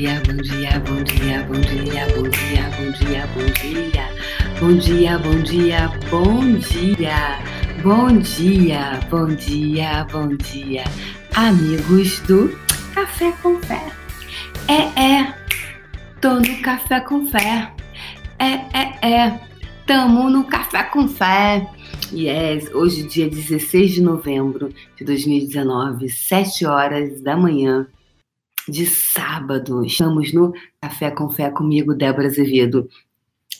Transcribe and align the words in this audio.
dia, 0.00 0.22
bom 0.26 0.36
dia, 0.36 0.80
bom 0.80 1.02
dia, 1.02 1.42
bom 1.42 1.60
dia, 1.60 2.06
bom 2.16 2.22
dia, 2.30 2.70
bom 2.78 2.90
dia, 2.90 3.26
bom 3.34 3.44
dia. 3.52 4.08
Bom 4.58 4.78
dia, 4.78 5.18
bom 5.18 5.42
dia, 5.42 5.90
bom 6.10 6.58
dia. 6.58 7.38
Bom 7.82 8.18
dia, 8.18 9.00
bom 9.10 9.26
dia, 9.26 10.06
bom 10.10 10.36
dia. 10.36 10.84
Amigos 11.34 12.20
do 12.20 12.48
Café 12.94 13.32
com 13.42 13.58
Fé. 13.58 13.92
É, 14.68 15.18
é. 15.18 15.34
Tô 16.18 16.40
no 16.40 16.62
Café 16.62 17.00
com 17.00 17.26
Fé. 17.26 17.70
É, 18.38 18.52
é, 18.72 19.06
é. 19.06 19.40
Tamo 19.86 20.30
no 20.30 20.44
Café 20.44 20.82
com 20.84 21.06
Fé. 21.08 21.68
Yes, 22.10 22.74
hoje, 22.74 23.02
dia 23.02 23.28
16 23.28 23.92
de 23.92 24.02
novembro 24.02 24.72
de 24.96 25.04
2019, 25.04 26.08
7 26.08 26.64
horas 26.64 27.20
da 27.20 27.36
manhã 27.36 27.86
de 28.70 28.86
sábado. 28.86 29.84
Estamos 29.84 30.32
no 30.32 30.52
Café 30.80 31.10
com 31.10 31.28
Fé 31.28 31.50
comigo, 31.50 31.94
Débora 31.94 32.28
Azevedo, 32.28 32.88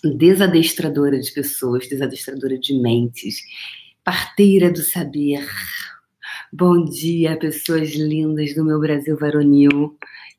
desadestradora 0.02 1.18
de 1.18 1.30
pessoas, 1.32 1.88
desadestradora 1.88 2.56
de 2.56 2.74
mentes, 2.74 3.42
parteira 4.04 4.70
do 4.70 4.82
saber. 4.82 5.46
Bom 6.52 6.84
dia, 6.84 7.36
pessoas 7.36 7.90
lindas 7.94 8.54
do 8.54 8.64
meu 8.64 8.80
Brasil 8.80 9.16
varonil. 9.18 9.96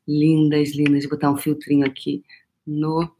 Lindas, 0.08 0.74
lindas. 0.74 1.04
Vou 1.04 1.10
botar 1.12 1.30
um 1.30 1.36
filtrinho 1.36 1.86
aqui 1.86 2.24
no 2.66 3.10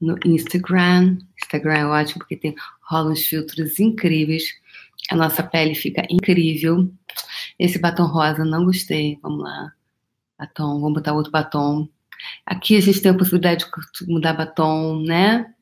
no 0.00 0.18
Instagram. 0.24 1.18
Instagram 1.42 1.74
é 1.74 1.86
ótimo 1.86 2.18
porque 2.20 2.36
tem 2.36 2.54
rola 2.82 3.10
uns 3.10 3.24
filtros 3.24 3.78
incríveis. 3.80 4.44
A 5.10 5.16
nossa 5.16 5.42
pele 5.42 5.74
fica 5.74 6.02
incrível. 6.10 6.90
Esse 7.58 7.78
batom 7.78 8.06
rosa 8.06 8.44
não 8.44 8.64
gostei. 8.64 9.18
Vamos 9.22 9.42
lá. 9.42 9.72
Batom, 10.38 10.80
vamos 10.80 10.94
botar 10.94 11.12
outro 11.12 11.30
batom. 11.30 11.88
Aqui 12.44 12.76
a 12.76 12.80
gente 12.80 13.00
tem 13.00 13.10
a 13.10 13.16
possibilidade 13.16 13.64
de 13.64 14.06
mudar 14.06 14.32
batom, 14.32 15.02
né? 15.02 15.54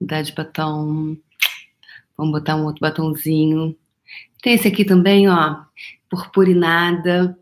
Mudar 0.00 0.22
de 0.22 0.32
batom. 0.32 1.16
Vamos 2.16 2.32
botar 2.32 2.56
um 2.56 2.64
outro 2.64 2.80
batomzinho. 2.80 3.76
Tem 4.42 4.54
esse 4.54 4.68
aqui 4.68 4.84
também, 4.84 5.28
ó. 5.28 5.64
Purpurinada. 6.08 7.38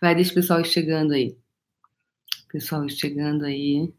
Vai, 0.00 0.14
deixa 0.14 0.32
o 0.32 0.34
pessoal 0.34 0.64
chegando 0.64 1.12
aí. 1.12 1.36
Pessoal 2.52 2.88
chegando 2.88 3.44
aí 3.44 3.92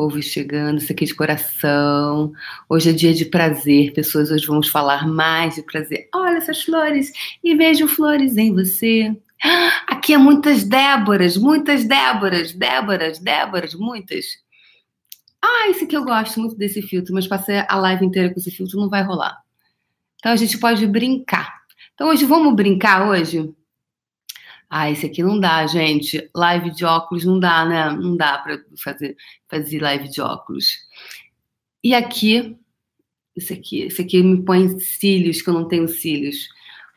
povo 0.00 0.22
chegando, 0.22 0.78
isso 0.78 0.90
aqui 0.90 1.04
de 1.04 1.14
coração. 1.14 2.32
Hoje 2.66 2.88
é 2.88 2.92
dia 2.94 3.12
de 3.12 3.26
prazer, 3.26 3.92
pessoas. 3.92 4.30
Hoje 4.30 4.46
vamos 4.46 4.68
falar 4.68 5.06
mais 5.06 5.56
de 5.56 5.62
prazer. 5.62 6.08
Olha 6.14 6.38
essas 6.38 6.62
flores 6.62 7.12
e 7.44 7.54
vejo 7.54 7.86
flores 7.86 8.38
em 8.38 8.50
você. 8.50 9.14
Aqui 9.86 10.12
é 10.12 10.18
muitas 10.18 10.64
Déboras, 10.64 11.36
muitas 11.36 11.84
Déboras, 11.84 12.52
Déboras, 12.52 13.18
Déboras, 13.18 13.74
muitas. 13.74 14.26
Ah, 15.42 15.68
esse 15.70 15.84
aqui 15.84 15.96
eu 15.96 16.04
gosto 16.04 16.38
muito 16.40 16.56
desse 16.56 16.82
filtro, 16.82 17.14
mas 17.14 17.26
passei 17.26 17.64
a 17.66 17.76
live 17.76 18.04
inteira 18.04 18.32
com 18.32 18.38
esse 18.38 18.50
filtro, 18.50 18.78
não 18.78 18.90
vai 18.90 19.02
rolar. 19.02 19.38
Então 20.16 20.32
a 20.32 20.36
gente 20.36 20.58
pode 20.58 20.86
brincar. 20.86 21.60
Então 21.94 22.08
hoje 22.08 22.26
vamos 22.26 22.54
brincar 22.54 23.08
hoje? 23.08 23.52
Ah, 24.68 24.90
esse 24.90 25.06
aqui 25.06 25.22
não 25.22 25.40
dá, 25.40 25.66
gente. 25.66 26.30
Live 26.34 26.70
de 26.70 26.84
óculos 26.84 27.24
não 27.24 27.40
dá, 27.40 27.64
né? 27.64 27.90
Não 27.90 28.16
dá 28.16 28.38
para 28.38 28.62
fazer, 28.76 29.16
fazer 29.48 29.80
live 29.80 30.08
de 30.08 30.20
óculos. 30.20 30.78
E 31.82 31.94
aqui, 31.94 32.56
esse 33.34 33.54
aqui, 33.54 33.82
esse 33.82 34.02
aqui 34.02 34.22
me 34.22 34.44
põe 34.44 34.78
cílios, 34.78 35.42
que 35.42 35.48
eu 35.48 35.54
não 35.54 35.66
tenho 35.66 35.88
cílios. 35.88 36.48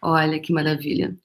Olha 0.02 0.40
que 0.40 0.54
maravilha. 0.54 1.18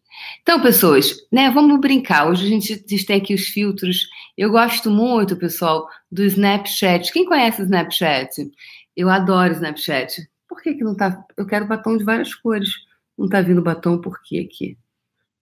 Então, 0.43 0.61
pessoas, 0.61 1.15
né, 1.33 1.51
vamos 1.51 1.81
brincar. 1.81 2.29
Hoje 2.29 2.47
a 2.47 2.49
gente, 2.49 3.05
tem 3.05 3.17
aqui 3.17 3.35
os 3.35 3.49
filtros. 3.49 4.09
Eu 4.37 4.51
gosto 4.51 4.91
muito, 4.91 5.37
pessoal, 5.37 5.89
do 6.11 6.25
Snapchat. 6.25 7.13
Quem 7.13 7.25
conhece 7.25 7.61
o 7.63 7.65
Snapchat? 7.65 8.51
Eu 8.97 9.09
adoro 9.09 9.53
o 9.53 9.57
Snapchat. 9.57 10.29
Por 10.49 10.63
que, 10.63 10.75
que 10.75 10.85
não 10.85 10.97
tá? 10.97 11.25
Eu 11.37 11.47
quero 11.47 11.67
batom 11.67 11.97
de 11.97 12.05
várias 12.05 12.35
cores. 12.35 12.71
Não 13.17 13.29
tá 13.29 13.41
vindo 13.41 13.63
batom 13.63 13.99
por 14.01 14.21
quê 14.23 14.49
aqui? 14.49 14.79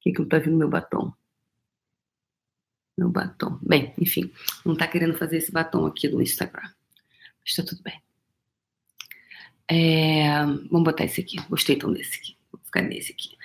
que, 0.06 0.12
que 0.12 0.20
não 0.20 0.28
tá 0.28 0.38
vindo 0.38 0.56
meu 0.56 0.68
batom? 0.68 1.12
Meu 2.96 3.10
batom. 3.10 3.58
Bem, 3.62 3.92
enfim, 3.98 4.32
não 4.64 4.76
tá 4.76 4.86
querendo 4.86 5.18
fazer 5.18 5.38
esse 5.38 5.50
batom 5.50 5.86
aqui 5.86 6.08
do 6.08 6.22
Instagram. 6.22 6.70
Mas 7.44 7.54
tá 7.54 7.64
tudo 7.64 7.82
bem. 7.82 8.00
É, 9.68 10.44
vamos 10.70 10.84
botar 10.84 11.04
esse 11.04 11.20
aqui. 11.20 11.36
Gostei 11.48 11.76
então 11.76 11.92
desse 11.92 12.16
aqui. 12.18 12.36
Vou 12.52 12.60
ficar 12.64 12.82
nesse 12.82 13.12
aqui. 13.12 13.36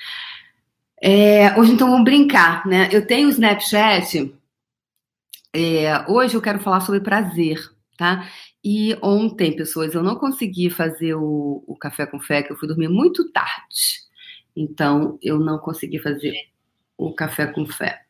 É, 1.03 1.57
hoje 1.57 1.71
então 1.73 1.89
vamos 1.89 2.05
brincar, 2.05 2.65
né? 2.67 2.87
Eu 2.91 3.05
tenho 3.05 3.27
o 3.27 3.31
Snapchat. 3.31 4.33
É, 5.53 6.09
hoje 6.09 6.35
eu 6.35 6.41
quero 6.41 6.59
falar 6.59 6.81
sobre 6.81 7.01
prazer, 7.01 7.59
tá? 7.97 8.29
E 8.63 8.95
ontem, 9.01 9.55
pessoas, 9.55 9.95
eu 9.95 10.03
não 10.03 10.15
consegui 10.15 10.69
fazer 10.69 11.15
o, 11.15 11.63
o 11.65 11.75
café 11.75 12.05
com 12.05 12.19
fé, 12.19 12.43
que 12.43 12.51
eu 12.51 12.55
fui 12.57 12.67
dormir 12.67 12.87
muito 12.87 13.31
tarde. 13.31 14.01
Então, 14.55 15.17
eu 15.21 15.39
não 15.39 15.57
consegui 15.57 15.97
fazer 15.97 16.35
o 16.95 17.11
café 17.13 17.47
com 17.47 17.65
fé. 17.65 18.05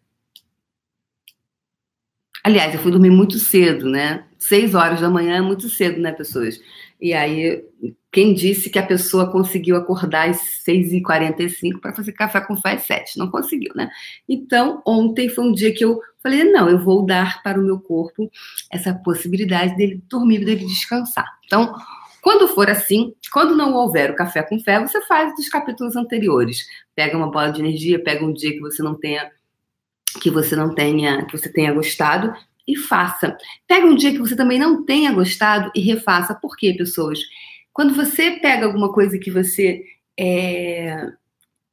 Aliás, 2.43 2.73
eu 2.73 2.81
fui 2.81 2.91
dormir 2.91 3.11
muito 3.11 3.37
cedo, 3.39 3.89
né? 3.89 4.27
Seis 4.37 4.75
horas 4.75 4.99
da 4.99 5.09
manhã 5.09 5.37
é 5.37 5.41
muito 5.41 5.69
cedo, 5.69 6.01
né, 6.01 6.11
pessoas? 6.11 6.59
E 7.01 7.13
aí, 7.13 7.63
quem 8.11 8.33
disse 8.33 8.69
que 8.69 8.77
a 8.77 8.85
pessoa 8.85 9.31
conseguiu 9.31 9.75
acordar 9.75 10.29
às 10.29 10.37
6h45 10.67 11.79
para 11.81 11.93
fazer 11.93 12.11
café 12.11 12.39
com 12.41 12.55
fé 12.55 12.73
às 12.73 12.83
7? 12.83 13.17
Não 13.17 13.31
conseguiu, 13.31 13.71
né? 13.75 13.89
Então, 14.29 14.83
ontem 14.85 15.27
foi 15.27 15.45
um 15.45 15.51
dia 15.51 15.73
que 15.73 15.83
eu 15.83 15.99
falei: 16.21 16.43
não, 16.43 16.69
eu 16.69 16.77
vou 16.77 17.03
dar 17.03 17.41
para 17.41 17.59
o 17.59 17.63
meu 17.63 17.79
corpo 17.79 18.29
essa 18.71 18.93
possibilidade 18.93 19.75
dele 19.75 20.03
dormir, 20.07 20.45
dele 20.45 20.65
descansar. 20.65 21.25
Então, 21.45 21.73
quando 22.21 22.47
for 22.47 22.69
assim, 22.69 23.15
quando 23.33 23.55
não 23.55 23.73
houver 23.73 24.11
o 24.11 24.15
café 24.15 24.43
com 24.43 24.59
fé, 24.59 24.79
você 24.79 25.01
faz 25.07 25.35
dos 25.35 25.49
capítulos 25.49 25.95
anteriores. 25.95 26.67
Pega 26.93 27.17
uma 27.17 27.31
bola 27.31 27.51
de 27.51 27.61
energia, 27.61 28.03
pega 28.03 28.23
um 28.23 28.31
dia 28.31 28.51
que 28.51 28.59
você 28.59 28.83
não 28.83 28.93
tenha 28.93 29.31
que 30.21 30.29
você 30.29 30.57
não 30.57 30.75
tenha, 30.75 31.25
que 31.25 31.37
você 31.37 31.49
tenha 31.49 31.73
gostado 31.73 32.35
e 32.67 32.75
faça. 32.77 33.37
Pega 33.67 33.85
um 33.85 33.95
dia 33.95 34.11
que 34.11 34.19
você 34.19 34.35
também 34.35 34.59
não 34.59 34.83
tenha 34.85 35.11
gostado 35.11 35.71
e 35.75 35.81
refaça. 35.81 36.35
Por 36.35 36.55
quê, 36.55 36.73
pessoas? 36.73 37.19
Quando 37.73 37.93
você 37.93 38.31
pega 38.31 38.65
alguma 38.65 38.91
coisa 38.91 39.17
que 39.17 39.31
você 39.31 39.83
é, 40.17 41.07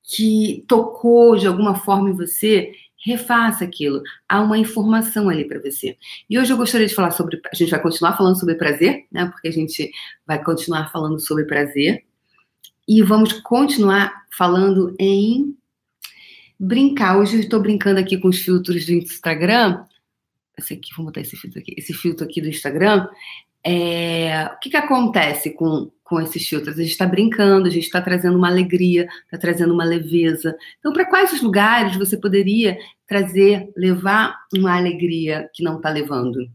que 0.02 0.64
tocou 0.66 1.36
de 1.36 1.46
alguma 1.46 1.74
forma 1.74 2.10
em 2.10 2.14
você, 2.14 2.72
refaça 3.04 3.64
aquilo. 3.64 4.02
Há 4.28 4.40
uma 4.40 4.58
informação 4.58 5.28
ali 5.28 5.46
para 5.46 5.60
você. 5.60 5.96
E 6.28 6.38
hoje 6.38 6.52
eu 6.52 6.56
gostaria 6.56 6.86
de 6.86 6.94
falar 6.94 7.10
sobre. 7.10 7.40
A 7.52 7.54
gente 7.54 7.70
vai 7.70 7.80
continuar 7.80 8.16
falando 8.16 8.38
sobre 8.38 8.54
prazer, 8.54 9.06
né? 9.10 9.26
Porque 9.26 9.48
a 9.48 9.52
gente 9.52 9.90
vai 10.26 10.42
continuar 10.42 10.90
falando 10.90 11.18
sobre 11.20 11.44
prazer. 11.44 12.04
E 12.86 13.02
vamos 13.02 13.34
continuar 13.34 14.24
falando 14.36 14.94
em 14.98 15.54
brincar. 16.58 17.18
Hoje 17.18 17.36
eu 17.36 17.40
estou 17.40 17.60
brincando 17.60 18.00
aqui 18.00 18.16
com 18.16 18.28
os 18.28 18.38
filtros 18.38 18.86
do 18.86 18.92
Instagram. 18.92 19.84
Esse 20.58 20.74
aqui, 20.74 20.94
vou 20.96 21.06
botar 21.06 21.20
esse 21.20 21.36
filtro 21.36 21.60
aqui. 21.60 21.74
Esse 21.76 21.94
filtro 21.94 22.24
aqui 22.26 22.40
do 22.40 22.48
Instagram. 22.48 23.08
É, 23.64 24.46
o 24.54 24.58
que, 24.60 24.70
que 24.70 24.76
acontece 24.76 25.50
com, 25.50 25.90
com 26.02 26.20
esses 26.20 26.46
filtros? 26.46 26.78
A 26.78 26.82
gente 26.82 26.90
está 26.90 27.06
brincando, 27.06 27.66
a 27.66 27.70
gente 27.70 27.84
está 27.84 28.00
trazendo 28.00 28.36
uma 28.36 28.48
alegria, 28.48 29.08
está 29.24 29.38
trazendo 29.38 29.72
uma 29.72 29.84
leveza. 29.84 30.56
Então, 30.78 30.92
para 30.92 31.04
quais 31.06 31.40
lugares 31.42 31.96
você 31.96 32.16
poderia 32.16 32.78
trazer, 33.06 33.70
levar 33.76 34.36
uma 34.54 34.76
alegria 34.76 35.48
que 35.54 35.62
não 35.62 35.76
está 35.76 35.90
levando? 35.90 36.50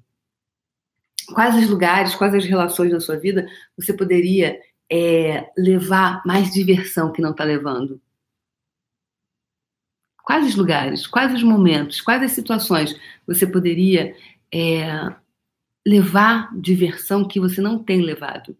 Quais 1.33 1.55
os 1.55 1.69
lugares, 1.69 2.15
quais 2.15 2.33
as 2.33 2.45
relações 2.45 2.91
na 2.91 2.99
sua 2.99 3.17
vida 3.17 3.47
você 3.77 3.93
poderia 3.93 4.59
é, 4.91 5.49
levar 5.57 6.21
mais 6.25 6.51
diversão 6.51 7.11
que 7.11 7.21
não 7.21 7.31
está 7.31 7.43
levando? 7.43 8.01
Quais 10.23 10.47
os 10.47 10.55
lugares, 10.55 11.05
quais 11.05 11.33
os 11.33 11.43
momentos, 11.43 12.01
quais 12.01 12.23
as 12.23 12.31
situações 12.31 12.95
você 13.27 13.45
poderia 13.45 14.15
é, 14.51 15.13
levar 15.85 16.49
diversão 16.57 17.27
que 17.27 17.39
você 17.39 17.61
não 17.61 17.83
tem 17.83 18.01
levado. 18.01 18.55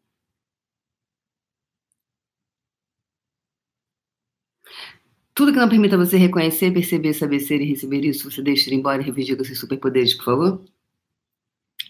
Tudo 5.34 5.52
que 5.52 5.58
não 5.58 5.70
permita 5.70 5.98
você 5.98 6.16
reconhecer, 6.18 6.72
perceber, 6.72 7.14
saber 7.14 7.40
ser 7.40 7.60
e 7.60 7.66
receber 7.66 8.06
isso, 8.06 8.30
você 8.30 8.42
deixa 8.42 8.70
ir 8.70 8.76
embora 8.76 9.02
e 9.02 9.06
revidir 9.06 9.36
com 9.36 9.44
seus 9.44 9.60
superpoderes, 9.60 10.14
por 10.14 10.26
favor? 10.26 10.66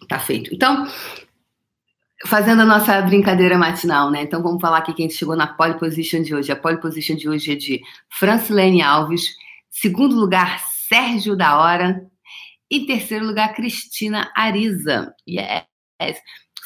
Tá 0.08 0.18
feito. 0.18 0.54
Então, 0.54 0.88
fazendo 2.26 2.62
a 2.62 2.66
nossa 2.66 3.02
brincadeira 3.02 3.58
matinal, 3.58 4.10
né? 4.10 4.22
Então 4.22 4.42
vamos 4.42 4.62
falar 4.62 4.78
aqui 4.78 4.94
quem 4.94 5.10
chegou 5.10 5.36
na 5.36 5.48
pole 5.48 5.78
position 5.78 6.22
de 6.22 6.34
hoje. 6.34 6.52
A 6.52 6.56
pole 6.56 6.80
position 6.80 7.18
de 7.18 7.28
hoje 7.28 7.52
é 7.52 7.56
de 7.56 7.82
Francilene 8.10 8.82
Alves. 8.82 9.36
Segundo 9.74 10.16
lugar, 10.16 10.60
Sérgio 10.88 11.36
da 11.36 11.60
Hora. 11.60 12.08
Em 12.70 12.86
terceiro 12.86 13.26
lugar, 13.26 13.56
Cristina 13.56 14.32
Ariza. 14.36 15.16
Yes! 15.28 15.66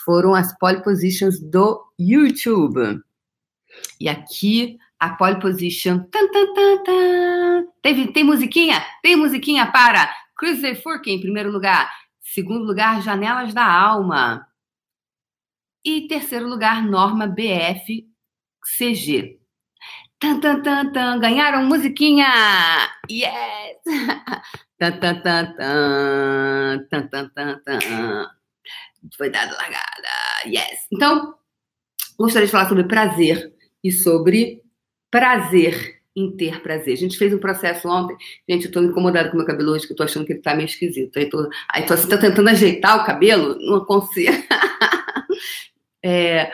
Foram 0.04 0.36
as 0.36 0.56
pole 0.59 0.83
positions 0.83 1.39
do 1.39 1.81
YouTube. 1.98 3.01
E 4.00 4.09
aqui, 4.09 4.77
a 5.00 5.15
pole 5.15 5.39
position. 5.39 6.00
Tan, 6.12 6.27
tan, 6.27 6.54
tan, 6.54 6.83
tan. 6.83 7.68
Teve, 7.81 8.12
tem 8.12 8.25
musiquinha? 8.25 8.86
Tem 9.01 9.15
musiquinha 9.15 9.71
para 9.71 10.13
Cruise 10.36 10.75
Furkin, 10.75 11.12
em 11.12 11.21
primeiro 11.21 11.50
lugar. 11.50 11.89
Segundo 12.19 12.65
lugar, 12.65 13.01
Janelas 13.01 13.53
da 13.53 13.65
Alma. 13.65 14.45
E 15.83 16.10
terceiro 16.10 16.45
lugar, 16.45 16.83
Norma 16.83 17.25
BF 17.25 18.06
CG. 18.77 19.37
Tan, 20.19 20.42
tan, 20.42 20.64
tan, 20.64 20.92
tan. 20.94 21.19
Ganharam 21.19 21.66
musiquinha! 21.66 22.25
Yes! 23.10 23.78
tan, 24.80 25.00
tan, 25.00 25.22
tan, 25.22 25.54
tan. 25.56 26.88
Tan, 26.90 27.10
tan, 27.10 27.30
tan, 27.36 27.62
tan. 27.62 27.80
Foi 29.16 29.30
dada 29.30 29.54
largada. 29.54 30.16
Yes! 30.48 30.88
Então, 30.92 31.36
gostaria 32.18 32.48
de 32.48 32.52
falar 32.52 32.68
sobre 32.68 32.86
prazer 32.86 33.54
e 33.84 33.92
sobre 33.92 34.64
prazer 35.12 36.02
em 36.16 36.36
ter 36.36 36.62
prazer. 36.63 36.94
A 36.94 36.98
gente 36.98 37.16
fez 37.16 37.31
um 37.31 37.38
processo 37.38 37.88
ontem. 37.88 38.18
Gente, 38.50 38.66
eu 38.66 38.72
tô 38.72 38.81
incomodada 38.81 39.30
com 39.30 39.38
meu 39.38 39.46
cabelo 39.46 39.74
hoje, 39.74 39.86
que 39.86 39.94
eu 39.94 39.98
tô 39.98 40.02
achando 40.02 40.25
que 40.25 40.34
ele 40.34 40.42
tá 40.42 40.56
meio 40.56 40.66
esquisito. 40.66 41.16
Aí 41.16 41.30
tô, 41.30 41.48
aí 41.70 41.86
tô 41.86 41.94
assim, 41.94 42.10
tô 42.10 42.18
tentando 42.18 42.50
ajeitar 42.50 43.00
o 43.00 43.06
cabelo, 43.06 43.56
não 43.60 43.86
consigo. 43.86 44.34
é, 46.04 46.52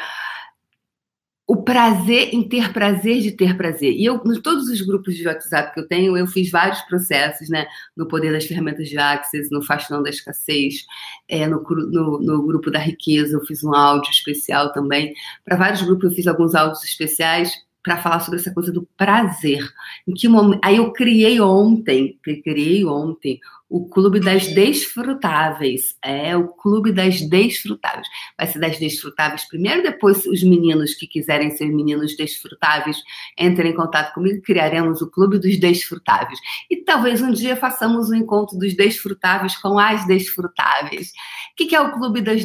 o 1.45 1.61
prazer 1.61 2.33
em 2.33 2.47
ter 2.47 2.71
prazer 2.71 3.21
de 3.21 3.31
ter 3.31 3.57
prazer. 3.57 3.93
E 3.93 4.05
eu, 4.05 4.21
em 4.25 4.41
todos 4.41 4.69
os 4.69 4.81
grupos 4.81 5.15
de 5.15 5.27
WhatsApp 5.27 5.73
que 5.73 5.79
eu 5.81 5.87
tenho, 5.87 6.15
eu 6.17 6.25
fiz 6.25 6.49
vários 6.49 6.79
processos, 6.81 7.49
né? 7.49 7.67
No 7.95 8.07
Poder 8.07 8.31
das 8.31 8.45
Ferramentas 8.45 8.87
de 8.87 8.97
Access, 8.97 9.49
no 9.51 9.61
Faxinão 9.61 10.01
da 10.01 10.09
Escassez, 10.09 10.85
é, 11.27 11.45
no, 11.45 11.61
no, 11.61 12.19
no, 12.19 12.45
Grupo 12.45 12.71
da 12.71 12.79
Riqueza, 12.79 13.35
eu 13.35 13.45
fiz 13.45 13.63
um 13.63 13.75
áudio 13.75 14.09
especial 14.09 14.71
também. 14.71 15.13
Para 15.43 15.57
vários 15.57 15.81
grupos 15.81 16.11
eu 16.11 16.15
fiz 16.15 16.27
alguns 16.27 16.55
áudios 16.55 16.83
especiais 16.83 17.51
para 17.83 17.97
falar 17.97 18.21
sobre 18.21 18.39
essa 18.39 18.53
coisa 18.53 18.71
do 18.71 18.87
prazer. 18.95 19.61
Em 20.07 20.13
que 20.13 20.29
momento... 20.29 20.61
Aí 20.63 20.77
eu 20.77 20.93
criei 20.93 21.41
ontem, 21.41 22.17
criei 22.23 22.85
ontem 22.85 23.41
o 23.73 23.89
Clube 23.89 24.19
das 24.19 24.45
Desfrutáveis. 24.49 25.97
É 25.99 26.37
o 26.37 26.47
Clube 26.47 26.91
das 26.91 27.21
Desfrutáveis. 27.21 28.07
Vai 28.37 28.45
ser 28.45 28.59
das 28.59 28.77
Desfrutáveis 28.77 29.47
primeiro, 29.47 29.81
depois 29.81 30.27
os 30.27 30.43
meninos 30.43 30.93
que 30.93 31.07
quiserem 31.07 31.49
ser 31.49 31.65
meninos 31.69 32.15
desfrutáveis 32.15 32.97
entrem 33.35 33.71
em 33.71 33.75
contato 33.75 34.13
comigo, 34.13 34.43
criaremos 34.43 35.01
o 35.01 35.09
Clube 35.09 35.39
dos 35.39 35.59
Desfrutáveis. 35.59 36.37
E 36.69 36.77
talvez 36.83 37.19
um 37.19 37.31
dia 37.31 37.55
façamos 37.55 38.11
um 38.11 38.15
encontro 38.15 38.59
dos 38.59 38.75
desfrutáveis 38.75 39.57
com 39.57 39.79
as 39.79 40.05
desfrutáveis. 40.05 41.09
O 41.09 41.55
que 41.55 41.75
é 41.75 41.81
o 41.81 41.93
Clube 41.93 42.21
das, 42.21 42.43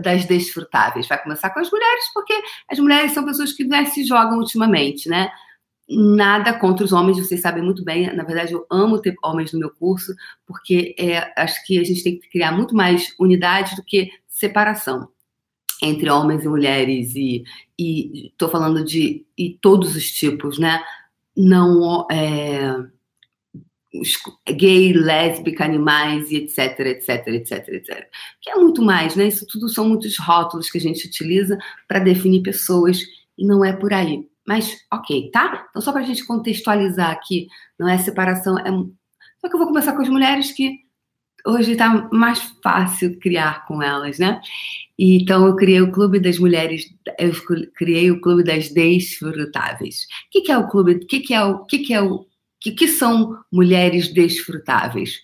das 0.00 0.24
Desfrutáveis? 0.24 1.06
Vai 1.06 1.22
começar 1.22 1.50
com 1.50 1.60
as 1.60 1.70
mulheres, 1.70 2.04
porque 2.14 2.32
as 2.70 2.78
mulheres 2.78 3.12
são 3.12 3.26
pessoas 3.26 3.52
que 3.52 3.66
mais 3.66 3.90
se 3.90 4.02
jogam 4.02 4.38
ultimamente, 4.38 5.10
né? 5.10 5.30
Nada 5.96 6.52
contra 6.58 6.84
os 6.84 6.92
homens, 6.92 7.18
vocês 7.18 7.40
sabem 7.40 7.62
muito 7.62 7.84
bem. 7.84 8.14
Na 8.14 8.24
verdade, 8.24 8.52
eu 8.52 8.66
amo 8.70 9.00
ter 9.00 9.14
homens 9.22 9.52
no 9.52 9.58
meu 9.58 9.70
curso, 9.70 10.14
porque 10.46 10.94
é, 10.98 11.32
acho 11.40 11.64
que 11.66 11.78
a 11.78 11.84
gente 11.84 12.02
tem 12.02 12.18
que 12.18 12.28
criar 12.28 12.52
muito 12.52 12.74
mais 12.74 13.14
unidade 13.18 13.76
do 13.76 13.84
que 13.84 14.10
separação 14.26 15.08
entre 15.82 16.08
homens 16.10 16.44
e 16.44 16.48
mulheres 16.48 17.14
e 17.16 17.44
estou 17.78 18.48
falando 18.48 18.84
de 18.84 19.26
e 19.36 19.58
todos 19.60 19.96
os 19.96 20.10
tipos, 20.10 20.58
né? 20.58 20.82
Não 21.36 22.06
é, 22.10 22.76
gay, 24.52 24.92
lésbica, 24.92 25.64
animais 25.64 26.30
e 26.30 26.36
etc, 26.36 26.78
etc, 26.80 27.26
etc, 27.28 27.68
etc. 27.68 28.08
Que 28.40 28.50
é 28.50 28.54
muito 28.54 28.80
mais, 28.80 29.16
né? 29.16 29.26
Isso 29.26 29.46
tudo 29.46 29.68
são 29.68 29.88
muitos 29.88 30.16
rótulos 30.18 30.70
que 30.70 30.78
a 30.78 30.80
gente 30.80 31.06
utiliza 31.06 31.58
para 31.88 31.98
definir 31.98 32.42
pessoas 32.42 33.00
e 33.36 33.44
não 33.44 33.64
é 33.64 33.72
por 33.72 33.92
aí. 33.92 34.26
Mas, 34.46 34.76
ok, 34.92 35.30
tá? 35.30 35.66
Então, 35.70 35.82
só 35.82 35.92
para 35.92 36.02
a 36.02 36.04
gente 36.04 36.26
contextualizar 36.26 37.10
aqui, 37.10 37.48
não 37.78 37.88
é 37.88 37.98
separação, 37.98 38.58
é... 38.58 38.70
Só 39.40 39.48
que 39.48 39.54
eu 39.54 39.58
vou 39.58 39.68
começar 39.68 39.92
com 39.94 40.02
as 40.02 40.08
mulheres 40.08 40.52
que 40.52 40.78
hoje 41.46 41.72
está 41.72 42.08
mais 42.12 42.40
fácil 42.62 43.18
criar 43.18 43.66
com 43.66 43.82
elas, 43.82 44.18
né? 44.18 44.40
Então, 44.98 45.46
eu 45.46 45.56
criei 45.56 45.80
o 45.80 45.90
Clube 45.90 46.20
das 46.20 46.38
Mulheres, 46.38 46.84
eu 47.18 47.32
criei 47.74 48.10
o 48.10 48.20
Clube 48.20 48.44
das 48.44 48.68
Desfrutáveis. 48.68 50.04
O 50.26 50.30
que, 50.30 50.40
que 50.42 50.52
é 50.52 50.58
o 50.58 50.68
clube? 50.68 50.92
O 50.92 51.06
que, 51.06 51.20
que 51.20 51.34
é 51.34 51.42
o 51.42 51.64
que, 51.64 51.78
que 51.80 51.94
é 51.94 52.00
o 52.00 52.26
que, 52.60 52.70
que 52.70 52.88
são 52.88 53.36
mulheres 53.50 54.12
desfrutáveis? 54.12 55.18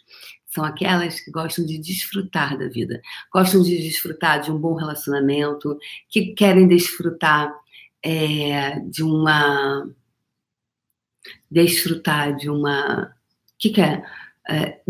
São 0.46 0.64
aquelas 0.64 1.20
que 1.20 1.30
gostam 1.30 1.64
de 1.64 1.78
desfrutar 1.78 2.58
da 2.58 2.68
vida, 2.68 3.00
gostam 3.32 3.62
de 3.62 3.76
desfrutar 3.76 4.40
de 4.40 4.50
um 4.50 4.58
bom 4.58 4.74
relacionamento, 4.74 5.78
que 6.08 6.34
querem 6.34 6.66
desfrutar 6.66 7.54
é, 8.04 8.80
de 8.80 9.02
uma. 9.02 9.88
desfrutar 11.50 12.36
de 12.36 12.48
uma. 12.50 13.14
Que, 13.58 13.70
que 13.70 13.80
é? 13.80 14.02
é? 14.48 14.80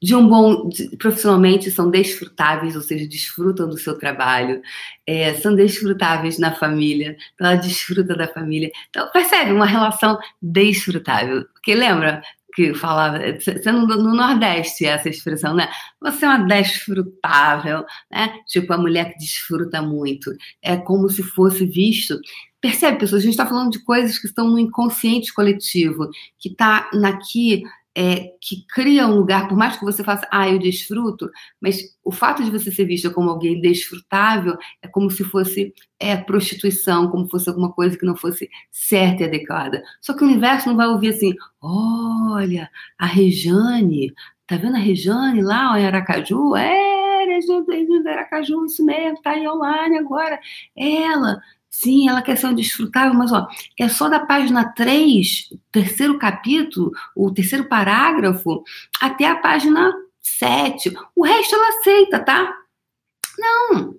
De 0.00 0.14
um 0.14 0.28
bom. 0.28 0.68
De, 0.68 0.96
profissionalmente 0.96 1.70
são 1.70 1.90
desfrutáveis, 1.90 2.76
ou 2.76 2.82
seja, 2.82 3.06
desfrutam 3.08 3.68
do 3.68 3.78
seu 3.78 3.98
trabalho, 3.98 4.62
é, 5.06 5.34
são 5.34 5.54
desfrutáveis 5.54 6.38
na 6.38 6.54
família, 6.54 7.16
então 7.34 7.46
ela 7.46 7.56
desfruta 7.56 8.16
da 8.16 8.28
família. 8.28 8.70
Então, 8.90 9.10
percebe 9.12 9.52
uma 9.52 9.66
relação 9.66 10.18
desfrutável. 10.40 11.44
Porque 11.54 11.74
lembra, 11.74 12.22
que 12.58 12.74
falava, 12.74 13.20
sendo 13.62 13.86
no 13.86 14.16
Nordeste 14.16 14.84
essa 14.84 15.08
expressão, 15.08 15.54
né? 15.54 15.68
Você 16.00 16.24
é 16.24 16.28
uma 16.28 16.38
desfrutável, 16.38 17.84
né? 18.10 18.34
Tipo, 18.48 18.72
a 18.72 18.78
mulher 18.78 19.12
que 19.12 19.18
desfruta 19.18 19.80
muito. 19.80 20.34
É 20.60 20.76
como 20.76 21.08
se 21.08 21.22
fosse 21.22 21.64
visto 21.64 22.18
Percebe, 22.60 22.98
pessoas? 22.98 23.20
A 23.20 23.24
gente 23.24 23.34
está 23.34 23.46
falando 23.46 23.70
de 23.70 23.78
coisas 23.84 24.18
que 24.18 24.26
estão 24.26 24.48
no 24.48 24.58
inconsciente 24.58 25.32
coletivo, 25.32 26.10
que 26.40 26.48
está 26.48 26.90
naqui, 26.92 27.62
é, 28.00 28.32
que 28.40 28.64
cria 28.68 29.08
um 29.08 29.16
lugar, 29.16 29.48
por 29.48 29.58
mais 29.58 29.76
que 29.76 29.84
você 29.84 30.04
faça, 30.04 30.24
ah, 30.30 30.48
eu 30.48 30.56
desfruto, 30.56 31.28
mas 31.60 31.82
o 32.04 32.12
fato 32.12 32.44
de 32.44 32.50
você 32.52 32.70
ser 32.70 32.84
vista 32.84 33.10
como 33.10 33.28
alguém 33.28 33.60
desfrutável 33.60 34.56
é 34.80 34.86
como 34.86 35.10
se 35.10 35.24
fosse 35.24 35.74
é, 35.98 36.16
prostituição, 36.16 37.10
como 37.10 37.28
fosse 37.28 37.48
alguma 37.48 37.72
coisa 37.72 37.98
que 37.98 38.06
não 38.06 38.14
fosse 38.14 38.48
certa 38.70 39.24
e 39.24 39.26
adequada. 39.26 39.82
Só 40.00 40.14
que 40.14 40.22
o 40.22 40.28
universo 40.28 40.68
não 40.68 40.76
vai 40.76 40.86
ouvir 40.86 41.08
assim, 41.08 41.34
olha, 41.60 42.70
a 42.96 43.04
Rejane, 43.06 44.14
tá 44.46 44.56
vendo 44.56 44.76
a 44.76 44.78
Rejane 44.78 45.42
lá 45.42 45.76
em 45.80 45.84
Aracaju? 45.84 46.54
É, 46.54 47.24
Rejane 47.24 47.84
de 47.84 48.08
Aracaju, 48.08 48.64
isso 48.64 48.84
mesmo, 48.84 49.20
tá 49.22 49.32
aí 49.32 49.48
online 49.48 49.98
agora. 49.98 50.38
Ela 50.76 51.40
Sim, 51.70 52.08
ela 52.08 52.22
quer 52.22 52.36
ser 52.36 52.54
desfrutável, 52.54 53.14
mas 53.14 53.30
ó, 53.32 53.46
é 53.78 53.88
só 53.88 54.08
da 54.08 54.20
página 54.20 54.72
3, 54.72 55.50
terceiro 55.70 56.18
capítulo, 56.18 56.92
o 57.14 57.30
terceiro 57.30 57.68
parágrafo, 57.68 58.64
até 59.00 59.26
a 59.26 59.36
página 59.36 59.92
7. 60.20 60.94
O 61.14 61.24
resto 61.24 61.54
ela 61.54 61.68
aceita, 61.68 62.18
tá? 62.20 62.54
Não, 63.38 63.94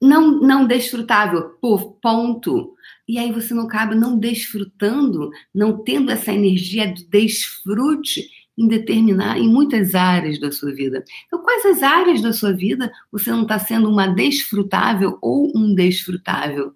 não, 0.00 0.30
não 0.40 0.66
desfrutável, 0.66 1.50
por 1.60 1.92
ponto. 2.02 2.74
E 3.06 3.18
aí 3.18 3.32
você 3.32 3.52
não 3.52 3.64
acaba 3.64 3.94
não 3.94 4.18
desfrutando, 4.18 5.30
não 5.54 5.82
tendo 5.82 6.10
essa 6.10 6.32
energia 6.32 6.92
de 6.92 7.04
desfrute 7.04 8.28
em 8.56 8.68
determinar 8.68 9.38
em 9.38 9.48
muitas 9.48 9.94
áreas 9.94 10.38
da 10.38 10.52
sua 10.52 10.72
vida. 10.72 11.04
Então, 11.26 11.42
quais 11.42 11.64
as 11.66 11.82
áreas 11.82 12.20
da 12.20 12.32
sua 12.32 12.52
vida 12.52 12.92
você 13.10 13.30
não 13.30 13.42
está 13.42 13.58
sendo 13.58 13.88
uma 13.88 14.06
desfrutável 14.06 15.18
ou 15.20 15.50
um 15.56 15.74
desfrutável? 15.74 16.74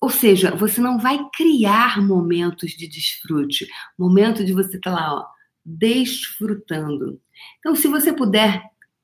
Ou 0.00 0.08
seja, 0.08 0.54
você 0.54 0.80
não 0.80 0.98
vai 0.98 1.20
criar 1.34 2.00
momentos 2.02 2.70
de 2.70 2.88
desfrute, 2.88 3.68
momento 3.98 4.42
de 4.44 4.52
você 4.52 4.78
estar 4.78 4.92
tá 4.92 4.96
lá, 4.96 5.14
ó, 5.14 5.26
desfrutando. 5.64 7.20
Então, 7.58 7.76
se 7.76 7.86
você 7.86 8.12
puder 8.12 8.62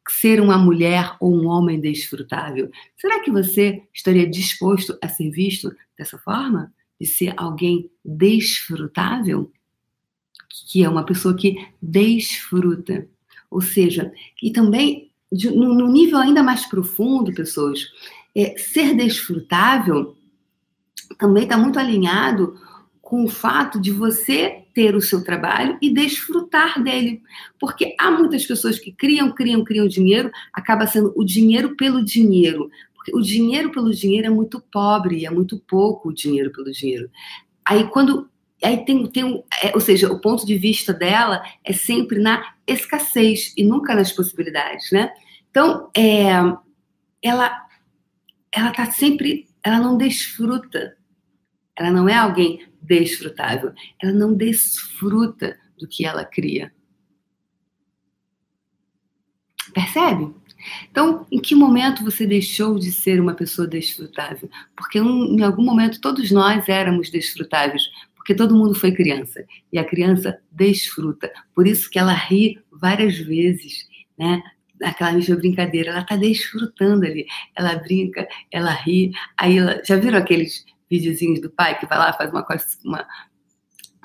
ser 0.09 0.41
uma 0.41 0.57
mulher 0.57 1.15
ou 1.21 1.35
um 1.35 1.49
homem 1.49 1.81
desfrutável, 1.81 2.71
será 2.97 3.21
que 3.21 3.31
você 3.31 3.83
estaria 3.93 4.29
disposto 4.29 4.97
a 5.03 5.09
ser 5.09 5.31
visto 5.31 5.75
dessa 5.99 6.17
forma? 6.17 6.73
De 6.99 7.07
ser 7.07 7.35
alguém 7.37 7.91
desfrutável? 8.03 9.53
Que 10.71 10.83
é 10.83 10.89
uma 10.89 11.05
pessoa 11.05 11.37
que 11.37 11.57
desfruta. 11.83 13.07
Ou 13.51 13.61
seja, 13.61 14.11
e 14.43 14.51
também, 14.51 15.11
de, 15.31 15.51
no, 15.51 15.75
no 15.75 15.89
nível 15.89 16.19
ainda 16.19 16.43
mais 16.43 16.65
profundo, 16.65 17.35
pessoas, 17.35 17.87
é, 18.35 18.57
ser 18.57 18.95
desfrutável 18.95 20.17
também 21.19 21.45
está 21.45 21.57
muito 21.57 21.79
alinhado 21.79 22.59
com 23.01 23.23
o 23.25 23.29
fato 23.29 23.81
de 23.81 23.93
você 23.93 24.65
ter 24.75 24.97
o 24.97 25.01
seu 25.01 25.23
trabalho 25.23 25.79
e 25.81 25.95
desfrutar 25.95 26.83
dele. 26.83 27.23
Porque 27.59 27.95
há 28.01 28.11
muitas 28.11 28.45
pessoas 28.45 28.81
que 28.81 28.91
criam, 28.91 29.31
criam, 29.31 29.63
criam 29.63 29.87
dinheiro, 29.87 30.29
acaba 30.53 30.89
sendo 30.89 31.13
o 31.15 31.25
dinheiro 31.25 31.77
pelo 31.77 32.05
dinheiro. 32.05 32.69
Porque 32.97 33.15
o 33.15 33.21
dinheiro 33.21 33.71
pelo 33.71 33.93
dinheiro 33.93 34.27
é 34.27 34.31
muito 34.31 34.61
pobre, 34.61 35.25
é 35.25 35.31
muito 35.31 35.57
pouco 35.57 36.09
o 36.09 36.13
dinheiro 36.13 36.51
pelo 36.51 36.73
dinheiro. 36.73 37.09
Aí 37.65 37.85
quando 37.85 38.29
aí 38.61 38.85
tem, 38.85 39.07
tem 39.07 39.45
é, 39.63 39.71
ou 39.73 39.81
seja, 39.81 40.13
o 40.13 40.21
ponto 40.21 40.45
de 40.45 40.59
vista 40.59 40.93
dela 40.93 41.45
é 41.65 41.73
sempre 41.73 42.19
na 42.19 42.55
escassez 42.67 43.55
e 43.57 43.63
nunca 43.63 43.95
nas 43.95 44.11
possibilidades, 44.11 44.91
né? 44.91 45.13
Então, 45.49 45.91
é, 45.97 46.33
ela 47.23 47.67
ela 48.51 48.73
tá 48.73 48.91
sempre, 48.91 49.47
ela 49.63 49.79
não 49.79 49.97
desfruta 49.97 50.96
ela 51.79 51.91
não 51.91 52.09
é 52.09 52.15
alguém 52.15 52.67
desfrutável. 52.81 53.73
Ela 54.03 54.13
não 54.13 54.35
desfruta 54.35 55.59
do 55.79 55.87
que 55.87 56.07
ela 56.07 56.25
cria. 56.25 56.73
Percebe? 59.75 60.35
Então, 60.91 61.27
em 61.31 61.39
que 61.39 61.55
momento 61.55 62.03
você 62.03 62.27
deixou 62.27 62.79
de 62.79 62.91
ser 62.91 63.21
uma 63.21 63.35
pessoa 63.35 63.69
desfrutável? 63.69 64.49
Porque 64.75 65.01
um, 65.01 65.39
em 65.39 65.43
algum 65.43 65.63
momento 65.63 66.01
todos 66.01 66.31
nós 66.31 66.69
éramos 66.69 67.11
desfrutáveis, 67.11 67.83
porque 68.15 68.35
todo 68.35 68.57
mundo 68.57 68.75
foi 68.75 68.93
criança 68.93 69.45
e 69.73 69.79
a 69.79 69.85
criança 69.85 70.39
desfruta. 70.51 71.31
Por 71.55 71.67
isso 71.67 71.91
que 71.91 71.99
ela 71.99 72.13
ri 72.13 72.59
várias 72.73 73.19
vezes, 73.19 73.87
né? 74.19 74.43
Aquela 74.83 75.13
mesma 75.13 75.37
brincadeira, 75.37 75.91
ela 75.91 76.01
está 76.01 76.17
desfrutando 76.17 77.07
ali. 77.07 77.27
Ela 77.55 77.77
brinca, 77.77 78.27
ela 78.51 78.73
ri. 78.73 79.13
Aí 79.37 79.57
ela, 79.57 79.81
já 79.85 79.97
viram 79.97 80.19
aqueles 80.19 80.67
videozinhos 80.91 81.41
do 81.41 81.51
pai 81.51 81.79
que 81.79 81.87
vai 81.87 81.99
lá 81.99 82.13
faz 82.13 82.31
uma, 82.31 82.47
uma 82.85 83.07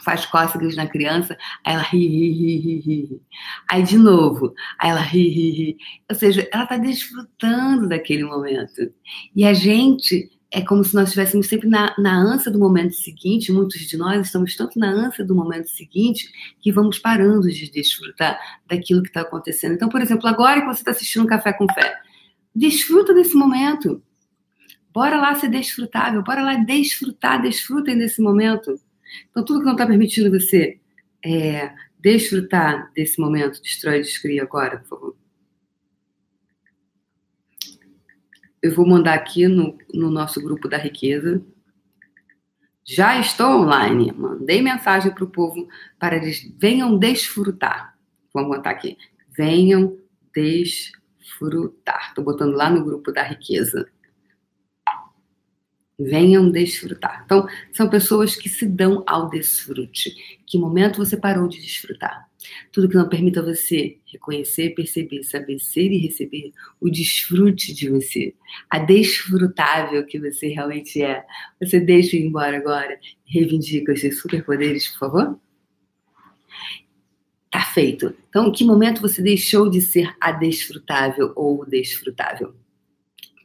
faz 0.03 0.25
cócegas 0.25 0.75
na 0.75 0.87
criança, 0.87 1.37
aí 1.65 1.73
ela 1.73 1.83
ri, 1.83 2.07
ri, 2.07 2.31
ri, 2.31 2.59
ri, 2.59 2.79
ri. 2.79 3.21
Aí 3.69 3.83
de 3.83 3.97
novo, 3.97 4.53
aí 4.79 4.89
ela 4.89 5.01
ri, 5.01 5.29
ri, 5.29 5.51
ri. 5.51 5.77
Ou 6.09 6.15
seja, 6.15 6.47
ela 6.51 6.63
está 6.63 6.77
desfrutando 6.77 7.87
daquele 7.87 8.23
momento. 8.23 8.91
E 9.35 9.45
a 9.45 9.53
gente 9.53 10.29
é 10.53 10.61
como 10.61 10.83
se 10.83 10.93
nós 10.93 11.05
estivéssemos 11.09 11.47
sempre 11.47 11.69
na, 11.69 11.95
na 11.97 12.13
ânsia 12.13 12.51
do 12.51 12.59
momento 12.59 12.93
seguinte, 12.93 13.53
muitos 13.53 13.79
de 13.79 13.95
nós 13.95 14.25
estamos 14.25 14.53
tanto 14.55 14.77
na 14.77 14.89
ânsia 14.89 15.23
do 15.23 15.33
momento 15.33 15.69
seguinte 15.69 16.29
que 16.59 16.73
vamos 16.73 16.99
parando 16.99 17.49
de 17.49 17.71
desfrutar 17.71 18.37
daquilo 18.67 19.01
que 19.01 19.07
está 19.07 19.21
acontecendo. 19.21 19.75
Então, 19.75 19.87
por 19.87 20.01
exemplo, 20.01 20.27
agora 20.27 20.59
que 20.59 20.67
você 20.67 20.81
está 20.81 20.91
assistindo 20.91 21.25
Café 21.25 21.53
com 21.53 21.65
Fé, 21.73 21.95
desfruta 22.53 23.13
desse 23.13 23.35
momento. 23.35 24.03
Bora 24.93 25.17
lá 25.17 25.33
ser 25.35 25.49
desfrutável, 25.49 26.21
bora 26.21 26.41
lá 26.41 26.55
desfrutar, 26.55 27.41
desfrutem 27.41 27.97
desse 27.97 28.21
momento. 28.21 28.79
Então, 29.29 29.43
tudo 29.43 29.59
que 29.59 29.65
não 29.65 29.73
está 29.73 29.87
permitindo 29.87 30.29
você 30.29 30.79
é, 31.23 31.73
desfrutar 31.99 32.91
desse 32.93 33.19
momento, 33.19 33.61
destrói, 33.61 34.01
descria 34.01 34.43
agora, 34.43 34.79
por 34.79 34.87
favor. 34.87 35.15
Eu 38.61 38.75
vou 38.75 38.85
mandar 38.85 39.13
aqui 39.13 39.47
no, 39.47 39.77
no 39.93 40.11
nosso 40.11 40.41
grupo 40.41 40.67
da 40.67 40.77
riqueza. 40.77 41.43
Já 42.83 43.19
estou 43.19 43.61
online. 43.61 44.11
Mandei 44.11 44.61
mensagem 44.61 45.13
para 45.13 45.23
o 45.23 45.29
povo 45.29 45.67
para 45.97 46.17
eles 46.17 46.53
venham 46.59 46.97
desfrutar. 46.97 47.97
Vamos 48.33 48.57
botar 48.57 48.71
aqui. 48.71 48.97
Venham 49.35 49.97
desfrutar. 50.33 52.09
Estou 52.09 52.23
botando 52.23 52.53
lá 52.53 52.69
no 52.69 52.83
grupo 52.83 53.11
da 53.11 53.23
riqueza 53.23 53.89
venham 56.03 56.49
desfrutar. 56.49 57.23
Então, 57.25 57.47
são 57.71 57.89
pessoas 57.89 58.35
que 58.35 58.49
se 58.49 58.65
dão 58.65 59.03
ao 59.05 59.29
desfrute. 59.29 60.15
Que 60.45 60.57
momento 60.57 60.97
você 60.97 61.15
parou 61.15 61.47
de 61.47 61.59
desfrutar? 61.59 62.29
Tudo 62.71 62.89
que 62.89 62.95
não 62.95 63.07
permita 63.07 63.41
você 63.41 63.99
reconhecer, 64.05 64.71
perceber, 64.71 65.23
saber 65.23 65.59
ser 65.59 65.91
e 65.91 65.97
receber 65.97 66.51
o 66.79 66.89
desfrute 66.89 67.73
de 67.73 67.89
você, 67.89 68.33
a 68.69 68.79
desfrutável 68.79 70.05
que 70.05 70.19
você 70.19 70.47
realmente 70.47 71.01
é. 71.01 71.23
Você 71.61 71.79
deixa 71.79 72.15
ir 72.15 72.25
embora 72.25 72.57
agora, 72.57 72.99
reivindica 73.25 73.93
os 73.93 74.01
seus 74.01 74.19
superpoderes, 74.19 74.87
por 74.87 74.99
favor? 74.99 75.39
Tá 77.51 77.61
feito. 77.61 78.15
Então, 78.29 78.51
que 78.51 78.63
momento 78.63 79.01
você 79.01 79.21
deixou 79.21 79.69
de 79.69 79.81
ser 79.81 80.15
a 80.19 80.31
desfrutável 80.31 81.33
ou 81.35 81.61
o 81.61 81.65
desfrutável? 81.65 82.55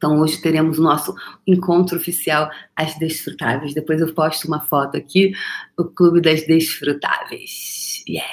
Então, 0.07 0.21
hoje 0.21 0.41
teremos 0.41 0.79
nosso 0.79 1.13
encontro 1.45 1.99
oficial 1.99 2.49
As 2.77 2.97
Desfrutáveis. 2.97 3.75
Depois 3.75 4.01
eu 4.01 4.15
posto 4.15 4.47
uma 4.47 4.61
foto 4.61 4.97
aqui, 4.97 5.33
o 5.77 5.83
Clube 5.83 6.21
das 6.21 6.47
Desfrutáveis. 6.47 8.05
Yeah! 8.09 8.31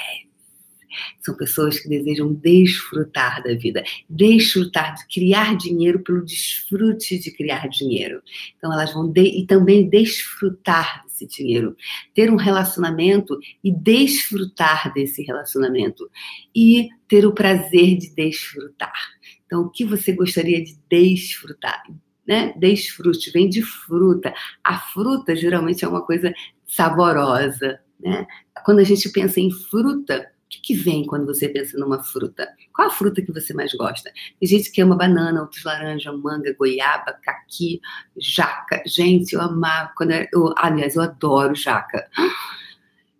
São 1.20 1.34
pessoas 1.36 1.80
que 1.80 1.88
desejam 1.88 2.32
desfrutar 2.32 3.42
da 3.42 3.56
vida, 3.56 3.82
desfrutar 4.08 4.94
de 4.94 5.04
criar 5.12 5.56
dinheiro 5.56 5.98
pelo 5.98 6.24
desfrute 6.24 7.18
de 7.18 7.32
criar 7.32 7.68
dinheiro. 7.68 8.22
Então, 8.56 8.72
elas 8.72 8.92
vão 8.92 9.12
e 9.16 9.44
também 9.44 9.88
desfrutar 9.88 11.02
desse 11.04 11.26
dinheiro, 11.26 11.76
ter 12.14 12.30
um 12.30 12.36
relacionamento 12.36 13.36
e 13.64 13.72
desfrutar 13.72 14.94
desse 14.94 15.24
relacionamento, 15.24 16.08
e 16.54 16.88
ter 17.08 17.26
o 17.26 17.32
prazer 17.32 17.98
de 17.98 18.14
desfrutar. 18.14 19.13
Então, 19.54 19.66
o 19.66 19.70
que 19.70 19.84
você 19.84 20.12
gostaria 20.12 20.64
de 20.64 20.76
desfrutar? 20.90 21.80
Né? 22.26 22.52
Desfrute, 22.56 23.30
vem 23.30 23.48
de 23.48 23.62
fruta. 23.62 24.34
A 24.64 24.80
fruta 24.80 25.36
geralmente 25.36 25.84
é 25.84 25.88
uma 25.88 26.04
coisa 26.04 26.34
saborosa. 26.66 27.78
Né? 28.00 28.26
Quando 28.64 28.80
a 28.80 28.82
gente 28.82 29.08
pensa 29.10 29.38
em 29.38 29.52
fruta, 29.52 30.28
o 30.44 30.48
que, 30.48 30.60
que, 30.60 30.74
vem 30.74 31.06
quando 31.06 31.24
você 31.24 31.48
pensa 31.48 31.78
numa 31.78 32.02
fruta? 32.02 32.48
Qual 32.74 32.88
a 32.88 32.90
fruta 32.90 33.22
que 33.22 33.32
você 33.32 33.54
mais 33.54 33.72
gosta? 33.74 34.10
Tem 34.40 34.48
gente 34.48 34.72
que 34.72 34.82
ama 34.82 34.96
banana, 34.96 35.42
outros 35.42 35.62
laranja, 35.62 36.12
manga, 36.12 36.52
goiaba, 36.58 37.16
caqui, 37.22 37.80
jaca. 38.18 38.82
Gente, 38.84 39.34
eu 39.34 39.40
amava. 39.40 39.92
Quando 39.96 40.10
eu, 40.10 40.26
eu, 40.32 40.54
aliás, 40.56 40.96
eu 40.96 41.02
adoro 41.02 41.54
jaca. 41.54 42.08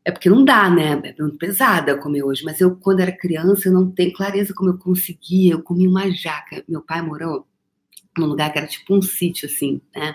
É 0.04 0.10
porque 0.12 0.28
não 0.28 0.44
dá, 0.44 0.68
né? 0.68 1.00
É 1.02 1.22
muito 1.22 1.38
pesada 1.38 1.96
comer 1.96 2.22
hoje. 2.22 2.44
Mas 2.44 2.60
eu, 2.60 2.76
quando 2.76 3.00
era 3.00 3.10
criança, 3.10 3.68
eu 3.68 3.72
não 3.72 3.90
tenho 3.90 4.12
clareza 4.12 4.52
como 4.54 4.70
eu 4.70 4.78
conseguia. 4.78 5.54
Eu 5.54 5.62
comia 5.62 5.88
uma 5.88 6.10
jaca. 6.10 6.62
Meu 6.68 6.82
pai 6.82 7.00
morou 7.00 7.46
num 8.18 8.26
lugar 8.26 8.52
que 8.52 8.58
era 8.58 8.66
tipo 8.66 8.94
um 8.94 9.02
sítio, 9.02 9.48
assim, 9.48 9.80
né? 9.94 10.14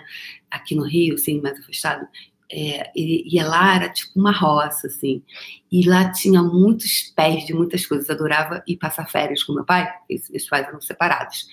Aqui 0.50 0.74
no 0.74 0.84
Rio, 0.84 1.14
assim, 1.14 1.40
mais 1.40 1.58
afastado. 1.58 2.06
É, 2.52 2.90
e, 2.96 3.36
e 3.36 3.42
lá 3.42 3.76
era 3.76 3.88
tipo 3.88 4.18
uma 4.18 4.32
roça, 4.32 4.88
assim. 4.88 5.22
E 5.70 5.88
lá 5.88 6.10
tinha 6.10 6.42
muitos 6.42 7.12
pés 7.14 7.46
de 7.46 7.54
muitas 7.54 7.86
coisas. 7.86 8.10
Adorava 8.10 8.62
ir 8.66 8.76
passar 8.76 9.08
férias 9.08 9.44
com 9.44 9.52
meu 9.54 9.64
pai, 9.64 9.86
porque 9.86 10.20
meus 10.30 10.48
pais 10.48 10.66
eram 10.66 10.80
separados. 10.80 11.46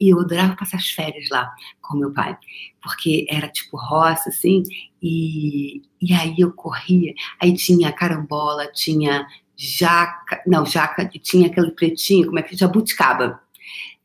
E 0.00 0.08
eu 0.08 0.18
adorava 0.20 0.56
passar 0.56 0.78
as 0.78 0.88
férias 0.88 1.28
lá 1.30 1.52
com 1.82 1.98
meu 1.98 2.12
pai, 2.12 2.36
porque 2.82 3.26
era 3.28 3.48
tipo 3.48 3.76
roça, 3.76 4.30
assim. 4.30 4.62
E, 5.02 5.82
e 6.00 6.14
aí 6.14 6.34
eu 6.38 6.52
corria. 6.52 7.12
Aí 7.40 7.54
tinha 7.54 7.92
carambola, 7.92 8.66
tinha 8.72 9.26
jaca, 9.54 10.42
não, 10.46 10.64
jaca, 10.64 11.06
tinha 11.06 11.48
aquele 11.48 11.72
pretinho, 11.72 12.26
como 12.26 12.38
é 12.38 12.42
que 12.42 12.56
jabuticaba. 12.56 13.40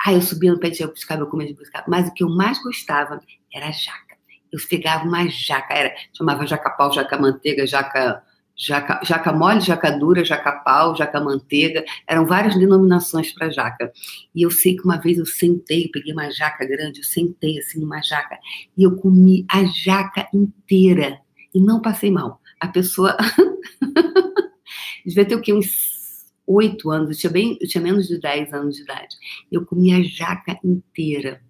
Aí 0.05 0.15
eu 0.15 0.21
subia 0.21 0.51
no 0.51 0.59
pé 0.59 0.69
de 0.69 0.79
jabuticaba, 0.79 1.21
eu 1.21 1.27
comia 1.27 1.47
jabuticaba. 1.47 1.85
Mas 1.87 2.09
o 2.09 2.13
que 2.13 2.23
eu 2.23 2.29
mais 2.29 2.61
gostava 2.61 3.21
era 3.53 3.71
jaca 3.71 4.12
eu 4.53 4.59
pegava 4.69 5.03
uma 5.05 5.27
jaca, 5.27 5.73
era, 5.73 5.95
chamava 6.15 6.45
jaca 6.45 6.69
pau, 6.69 6.93
jaca 6.93 7.17
manteiga, 7.17 7.65
jaca, 7.65 8.23
jaca, 8.55 9.01
jaca 9.03 9.33
mole, 9.33 9.59
jaca 9.59 9.91
dura, 9.91 10.23
jaca 10.23 10.51
pau, 10.51 10.95
jaca 10.95 11.19
manteiga, 11.19 11.83
eram 12.07 12.23
várias 12.25 12.55
denominações 12.55 13.33
para 13.33 13.49
jaca. 13.49 13.91
E 14.33 14.43
eu 14.43 14.51
sei 14.51 14.75
que 14.75 14.85
uma 14.85 14.97
vez 14.97 15.17
eu 15.17 15.25
sentei, 15.25 15.85
eu 15.85 15.91
peguei 15.91 16.13
uma 16.13 16.29
jaca 16.29 16.63
grande, 16.65 16.99
eu 16.99 17.03
sentei 17.03 17.57
assim 17.57 17.79
numa 17.79 17.99
jaca 18.01 18.37
e 18.77 18.83
eu 18.83 18.95
comi 18.95 19.43
a 19.49 19.63
jaca 19.65 20.29
inteira 20.31 21.19
e 21.53 21.59
não 21.59 21.81
passei 21.81 22.11
mal. 22.11 22.39
A 22.59 22.67
pessoa 22.67 23.17
devia 25.03 25.25
ter 25.25 25.35
o 25.35 25.41
quê? 25.41 25.51
Uns 25.51 26.31
oito 26.45 26.91
anos, 26.91 27.09
eu 27.09 27.17
tinha, 27.17 27.31
bem, 27.31 27.57
eu 27.59 27.67
tinha 27.67 27.81
menos 27.81 28.07
de 28.07 28.19
dez 28.19 28.53
anos 28.53 28.75
de 28.75 28.83
idade. 28.83 29.15
Eu 29.51 29.65
comi 29.65 29.93
a 29.93 30.03
jaca 30.03 30.59
inteira, 30.63 31.41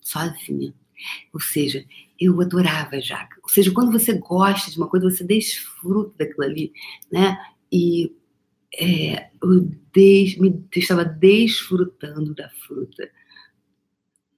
sozinha. 0.00 0.72
Ou 1.32 1.40
seja, 1.40 1.84
eu 2.18 2.40
adorava 2.40 3.00
jaca. 3.00 3.38
Ou 3.42 3.48
seja, 3.48 3.72
quando 3.72 3.92
você 3.92 4.14
gosta 4.14 4.70
de 4.70 4.76
uma 4.76 4.88
coisa, 4.88 5.08
você 5.08 5.24
desfruta 5.24 6.12
daquilo 6.18 6.44
ali, 6.44 6.72
né? 7.10 7.38
E 7.70 8.12
é, 8.74 9.30
eu 9.42 9.70
des, 9.92 10.36
me, 10.38 10.64
estava 10.74 11.04
desfrutando 11.04 12.34
da 12.34 12.48
fruta. 12.50 13.10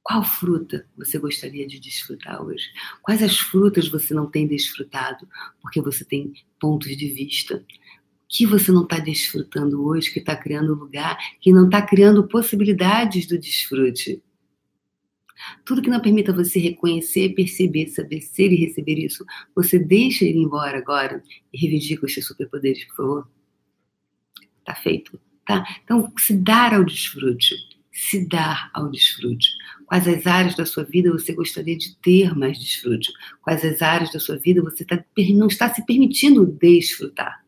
Qual 0.03 0.25
fruta 0.25 0.87
você 0.97 1.19
gostaria 1.19 1.67
de 1.67 1.79
desfrutar 1.79 2.43
hoje? 2.43 2.65
Quais 3.03 3.23
as 3.23 3.39
frutas 3.39 3.89
você 3.89 4.13
não 4.13 4.31
tem 4.31 4.47
desfrutado 4.47 5.29
porque 5.61 5.81
você 5.81 6.05
tem 6.05 6.33
pontos 6.61 6.97
de 6.97 7.09
vista? 7.09 7.57
O 7.57 7.65
que 8.29 8.47
você 8.47 8.73
não 8.73 8.83
está 8.83 8.99
desfrutando 8.99 9.85
hoje 9.85 10.13
que 10.13 10.21
está 10.21 10.37
criando 10.37 10.75
lugar, 10.75 11.19
que 11.41 11.53
não 11.53 11.67
está 11.67 11.83
criando 11.83 12.27
possibilidades 12.27 13.27
do 13.27 13.39
desfrute? 13.39 14.23
Tudo 15.64 15.83
que 15.83 15.90
não 15.90 16.00
permita 16.00 16.33
você 16.33 16.59
reconhecer, 16.59 17.35
perceber, 17.35 17.88
saber 17.88 18.21
ser 18.21 18.52
e 18.52 18.57
receber 18.57 18.99
isso, 18.99 19.25
você 19.54 19.78
deixa 19.78 20.25
ele 20.25 20.38
embora 20.38 20.78
agora 20.78 21.23
e 21.52 21.59
reivindica 21.59 22.07
os 22.07 22.14
seus 22.14 22.26
superpoderes, 22.26 22.85
por 22.87 22.97
favor. 22.97 23.28
Tá 24.64 24.75
feito, 24.75 25.21
tá? 25.47 25.64
Então, 25.83 26.12
se 26.19 26.37
dar 26.37 26.75
ao 26.75 26.85
desfrute, 26.85 27.54
se 27.92 28.26
dar 28.26 28.71
ao 28.73 28.90
desfrute. 28.90 29.50
Quais 29.85 30.07
as 30.09 30.26
áreas 30.26 30.54
da 30.54 30.64
sua 30.64 30.85
vida 30.85 31.11
você 31.11 31.33
gostaria 31.35 31.76
de 31.76 31.97
ter 31.97 32.35
mais 32.35 32.59
desfrute? 32.59 33.12
Quais 33.42 33.64
as 33.64 33.83
áreas 33.83 34.12
da 34.12 34.19
sua 34.19 34.37
vida 34.38 34.62
você 34.62 34.85
tá, 34.85 35.04
não 35.35 35.49
está 35.49 35.73
se 35.75 35.85
permitindo 35.85 36.47
desfrutar? 36.47 37.45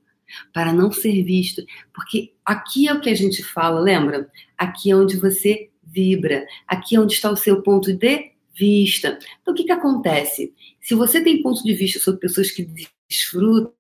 Para 0.53 0.73
não 0.73 0.91
ser 0.91 1.23
visto. 1.23 1.65
Porque 1.95 2.33
aqui 2.45 2.89
é 2.89 2.93
o 2.93 3.01
que 3.01 3.09
a 3.09 3.15
gente 3.15 3.43
fala, 3.43 3.81
lembra? 3.81 4.31
Aqui 4.59 4.91
é 4.91 4.97
onde 4.97 5.17
você 5.17 5.71
vibra. 5.93 6.47
Aqui 6.67 6.97
é 6.97 7.01
onde 7.01 7.15
está 7.15 7.31
o 7.31 7.37
seu 7.37 7.63
ponto 7.63 7.93
de 7.93 8.33
vista. 8.59 9.19
Então, 9.41 9.53
o 9.53 9.57
que, 9.57 9.65
que 9.65 9.73
acontece? 9.73 10.53
Se 10.81 10.95
você 10.95 11.23
tem 11.23 11.43
ponto 11.43 11.63
de 11.63 11.75
vista 11.75 11.99
sobre 12.01 12.21
pessoas 12.21 12.51
que 12.51 12.69
desfrutam 13.09 13.73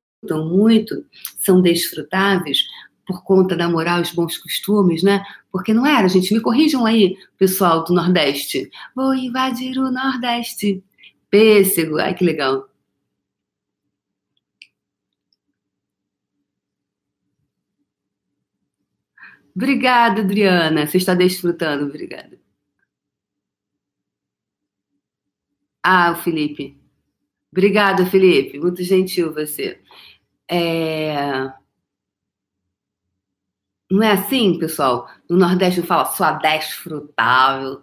muito, 0.49 1.04
são 1.40 1.61
desfrutáveis, 1.61 2.64
por 3.07 3.25
conta 3.25 3.57
da 3.57 3.69
moral 3.69 3.99
e 3.99 4.02
os 4.02 4.12
bons 4.12 4.38
costumes, 4.38 5.02
né? 5.02 5.23
Porque 5.50 5.75
não 5.75 5.85
era, 5.87 6.09
gente. 6.09 6.33
Me 6.33 6.40
corrijam 6.40 6.87
aí, 6.87 7.16
pessoal 7.37 7.85
do 7.85 7.92
Nordeste. 7.92 8.71
Vou 8.95 9.14
invadir 9.14 9.78
o 9.78 9.90
Nordeste. 9.90 10.83
Pêssego. 11.31 11.99
Ai, 11.99 12.14
que 12.14 12.25
legal. 12.25 12.69
Obrigada, 19.54 20.21
Adriana. 20.23 20.87
Você 20.87 20.97
está 20.99 21.14
desfrutando. 21.14 21.85
Obrigada. 21.87 22.38
Ah, 25.82 26.12
o 26.12 26.16
Felipe. 26.16 26.78
Obrigada, 27.50 28.06
Felipe. 28.06 28.59
Muito 28.59 28.82
gentil 28.82 29.32
você. 29.32 29.80
É... 30.50 31.52
Não 33.90 34.02
é 34.02 34.12
assim, 34.12 34.59
pessoal? 34.59 35.09
No 35.28 35.37
Nordeste 35.37 35.82
fala 35.82 36.06
só 36.06 36.32
desfrutável, 36.38 37.82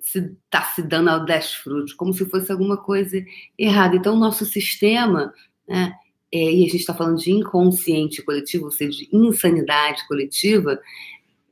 se 0.00 0.18
está 0.20 0.62
se 0.62 0.82
dando 0.82 1.10
ao 1.10 1.24
desfrute, 1.24 1.96
como 1.96 2.12
se 2.12 2.24
fosse 2.30 2.52
alguma 2.52 2.76
coisa 2.76 3.16
errada. 3.58 3.96
Então, 3.96 4.14
o 4.14 4.18
nosso 4.18 4.44
sistema, 4.44 5.34
né, 5.68 5.92
é, 6.32 6.52
e 6.52 6.64
a 6.64 6.68
gente 6.68 6.76
está 6.76 6.94
falando 6.94 7.18
de 7.18 7.30
inconsciente 7.30 8.22
coletivo, 8.22 8.66
ou 8.66 8.70
seja, 8.70 8.98
de 8.98 9.08
insanidade 9.12 10.06
coletiva, 10.06 10.78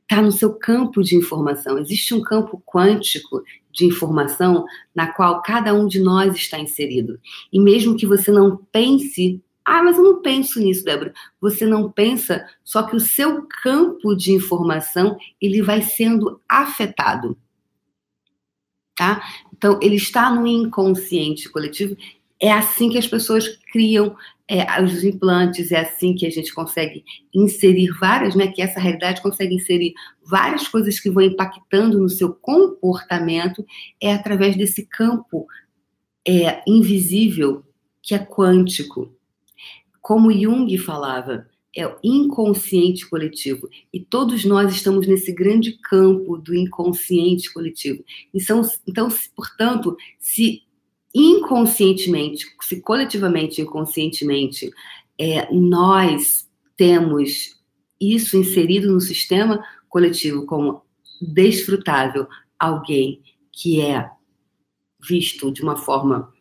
está 0.03 0.21
no 0.21 0.31
seu 0.31 0.53
campo 0.53 1.03
de 1.03 1.15
informação. 1.15 1.77
Existe 1.77 2.13
um 2.13 2.21
campo 2.21 2.61
quântico 2.65 3.43
de 3.71 3.85
informação 3.85 4.65
na 4.95 5.11
qual 5.11 5.41
cada 5.41 5.73
um 5.73 5.87
de 5.87 5.99
nós 5.99 6.35
está 6.35 6.59
inserido. 6.59 7.19
E 7.51 7.59
mesmo 7.59 7.97
que 7.97 8.05
você 8.05 8.31
não 8.31 8.57
pense 8.71 9.41
ah, 9.67 9.83
mas 9.83 9.97
eu 9.97 10.03
não 10.05 10.21
penso 10.21 10.61
nisso, 10.61 10.85
Débora. 10.85 11.13
Você 11.41 11.65
não 11.65 11.91
pensa, 11.91 12.47
só 12.63 12.83
que 12.83 12.95
o 12.95 13.01
seu 13.01 13.45
campo 13.61 14.15
de 14.15 14.31
informação 14.31 15.17
ele 15.41 15.61
vai 15.61 15.81
sendo 15.81 16.39
afetado. 16.47 17.37
Tá? 18.95 19.21
Então, 19.53 19.77
ele 19.81 19.97
está 19.97 20.33
no 20.33 20.47
inconsciente 20.47 21.49
coletivo. 21.49 21.97
É 22.39 22.51
assim 22.51 22.89
que 22.89 22.97
as 22.97 23.07
pessoas 23.07 23.47
criam 23.71 24.15
é, 24.47 24.81
os 24.81 25.03
implantes, 25.03 25.71
é 25.71 25.79
assim 25.79 26.15
que 26.15 26.25
a 26.25 26.29
gente 26.29 26.53
consegue 26.53 27.03
inserir 27.33 27.89
várias, 27.99 28.35
né? 28.35 28.47
Que 28.47 28.61
essa 28.61 28.79
realidade 28.79 29.21
consegue 29.21 29.55
inserir 29.55 29.93
várias 30.23 30.67
coisas 30.67 30.99
que 30.99 31.09
vão 31.09 31.23
impactando 31.23 31.99
no 31.99 32.09
seu 32.09 32.33
comportamento, 32.33 33.65
é 34.01 34.13
através 34.13 34.55
desse 34.55 34.85
campo 34.85 35.47
é, 36.27 36.61
invisível 36.67 37.63
que 38.01 38.15
é 38.15 38.19
quântico. 38.19 39.13
Como 40.01 40.31
Jung 40.31 40.77
falava, 40.77 41.47
é 41.75 41.85
o 41.85 41.97
inconsciente 42.03 43.07
coletivo. 43.07 43.69
E 43.93 43.99
todos 43.99 44.45
nós 44.45 44.73
estamos 44.73 45.05
nesse 45.05 45.31
grande 45.33 45.73
campo 45.73 46.37
do 46.37 46.55
inconsciente 46.55 47.53
coletivo. 47.53 48.03
Então, 48.33 48.61
então 48.87 49.09
portanto, 49.35 49.95
se 50.17 50.63
inconscientemente, 51.17 52.45
se 52.61 52.79
coletivamente, 52.81 53.59
inconscientemente, 53.59 54.69
é, 55.17 55.51
nós 55.51 56.47
temos 56.75 57.59
isso 57.99 58.37
inserido 58.37 58.91
no 58.93 59.01
sistema 59.01 59.63
coletivo 59.89 60.45
como 60.45 60.83
desfrutável, 61.19 62.27
alguém 62.59 63.23
que 63.51 63.81
é 63.81 64.11
visto 64.99 65.51
de 65.51 65.63
uma 65.63 65.75
forma 65.75 66.31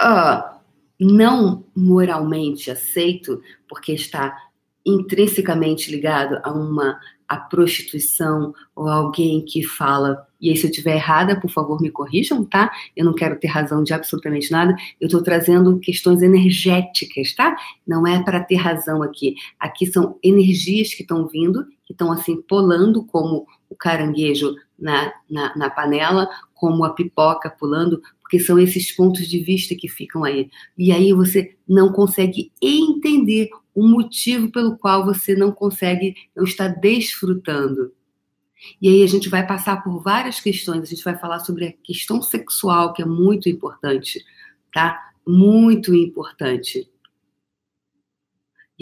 uh, 0.00 0.58
não 0.98 1.66
moralmente 1.76 2.70
aceito, 2.70 3.42
porque 3.68 3.92
está 3.92 4.34
intrinsecamente 4.86 5.90
ligado 5.90 6.40
a 6.42 6.50
uma 6.50 6.98
a 7.32 7.36
prostituição 7.36 8.54
ou 8.76 8.88
alguém 8.88 9.44
que 9.44 9.62
fala 9.62 10.26
e 10.42 10.50
aí 10.50 10.56
se 10.56 10.66
eu 10.66 10.70
estiver 10.70 10.96
errada, 10.96 11.40
por 11.40 11.48
favor 11.48 11.80
me 11.80 11.88
corrijam, 11.88 12.44
tá? 12.44 12.68
Eu 12.96 13.04
não 13.04 13.14
quero 13.14 13.38
ter 13.38 13.46
razão 13.46 13.84
de 13.84 13.94
absolutamente 13.94 14.50
nada. 14.50 14.74
Eu 15.00 15.06
estou 15.06 15.22
trazendo 15.22 15.78
questões 15.78 16.20
energéticas, 16.20 17.32
tá? 17.32 17.56
Não 17.86 18.04
é 18.04 18.20
para 18.20 18.42
ter 18.42 18.56
razão 18.56 19.04
aqui. 19.04 19.36
Aqui 19.58 19.86
são 19.86 20.18
energias 20.20 20.92
que 20.92 21.02
estão 21.02 21.28
vindo, 21.28 21.64
que 21.84 21.92
estão 21.92 22.10
assim 22.10 22.42
pulando 22.42 23.04
como 23.04 23.46
o 23.70 23.76
caranguejo 23.76 24.56
na, 24.82 25.12
na, 25.30 25.56
na 25.56 25.70
panela, 25.70 26.28
como 26.52 26.84
a 26.84 26.92
pipoca 26.92 27.48
pulando, 27.48 28.02
porque 28.20 28.40
são 28.40 28.58
esses 28.58 28.90
pontos 28.90 29.28
de 29.28 29.38
vista 29.38 29.74
que 29.74 29.88
ficam 29.88 30.24
aí. 30.24 30.50
E 30.76 30.90
aí 30.90 31.12
você 31.12 31.56
não 31.68 31.92
consegue 31.92 32.52
entender 32.60 33.48
o 33.74 33.86
motivo 33.86 34.50
pelo 34.50 34.76
qual 34.76 35.04
você 35.04 35.34
não 35.34 35.52
consegue, 35.52 36.14
não 36.36 36.44
está 36.44 36.66
desfrutando. 36.66 37.92
E 38.80 38.88
aí 38.88 39.02
a 39.02 39.06
gente 39.06 39.28
vai 39.28 39.46
passar 39.46 39.82
por 39.82 40.02
várias 40.02 40.40
questões, 40.40 40.82
a 40.82 40.86
gente 40.86 41.04
vai 41.04 41.16
falar 41.16 41.40
sobre 41.40 41.66
a 41.66 41.72
questão 41.72 42.20
sexual, 42.20 42.92
que 42.92 43.02
é 43.02 43.06
muito 43.06 43.48
importante, 43.48 44.24
tá? 44.72 44.98
Muito 45.26 45.94
importante. 45.94 46.88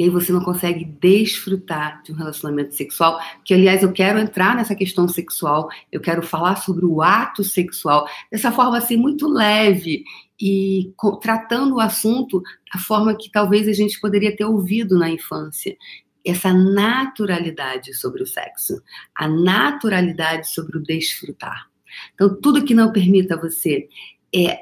E 0.01 0.05
aí 0.05 0.09
você 0.09 0.33
não 0.33 0.43
consegue 0.43 0.83
desfrutar 0.83 2.03
de 2.03 2.11
um 2.11 2.15
relacionamento 2.15 2.75
sexual, 2.75 3.21
que 3.45 3.53
aliás 3.53 3.83
eu 3.83 3.93
quero 3.93 4.19
entrar 4.19 4.57
nessa 4.57 4.75
questão 4.75 5.07
sexual, 5.07 5.69
eu 5.93 6.01
quero 6.01 6.23
falar 6.23 6.57
sobre 6.57 6.87
o 6.87 7.03
ato 7.03 7.45
sexual 7.45 8.09
dessa 8.33 8.51
forma 8.51 8.79
assim 8.79 8.97
muito 8.97 9.29
leve 9.29 10.03
e 10.41 10.91
tratando 11.21 11.75
o 11.75 11.81
assunto 11.81 12.43
da 12.73 12.81
forma 12.81 13.15
que 13.15 13.31
talvez 13.31 13.69
a 13.69 13.75
gente 13.75 14.01
poderia 14.01 14.35
ter 14.35 14.47
ouvido 14.47 14.99
na 14.99 15.11
infância. 15.11 15.77
Essa 16.25 16.51
naturalidade 16.51 17.93
sobre 17.93 18.23
o 18.23 18.27
sexo, 18.27 18.83
a 19.15 19.29
naturalidade 19.29 20.49
sobre 20.49 20.79
o 20.79 20.83
desfrutar. 20.83 21.69
Então, 22.15 22.41
tudo 22.41 22.65
que 22.65 22.73
não 22.73 22.91
permita 22.91 23.37
você 23.37 23.87
é 24.35 24.61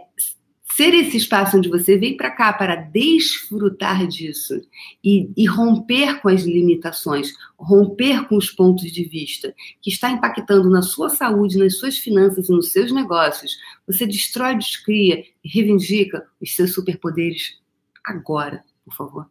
ser 0.78 0.94
esse 0.94 1.16
espaço 1.16 1.56
onde 1.56 1.68
você 1.68 1.98
vem 1.98 2.16
para 2.16 2.30
cá 2.30 2.52
para 2.52 2.76
desfrutar 2.76 4.06
disso 4.06 4.54
e, 5.02 5.28
e, 5.36 5.44
romper 5.44 6.20
com 6.20 6.28
as 6.28 6.42
limitações, 6.42 7.32
romper 7.58 8.28
com 8.28 8.36
os 8.36 8.52
pontos 8.52 8.92
de 8.92 9.02
vista 9.02 9.52
que 9.82 9.90
está 9.90 10.08
impactando 10.08 10.70
na 10.70 10.80
sua 10.80 11.08
saúde, 11.08 11.58
nas 11.58 11.78
suas 11.78 11.98
finanças 11.98 12.48
e 12.48 12.52
nos 12.52 12.70
seus 12.70 12.92
negócios, 12.92 13.58
você 13.88 14.06
destrói, 14.06 14.54
descria 14.54 15.24
e 15.42 15.48
reivindica 15.48 16.24
os 16.40 16.54
seus 16.54 16.72
superpoderes 16.74 17.60
agora, 18.04 18.62
por 18.84 18.94
favor. 18.94 19.30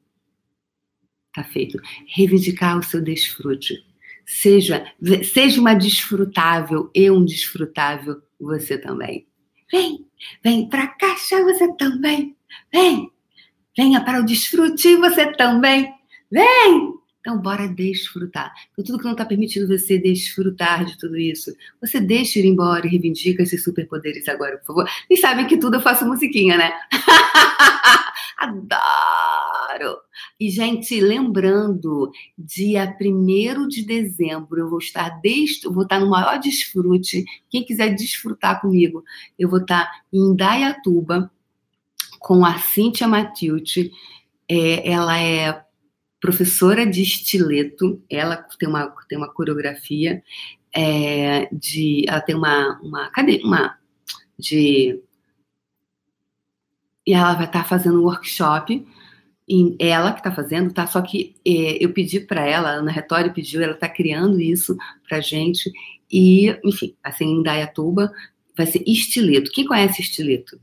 Tá 1.33 1.45
feito. 1.45 1.79
Reivindicar 2.13 2.77
o 2.77 2.83
seu 2.83 3.01
desfrute. 3.01 3.85
Seja, 4.25 4.85
seja 5.23 5.61
uma 5.61 5.75
desfrutável 5.75 6.91
e 6.93 7.09
um 7.09 7.23
desfrutável 7.23 8.21
você 8.37 8.77
também. 8.77 9.26
Vem, 9.71 10.05
vem 10.43 10.69
para 10.69 10.87
cá, 10.87 11.15
você 11.43 11.73
também. 11.75 12.35
Vem, 12.71 13.11
venha 13.75 14.03
para 14.03 14.19
o 14.19 14.25
desfrute 14.25 14.95
você 14.95 15.31
também. 15.33 15.93
Vem! 16.31 16.93
Então, 17.27 17.41
bora 17.41 17.67
desfrutar. 17.67 18.53
Então, 18.71 18.85
tudo 18.85 18.99
que 18.99 19.03
não 19.03 19.11
está 19.11 19.25
permitindo 19.25 19.67
você 19.67 19.99
desfrutar 19.99 20.85
de 20.85 20.97
tudo 20.97 21.17
isso, 21.17 21.53
você 21.81 21.99
deixa 21.99 22.39
ir 22.39 22.45
embora 22.45 22.87
e 22.87 22.89
reivindica 22.89 23.43
esses 23.43 23.65
superpoderes 23.65 24.29
agora, 24.29 24.57
por 24.59 24.67
favor. 24.67 24.89
E 25.09 25.17
sabem 25.17 25.45
que 25.45 25.57
tudo 25.57 25.75
eu 25.75 25.81
faço 25.81 26.07
musiquinha, 26.07 26.55
né? 26.55 26.71
Adoro! 28.39 29.97
E, 30.39 30.49
gente, 30.49 31.01
lembrando, 31.01 32.13
dia 32.37 32.95
1 32.97 33.67
de 33.67 33.85
dezembro 33.85 34.61
eu 34.61 34.69
vou 34.69 34.79
estar 34.79 35.09
des... 35.19 35.59
vou 35.65 35.83
estar 35.83 35.99
no 35.99 36.09
maior 36.09 36.39
desfrute. 36.39 37.25
Quem 37.49 37.65
quiser 37.65 37.93
desfrutar 37.93 38.61
comigo, 38.61 39.03
eu 39.37 39.49
vou 39.49 39.59
estar 39.59 39.91
em 40.13 40.33
Dayatuba 40.33 41.29
com 42.19 42.45
a 42.45 42.57
Cíntia 42.57 43.05
Matilde. 43.05 43.91
É, 44.49 44.89
ela 44.89 45.19
é 45.19 45.66
professora 46.19 46.85
de 46.85 47.01
estileto, 47.01 48.01
ela 48.09 48.37
tem 48.37 48.67
uma, 48.67 48.87
tem 49.07 49.17
uma 49.17 49.31
coreografia 49.31 50.23
é, 50.73 51.47
de. 51.51 52.05
Ela 52.07 52.21
tem 52.21 52.35
uma, 52.35 52.79
uma, 52.81 53.09
cadê? 53.11 53.41
Uma 53.43 53.77
de. 54.37 55.01
E 57.05 57.13
ela 57.13 57.33
vai 57.33 57.45
estar 57.45 57.63
tá 57.63 57.69
fazendo 57.69 58.01
um 58.01 58.03
workshop, 58.03 58.85
em, 59.47 59.75
ela 59.79 60.11
que 60.11 60.19
está 60.19 60.31
fazendo, 60.31 60.73
tá? 60.73 60.85
Só 60.85 61.01
que 61.01 61.35
é, 61.45 61.83
eu 61.83 61.93
pedi 61.93 62.19
para 62.19 62.45
ela, 62.45 62.69
Ana 62.69 62.91
Retório 62.91 63.33
pediu, 63.33 63.61
ela 63.61 63.73
está 63.73 63.87
criando 63.87 64.41
isso 64.41 64.75
para 65.07 65.21
gente, 65.21 65.71
e, 66.11 66.49
enfim, 66.63 66.95
assim, 67.03 67.25
em 67.25 67.43
Dayatuba, 67.43 68.11
vai 68.55 68.65
ser 68.65 68.83
estileto. 68.85 69.51
Quem 69.51 69.65
conhece 69.65 70.01
estileto? 70.01 70.59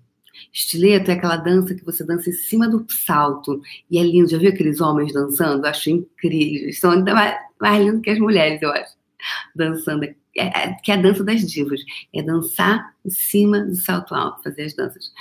Estileto 0.55 1.11
é 1.11 1.15
aquela 1.15 1.37
dança 1.37 1.75
que 1.75 1.85
você 1.85 2.05
dança 2.05 2.31
em 2.31 2.33
cima 2.33 2.69
do 2.69 2.87
salto. 2.89 3.61
E 3.91 3.99
é 3.99 4.05
lindo. 4.05 4.29
Já 4.29 4.39
viu 4.39 4.51
aqueles 4.51 4.81
homens 4.81 5.13
dançando? 5.13 5.65
Eu 5.65 5.71
acho 5.71 5.91
incrível. 5.91 6.63
Eles 6.63 6.79
são 6.79 6.93
ainda 6.93 7.13
mais, 7.13 7.37
mais 7.61 7.85
lindos 7.85 8.03
que 8.03 8.11
as 8.11 8.21
mulheres, 8.21 8.63
eu 8.63 8.71
acho. 8.71 8.95
Dançando. 9.55 10.05
É, 10.05 10.15
é, 10.37 10.75
que 10.75 10.93
é 10.93 10.95
a 10.95 11.03
dança 11.03 11.25
das 11.25 11.41
divas. 11.41 11.81
É 12.15 12.23
dançar 12.23 12.95
em 13.05 13.11
cima 13.11 13.61
do 13.63 13.75
salto 13.75 14.15
alto, 14.15 14.45
fazer 14.45 14.63
as 14.63 14.75
danças. 14.75 15.13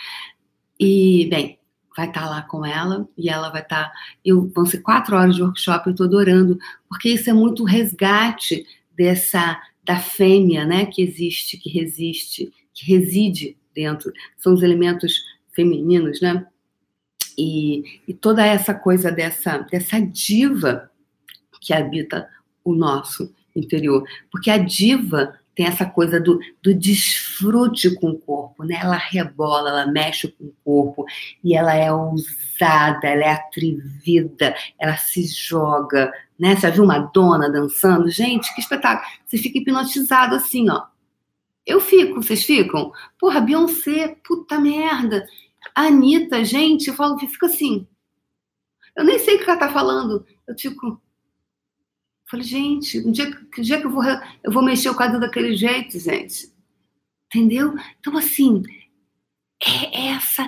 E, 0.79 1.27
bem, 1.31 1.57
vai 1.97 2.07
estar 2.07 2.21
tá 2.21 2.29
lá 2.29 2.41
com 2.43 2.63
ela 2.63 3.09
e 3.17 3.27
ela 3.27 3.49
vai 3.49 3.63
estar. 3.63 3.85
Tá, 3.85 3.93
eu, 4.23 4.47
vão 4.53 4.67
ser 4.67 4.81
quatro 4.81 5.15
horas 5.15 5.35
de 5.35 5.41
workshop, 5.41 5.87
eu 5.87 5.91
estou 5.91 6.05
adorando, 6.05 6.59
porque 6.87 7.09
isso 7.09 7.27
é 7.27 7.33
muito 7.33 7.63
resgate 7.63 8.65
dessa 8.95 9.59
da 9.83 9.99
fêmea, 9.99 10.65
né, 10.65 10.85
que 10.85 11.01
existe, 11.01 11.57
que 11.57 11.69
resiste, 11.69 12.53
que 12.73 12.85
reside 12.85 13.57
dentro. 13.73 14.11
São 14.37 14.53
os 14.53 14.63
elementos 14.63 15.21
femininos, 15.51 16.21
né? 16.21 16.45
E, 17.37 18.01
e 18.07 18.13
toda 18.13 18.45
essa 18.45 18.73
coisa 18.73 19.11
dessa, 19.11 19.59
dessa 19.59 19.99
diva 19.99 20.89
que 21.59 21.73
habita 21.73 22.29
o 22.63 22.73
nosso 22.73 23.33
interior. 23.55 24.03
Porque 24.31 24.51
a 24.51 24.57
diva 24.57 25.37
tem 25.55 25.67
essa 25.67 25.85
coisa 25.85 26.19
do, 26.19 26.39
do 26.61 26.73
desfrute 26.73 27.93
com 27.95 28.09
o 28.09 28.17
corpo, 28.17 28.63
né? 28.63 28.79
Ela 28.81 28.97
rebola, 28.97 29.69
ela 29.69 29.87
mexe 29.87 30.27
com 30.27 30.45
o 30.45 30.53
corpo 30.63 31.05
e 31.43 31.55
ela 31.55 31.75
é 31.75 31.91
ousada, 31.91 33.07
ela 33.07 33.23
é 33.23 33.31
atrevida, 33.31 34.55
ela 34.79 34.97
se 34.97 35.25
joga, 35.27 36.11
né? 36.39 36.55
Você 36.55 36.61
já 36.61 36.69
viu 36.71 36.83
uma 36.83 36.99
dona 36.99 37.49
dançando? 37.49 38.09
Gente, 38.09 38.53
que 38.55 38.61
espetáculo! 38.61 39.07
Você 39.25 39.37
fica 39.37 39.59
hipnotizado 39.59 40.35
assim, 40.35 40.69
ó. 40.69 40.83
Eu 41.65 41.79
fico, 41.79 42.21
vocês 42.21 42.43
ficam? 42.43 42.91
Porra, 43.19 43.39
Beyoncé, 43.39 44.17
puta 44.25 44.59
merda. 44.59 45.25
A 45.75 45.83
Anitta, 45.83 46.43
gente, 46.43 46.87
eu 46.89 46.93
falo, 46.93 47.17
fica 47.17 47.45
assim. 47.45 47.87
Eu 48.95 49.03
nem 49.03 49.17
sei 49.17 49.35
o 49.35 49.39
que 49.39 49.49
ela 49.49 49.59
tá 49.59 49.71
falando. 49.71 50.25
Eu 50.47 50.57
fico, 50.57 51.01
Falei, 52.33 52.47
gente, 52.47 52.97
um 52.99 53.11
dia, 53.11 53.31
que 53.31 53.61
dia 53.61 53.79
que 53.79 53.85
eu 53.85 53.91
vou, 53.91 54.03
eu 54.43 54.51
vou 54.51 54.63
mexer 54.63 54.89
o 54.89 54.95
quadro 54.95 55.19
daquele 55.19 55.55
jeito, 55.55 55.99
gente? 55.99 56.51
Entendeu? 57.27 57.75
Então, 57.99 58.17
assim, 58.17 58.63
é 59.63 60.07
essa, 60.07 60.43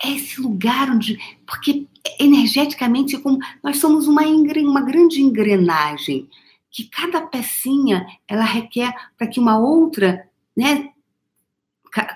é 0.00 0.12
esse 0.12 0.40
lugar 0.40 0.90
onde. 0.90 1.18
Porque 1.44 1.88
energeticamente, 2.20 3.18
como 3.18 3.40
nós 3.60 3.78
somos 3.78 4.06
uma, 4.06 4.22
uma 4.22 4.82
grande 4.82 5.20
engrenagem, 5.20 6.30
que 6.74 6.90
cada 6.90 7.22
pecinha 7.22 8.04
ela 8.26 8.42
requer 8.42 8.92
para 9.16 9.28
que 9.28 9.38
uma 9.38 9.56
outra 9.56 10.28
né, 10.56 10.90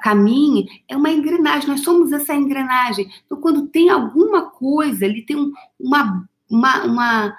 caminhe, 0.03 0.83
é 0.89 0.97
uma 0.97 1.11
engrenagem, 1.11 1.69
nós 1.69 1.85
somos 1.85 2.11
essa 2.11 2.35
engrenagem. 2.35 3.09
Então, 3.25 3.41
quando 3.41 3.69
tem 3.69 3.89
alguma 3.89 4.51
coisa, 4.51 5.07
ele 5.07 5.23
tem 5.23 5.37
um, 5.37 5.53
uma, 5.79 6.29
uma, 6.51 6.85
uma 6.85 7.39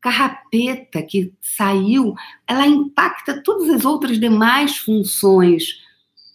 carrapeta 0.00 1.02
que 1.02 1.34
saiu, 1.40 2.14
ela 2.46 2.64
impacta 2.64 3.42
todas 3.42 3.68
as 3.68 3.84
outras 3.84 4.20
demais 4.20 4.78
funções 4.78 5.64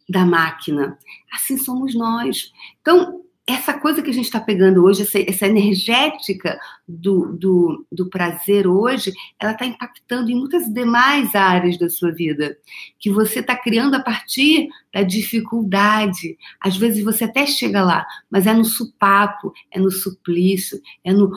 da 0.10 0.26
máquina. 0.26 1.00
Assim 1.34 1.58
somos 1.58 1.96
nós. 1.96 2.52
Então, 2.82 3.24
essa 3.48 3.74
coisa 3.80 4.02
que 4.02 4.10
a 4.10 4.14
gente 4.14 4.26
está 4.26 4.42
pegando 4.42 4.84
hoje, 4.84 5.04
essa, 5.04 5.18
essa 5.20 5.48
energética 5.48 6.60
do, 6.86 7.32
do, 7.38 7.88
do, 7.90 8.10
prazer 8.10 8.68
hoje, 8.68 9.14
ela 9.40 9.54
está 9.54 9.66
impactando 9.66 10.30
em 10.30 10.36
muitas 10.36 10.72
demais 10.72 11.34
áreas 11.34 11.78
da 11.78 11.90
sua 11.90 12.12
vida, 12.12 12.58
que 13.00 13.10
você 13.10 13.40
está 13.40 13.56
criando 13.56 13.96
a 13.96 14.02
partir 14.02 14.68
da 14.94 15.02
dificuldade. 15.02 16.38
Às 16.60 16.76
vezes 16.76 17.02
você 17.02 17.24
até 17.24 17.46
chega 17.46 17.82
lá, 17.82 18.06
mas 18.30 18.46
é 18.46 18.54
no 18.54 18.66
supapo, 18.66 19.54
é 19.72 19.80
no 19.80 19.90
suplício, 19.90 20.82
é 21.02 21.14
no 21.14 21.32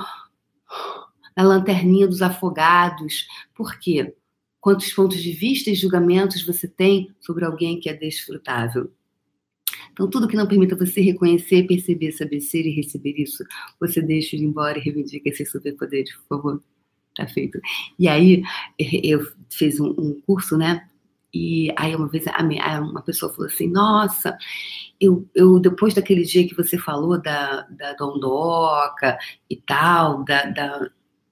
na 1.36 1.44
lanterninha 1.44 2.08
dos 2.08 2.22
afogados. 2.22 3.26
Por 3.54 3.78
quê? 3.78 4.14
Quantos 4.60 4.92
pontos 4.92 5.22
de 5.22 5.32
vista 5.32 5.70
e 5.70 5.74
julgamentos 5.74 6.44
você 6.44 6.66
tem 6.66 7.14
sobre 7.20 7.44
alguém 7.44 7.78
que 7.78 7.88
é 7.88 7.94
desfrutável? 7.94 8.92
Então, 10.00 10.08
tudo 10.08 10.26
que 10.26 10.34
não 10.34 10.46
permita 10.46 10.74
você 10.74 11.02
reconhecer, 11.02 11.66
perceber, 11.66 12.12
saber 12.12 12.40
ser 12.40 12.64
e 12.64 12.70
receber 12.70 13.16
isso, 13.18 13.44
você 13.78 14.00
deixa 14.00 14.34
ir 14.34 14.42
embora 14.42 14.78
e 14.78 14.80
reivindica 14.80 15.28
esses 15.28 15.50
superpoderes, 15.50 16.10
por 16.16 16.38
favor. 16.38 16.62
Tá 17.14 17.28
feito. 17.28 17.60
E 17.98 18.08
aí, 18.08 18.42
eu 18.78 19.20
fiz 19.50 19.78
um, 19.78 19.90
um 19.98 20.18
curso, 20.22 20.56
né? 20.56 20.88
E 21.34 21.70
aí, 21.76 21.94
uma 21.94 22.08
vez, 22.08 22.24
uma 22.80 23.02
pessoa 23.02 23.30
falou 23.30 23.46
assim: 23.46 23.68
Nossa, 23.68 24.38
eu, 24.98 25.28
eu 25.34 25.60
depois 25.60 25.92
daquele 25.92 26.22
dia 26.22 26.48
que 26.48 26.56
você 26.56 26.78
falou 26.78 27.20
da, 27.20 27.66
da 27.68 27.92
dondoca 27.92 29.18
e 29.50 29.56
tal, 29.56 30.24
da, 30.24 30.44
da 30.46 30.90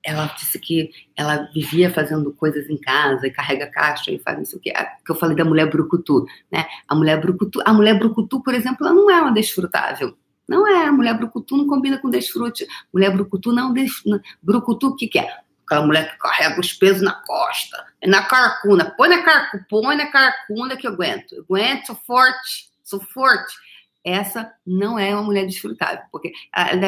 ela 0.09 0.27
disse 0.39 0.59
que 0.59 0.91
ela 1.15 1.49
vivia 1.53 1.91
fazendo 1.91 2.33
coisas 2.33 2.69
em 2.71 2.79
casa 2.79 3.27
e 3.27 3.31
carrega 3.31 3.67
caixa 3.67 4.11
e 4.11 4.19
faz 4.19 4.39
não 4.39 4.45
sei 4.45 4.59
o 4.59 4.63
que. 4.63 4.73
Que 4.73 5.11
eu 5.11 5.15
falei 5.15 5.37
da 5.37 5.45
mulher 5.45 5.69
brucutu, 5.69 6.27
né? 6.51 6.67
A 6.89 6.95
mulher 6.95 7.21
brucutu, 7.21 7.61
a 7.65 7.73
mulher 7.75 7.99
brucutu, 7.99 8.43
por 8.43 8.55
exemplo, 8.55 8.87
ela 8.87 8.95
não 8.95 9.11
é 9.11 9.21
uma 9.21 9.33
desfrutável. 9.33 10.17
Não 10.49 10.67
é, 10.67 10.87
a 10.87 10.93
mulher 10.93 11.15
brucutu 11.15 11.59
não 11.59 11.67
combina 11.67 11.99
com 11.99 12.09
desfrute. 12.09 12.67
Mulher 12.93 13.13
brucutu 13.13 13.53
não, 13.53 13.71
des... 13.71 14.03
brucutu 14.43 14.89
o 14.89 14.97
que 14.97 15.07
que 15.07 15.19
é? 15.19 15.31
Aquela 15.67 15.87
mulher 15.87 16.11
que 16.11 16.19
carrega 16.19 16.59
os 16.59 16.73
pesos 16.73 17.03
na 17.03 17.13
costa, 17.13 17.85
é 18.01 18.09
na 18.09 18.23
carcuna. 18.23 18.95
Põe 18.97 19.11
na 19.11 19.23
carcuna, 19.23 19.67
põe 19.69 19.97
na 19.97 20.07
carcuna 20.07 20.77
que 20.79 20.87
eu 20.87 20.93
aguento. 20.93 21.35
Eu 21.35 21.43
aguento, 21.43 21.89
sou 21.89 21.97
forte, 21.97 22.71
sou 22.83 23.01
forte 23.01 23.55
essa 24.05 24.53
não 24.67 24.99
é 24.99 25.15
uma 25.15 25.25
mulher 25.25 25.47
desfrutável, 25.47 26.01
porque 26.11 26.33
ela, 26.55 26.87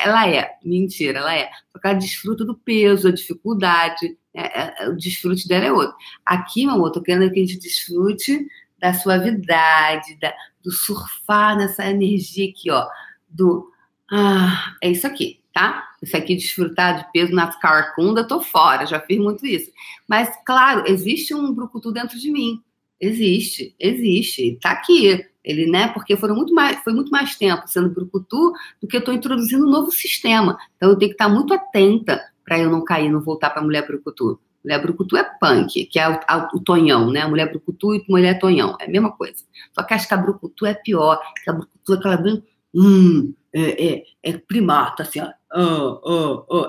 ela 0.00 0.28
é, 0.28 0.50
mentira, 0.64 1.18
ela 1.18 1.34
é, 1.34 1.50
porque 1.72 1.88
ela 1.88 1.98
desfruta 1.98 2.44
do 2.44 2.54
peso, 2.54 3.08
a 3.08 3.12
dificuldade, 3.12 4.16
né? 4.34 4.48
É, 4.54 4.84
é, 4.84 4.88
o 4.88 4.96
desfrute 4.96 5.46
dela 5.46 5.66
é 5.66 5.72
outro. 5.72 5.94
Aqui, 6.24 6.64
meu 6.66 6.74
amor, 6.74 6.90
tô 6.90 7.02
querendo 7.02 7.30
que 7.30 7.40
a 7.40 7.46
gente 7.46 7.58
desfrute 7.58 8.46
da 8.78 8.94
suavidade, 8.94 10.18
da, 10.20 10.34
do 10.62 10.72
surfar 10.72 11.56
nessa 11.56 11.86
energia 11.88 12.48
aqui, 12.48 12.70
ó, 12.70 12.86
do, 13.28 13.70
ah, 14.10 14.74
é 14.82 14.90
isso 14.90 15.06
aqui, 15.06 15.40
tá? 15.52 15.88
Isso 16.02 16.16
aqui, 16.16 16.34
desfrutar 16.34 16.98
de 16.98 17.12
peso 17.12 17.32
na 17.32 17.46
carcunda, 17.58 18.26
tô 18.26 18.40
fora, 18.40 18.86
já 18.86 19.00
fiz 19.00 19.18
muito 19.18 19.46
isso. 19.46 19.70
Mas, 20.08 20.30
claro, 20.44 20.84
existe 20.86 21.34
um 21.34 21.52
brucutu 21.52 21.92
dentro 21.92 22.18
de 22.18 22.30
mim, 22.30 22.62
existe, 23.02 23.74
existe, 23.80 24.56
tá 24.62 24.70
aqui, 24.70 25.26
ele, 25.44 25.66
né? 25.66 25.88
Porque 25.88 26.16
foram 26.16 26.36
muito 26.36 26.54
mais, 26.54 26.78
foi 26.84 26.92
muito 26.92 27.10
mais 27.10 27.34
tempo 27.34 27.66
sendo 27.66 27.90
brucutu 27.90 28.52
do 28.80 28.86
que 28.86 28.96
eu 28.96 29.00
estou 29.00 29.12
introduzindo 29.12 29.66
um 29.66 29.70
novo 29.70 29.90
sistema. 29.90 30.56
Então 30.76 30.90
eu 30.90 30.96
tenho 30.96 31.10
que 31.10 31.16
estar 31.16 31.28
muito 31.28 31.52
atenta 31.52 32.22
para 32.44 32.60
eu 32.60 32.70
não 32.70 32.84
cair, 32.84 33.10
não 33.10 33.20
voltar 33.20 33.50
para 33.50 33.60
mulher 33.60 33.84
brucutu. 33.84 34.40
Mulher 34.64 34.80
brucutu 34.80 35.16
é 35.16 35.24
punk, 35.40 35.86
que 35.86 35.98
é 35.98 36.08
o, 36.08 36.20
a, 36.28 36.48
o 36.54 36.60
tonhão, 36.60 37.10
né? 37.10 37.26
Mulher 37.26 37.50
brucutu 37.50 37.92
e 37.92 38.04
mulher 38.08 38.38
tonhão, 38.38 38.76
é 38.80 38.84
a 38.84 38.88
mesma 38.88 39.10
coisa. 39.10 39.42
Só 39.72 39.82
que 39.82 39.94
acho 39.94 40.06
que 40.06 40.14
a 40.14 40.16
brucutu 40.16 40.64
é 40.64 40.74
pior, 40.74 41.20
que 41.42 41.50
a 41.50 41.52
brucutu 41.52 41.94
é 41.94 41.96
aquela 41.96 42.16
bem, 42.16 42.44
hum, 42.72 43.34
é, 43.52 43.94
é, 43.94 44.02
é 44.22 44.38
primata, 44.38 45.02
assim, 45.02 45.20
ó, 45.20 45.28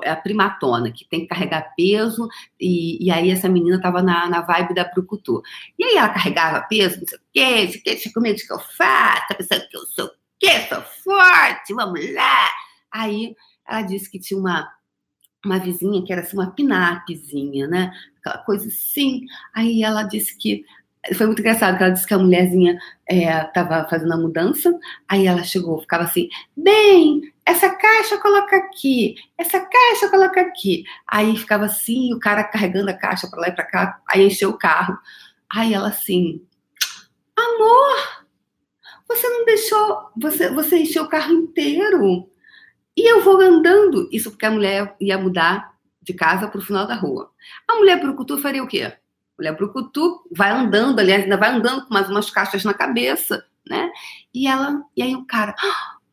é 0.03 0.09
a 0.09 0.15
primatona, 0.15 0.91
que 0.91 1.05
tem 1.05 1.21
que 1.21 1.27
carregar 1.27 1.73
peso, 1.75 2.27
e, 2.59 3.03
e 3.05 3.11
aí 3.11 3.29
essa 3.29 3.47
menina 3.47 3.81
tava 3.81 4.01
na, 4.01 4.29
na 4.29 4.41
vibe 4.41 4.73
da 4.73 4.83
Brucutu. 4.83 5.41
E 5.77 5.83
aí 5.83 5.95
ela 5.95 6.09
carregava 6.09 6.65
peso, 6.67 6.99
não 6.99 7.07
sei 7.07 7.17
o 7.17 7.21
quê, 7.33 7.67
você 7.67 7.79
quer 7.79 8.13
com 8.13 8.19
medo 8.19 8.41
que 8.41 8.53
eu 8.53 8.59
faço, 8.59 9.27
tá 9.27 9.35
pensando 9.35 9.67
que 9.69 9.77
eu 9.77 9.85
sou 9.87 10.05
o 10.05 10.11
quê? 10.39 10.59
Sou 10.67 10.81
forte, 11.03 11.73
vamos 11.73 12.13
lá! 12.13 12.49
Aí 12.91 13.35
ela 13.67 13.81
disse 13.81 14.09
que 14.11 14.19
tinha 14.19 14.39
uma, 14.39 14.69
uma 15.45 15.59
vizinha 15.59 16.03
que 16.03 16.11
era 16.11 16.21
assim, 16.21 16.37
uma 16.37 16.51
pinapezinha, 16.51 17.67
né? 17.67 17.91
Aquela 18.19 18.43
coisa 18.43 18.67
assim. 18.67 19.25
Aí 19.53 19.81
ela 19.83 20.03
disse 20.03 20.37
que 20.37 20.65
foi 21.15 21.25
muito 21.25 21.39
engraçado, 21.39 21.77
que 21.77 21.83
ela 21.83 21.91
disse 21.91 22.07
que 22.07 22.13
a 22.13 22.19
mulherzinha 22.19 22.79
estava 23.09 23.77
é, 23.79 23.89
fazendo 23.89 24.13
a 24.13 24.17
mudança, 24.17 24.73
aí 25.07 25.27
ela 25.27 25.43
chegou, 25.43 25.81
ficava 25.81 26.03
assim, 26.03 26.29
bem, 26.55 27.32
essa 27.45 27.69
caixa 27.69 28.17
coloca 28.17 28.55
aqui, 28.55 29.15
essa 29.37 29.59
caixa 29.59 30.09
coloca 30.09 30.41
aqui. 30.41 30.83
Aí 31.07 31.35
ficava 31.37 31.65
assim, 31.65 32.13
o 32.13 32.19
cara 32.19 32.43
carregando 32.45 32.89
a 32.89 32.93
caixa 32.93 33.27
para 33.27 33.41
lá 33.41 33.47
e 33.49 33.55
para 33.55 33.65
cá, 33.65 34.01
aí 34.09 34.27
encheu 34.27 34.49
o 34.51 34.57
carro. 34.57 34.97
Aí 35.51 35.73
ela 35.73 35.89
assim, 35.89 36.45
amor, 37.35 38.25
você 39.07 39.27
não 39.27 39.45
deixou, 39.45 40.09
você, 40.17 40.49
você 40.49 40.79
encheu 40.79 41.03
o 41.03 41.09
carro 41.09 41.33
inteiro. 41.33 42.29
E 42.95 43.11
eu 43.11 43.21
vou 43.21 43.39
andando, 43.41 44.07
isso 44.11 44.31
porque 44.31 44.45
a 44.45 44.51
mulher 44.51 44.95
ia 44.99 45.17
mudar 45.17 45.73
de 46.01 46.13
casa 46.13 46.47
para 46.47 46.59
o 46.59 46.63
final 46.63 46.85
da 46.85 46.95
rua. 46.95 47.31
A 47.67 47.75
mulher 47.75 47.99
brucutu 47.99 48.37
faria 48.37 48.63
o 48.63 48.67
quê? 48.67 48.93
Mulher 49.37 49.55
Brucutu 49.55 50.23
vai 50.31 50.51
andando, 50.51 50.99
aliás, 50.99 51.23
ainda 51.23 51.37
vai 51.37 51.49
andando 51.49 51.85
com 51.85 51.93
mais 51.93 52.09
umas 52.09 52.29
caixas 52.29 52.63
na 52.63 52.73
cabeça, 52.73 53.45
né? 53.67 53.91
E 54.33 54.47
ela, 54.47 54.83
e 54.95 55.01
aí 55.01 55.15
o 55.15 55.25
cara, 55.25 55.55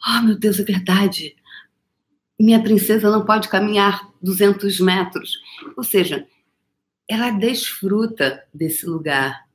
oh 0.06 0.22
meu 0.22 0.38
Deus, 0.38 0.58
é 0.58 0.64
verdade. 0.64 1.36
Minha 2.38 2.62
princesa 2.62 3.10
não 3.10 3.24
pode 3.24 3.48
caminhar 3.48 4.10
200 4.22 4.80
metros. 4.80 5.38
Ou 5.76 5.84
seja, 5.84 6.26
ela 7.08 7.30
desfruta 7.30 8.46
desse 8.52 8.86
lugar 8.86 9.46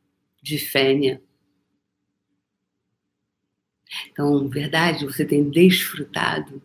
de 0.42 0.58
fêmea. 0.58 1.22
Então, 4.12 4.48
verdade, 4.50 5.06
você 5.06 5.26
tem 5.26 5.50
desfrutado 5.50 6.62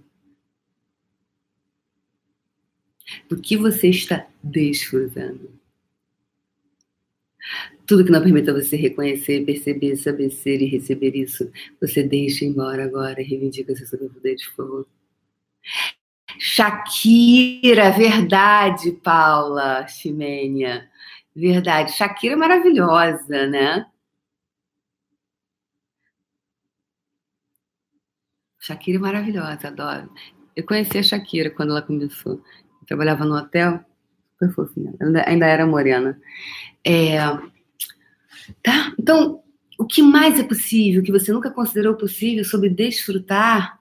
do 3.28 3.40
que 3.40 3.56
você 3.56 3.88
está 3.88 4.26
desfrutando. 4.42 5.59
Tudo 7.86 8.04
que 8.04 8.10
não 8.10 8.22
permita 8.22 8.52
você 8.52 8.76
reconhecer, 8.76 9.44
perceber, 9.44 9.96
saber 9.96 10.30
ser 10.30 10.62
e 10.62 10.66
receber 10.66 11.16
isso, 11.16 11.50
você 11.80 12.02
deixa 12.02 12.44
embora 12.44 12.84
agora 12.84 13.20
e 13.20 13.24
reivindica 13.24 13.74
seu 13.74 13.86
superpoder, 13.86 14.36
por 14.36 14.54
favor. 14.56 14.86
Shakira, 16.38 17.90
verdade, 17.90 18.92
Paula 18.92 19.86
Ximênia. 19.88 20.88
Verdade. 21.34 21.92
Shakira 21.92 22.34
é 22.34 22.36
maravilhosa, 22.36 23.46
né? 23.46 23.86
Shakira 28.58 28.98
é 28.98 29.00
maravilhosa, 29.00 29.68
adoro. 29.68 30.12
Eu 30.54 30.64
conheci 30.64 30.98
a 30.98 31.02
Shakira 31.02 31.50
quando 31.50 31.70
ela 31.70 31.82
começou. 31.82 32.34
Eu 32.80 32.86
trabalhava 32.86 33.24
no 33.24 33.36
hotel, 33.36 33.84
super 34.40 34.52
fofinha, 34.52 34.94
ainda, 35.00 35.28
ainda 35.28 35.46
era 35.46 35.66
morena. 35.66 36.18
É, 36.84 37.18
tá? 38.62 38.94
Então, 38.98 39.42
o 39.78 39.84
que 39.84 40.02
mais 40.02 40.38
é 40.38 40.42
possível, 40.42 41.02
que 41.02 41.12
você 41.12 41.32
nunca 41.32 41.50
considerou 41.50 41.94
possível 41.94 42.44
sobre 42.44 42.70
desfrutar? 42.70 43.78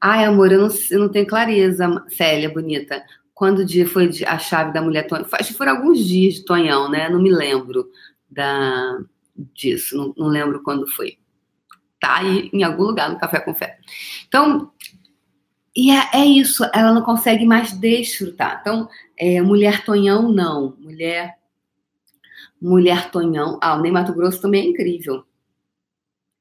Ai, 0.00 0.24
amor, 0.24 0.52
eu 0.52 0.60
não, 0.60 0.68
eu 0.90 0.98
não 0.98 1.08
tenho 1.08 1.26
clareza, 1.26 2.04
Célia, 2.08 2.52
bonita. 2.52 3.02
Quando 3.32 3.64
dia 3.64 3.88
foi 3.88 4.10
a 4.26 4.38
chave 4.38 4.72
da 4.72 4.82
mulher 4.82 5.06
Tonhão? 5.06 5.26
Acho 5.32 5.52
que 5.52 5.58
foram 5.58 5.76
alguns 5.76 6.04
dias 6.04 6.34
de 6.34 6.44
Tonhão, 6.44 6.90
né? 6.90 7.08
Não 7.08 7.20
me 7.20 7.30
lembro 7.30 7.88
da, 8.30 8.98
disso, 9.54 9.96
não, 9.96 10.14
não 10.16 10.26
lembro 10.28 10.62
quando 10.62 10.86
foi 10.86 11.18
tá 11.98 12.18
aí 12.18 12.50
em 12.52 12.64
algum 12.64 12.82
lugar 12.82 13.08
no 13.08 13.18
Café 13.18 13.38
com 13.38 13.54
Fé. 13.54 13.78
Então, 14.26 14.72
e 15.74 15.90
é, 15.90 16.08
é 16.14 16.24
isso, 16.24 16.64
ela 16.74 16.92
não 16.92 17.02
consegue 17.02 17.46
mais 17.46 17.72
desfrutar. 17.72 18.58
Então, 18.60 18.88
é, 19.16 19.40
mulher 19.40 19.84
Tonhão, 19.84 20.30
não. 20.30 20.76
Mulher. 20.78 21.38
Mulher 22.60 23.10
Tonhão. 23.10 23.58
Ah, 23.62 23.76
o 23.76 23.80
Ney 23.80 23.90
Mato 23.90 24.12
Grosso 24.12 24.40
também 24.40 24.66
é 24.66 24.68
incrível. 24.68 25.24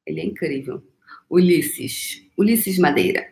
Ele 0.05 0.19
é 0.19 0.25
incrível. 0.25 0.83
Ulisses. 1.29 2.23
Ulisses 2.37 2.77
Madeira. 2.77 3.25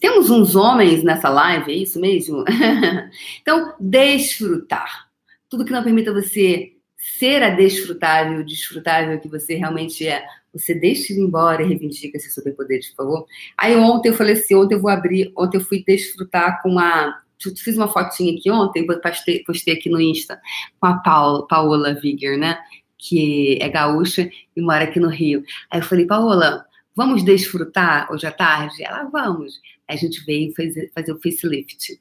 Temos 0.00 0.28
uns 0.28 0.54
homens 0.54 1.02
nessa 1.02 1.30
live, 1.30 1.72
é 1.72 1.76
isso 1.76 1.98
mesmo? 1.98 2.44
então, 3.40 3.74
desfrutar. 3.80 5.08
Tudo 5.48 5.64
que 5.64 5.72
não 5.72 5.82
permita 5.82 6.12
você 6.12 6.74
ser 6.96 7.42
a 7.42 7.50
desfrutável, 7.50 8.44
desfrutável 8.44 9.18
que 9.18 9.28
você 9.28 9.54
realmente 9.54 10.06
é, 10.06 10.26
você 10.58 10.74
deixa 10.74 11.12
ele 11.12 11.22
embora 11.22 11.62
e 11.62 11.66
reivindica 11.66 12.16
esse 12.16 12.30
superpoder, 12.30 12.80
por 12.90 12.96
favor. 12.96 13.26
Aí 13.56 13.76
ontem 13.76 14.08
eu 14.08 14.14
falei 14.14 14.34
assim, 14.34 14.54
ontem 14.54 14.74
eu 14.74 14.80
vou 14.80 14.90
abrir, 14.90 15.32
ontem 15.36 15.58
eu 15.58 15.60
fui 15.60 15.82
desfrutar 15.84 16.62
com 16.62 16.78
a 16.78 17.20
fiz 17.58 17.76
uma 17.76 17.88
fotinha 17.88 18.34
aqui 18.34 18.50
ontem, 18.50 18.86
postei, 18.86 19.44
postei 19.44 19.74
aqui 19.74 19.90
no 19.90 20.00
Insta, 20.00 20.40
com 20.80 20.86
a 20.86 20.94
Paula, 20.98 21.46
Paola 21.46 21.94
Viger, 21.94 22.38
né? 22.38 22.58
Que 22.96 23.58
é 23.60 23.68
gaúcha 23.68 24.30
e 24.56 24.60
mora 24.60 24.84
aqui 24.84 24.98
no 24.98 25.08
Rio. 25.08 25.44
Aí 25.70 25.80
eu 25.80 25.84
falei, 25.84 26.06
Paola, 26.06 26.64
vamos 26.94 27.22
desfrutar 27.22 28.10
hoje 28.10 28.26
à 28.26 28.32
tarde? 28.32 28.82
Ela, 28.82 29.04
vamos. 29.04 29.60
Aí 29.86 29.96
a 29.96 29.98
gente 29.98 30.24
veio 30.24 30.54
fazer, 30.54 30.90
fazer 30.94 31.12
o 31.12 31.20
facelift. 31.20 32.00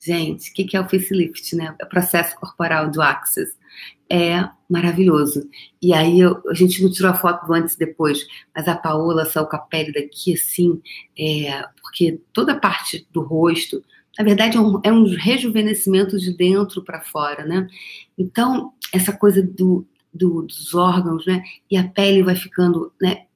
Gente, 0.00 0.50
o 0.50 0.54
que, 0.54 0.64
que 0.64 0.76
é 0.76 0.80
o 0.80 0.88
facelift, 0.88 1.56
né? 1.56 1.74
É 1.80 1.84
o 1.84 1.88
processo 1.88 2.36
corporal 2.36 2.88
do 2.88 3.02
Access 3.02 3.57
é 4.10 4.48
maravilhoso. 4.68 5.48
E 5.80 5.92
aí 5.92 6.20
eu, 6.20 6.42
a 6.48 6.54
gente 6.54 6.82
não 6.82 6.90
tirou 6.90 7.10
a 7.10 7.14
foto 7.14 7.46
do 7.46 7.54
antes 7.54 7.74
e 7.74 7.78
depois, 7.78 8.26
mas 8.54 8.68
a 8.68 8.76
Paola 8.76 9.24
saiu 9.24 9.46
com 9.46 9.56
a 9.56 9.60
pele 9.60 9.92
daqui 9.92 10.34
assim, 10.34 10.80
é, 11.18 11.64
porque 11.80 12.20
toda 12.32 12.52
a 12.52 12.58
parte 12.58 13.06
do 13.10 13.22
rosto, 13.22 13.82
na 14.18 14.24
verdade, 14.24 14.56
é 14.56 14.60
um, 14.60 14.80
é 14.82 14.92
um 14.92 15.04
rejuvenescimento 15.14 16.18
de 16.18 16.36
dentro 16.36 16.82
para 16.82 17.00
fora, 17.00 17.44
né? 17.44 17.68
Então, 18.16 18.72
essa 18.92 19.12
coisa 19.12 19.40
do, 19.42 19.86
do, 20.12 20.42
dos 20.42 20.74
órgãos, 20.74 21.24
né? 21.24 21.42
E 21.70 21.76
a 21.76 21.86
pele 21.86 22.22
vai 22.22 22.34
ficando, 22.34 22.92
né? 23.00 23.28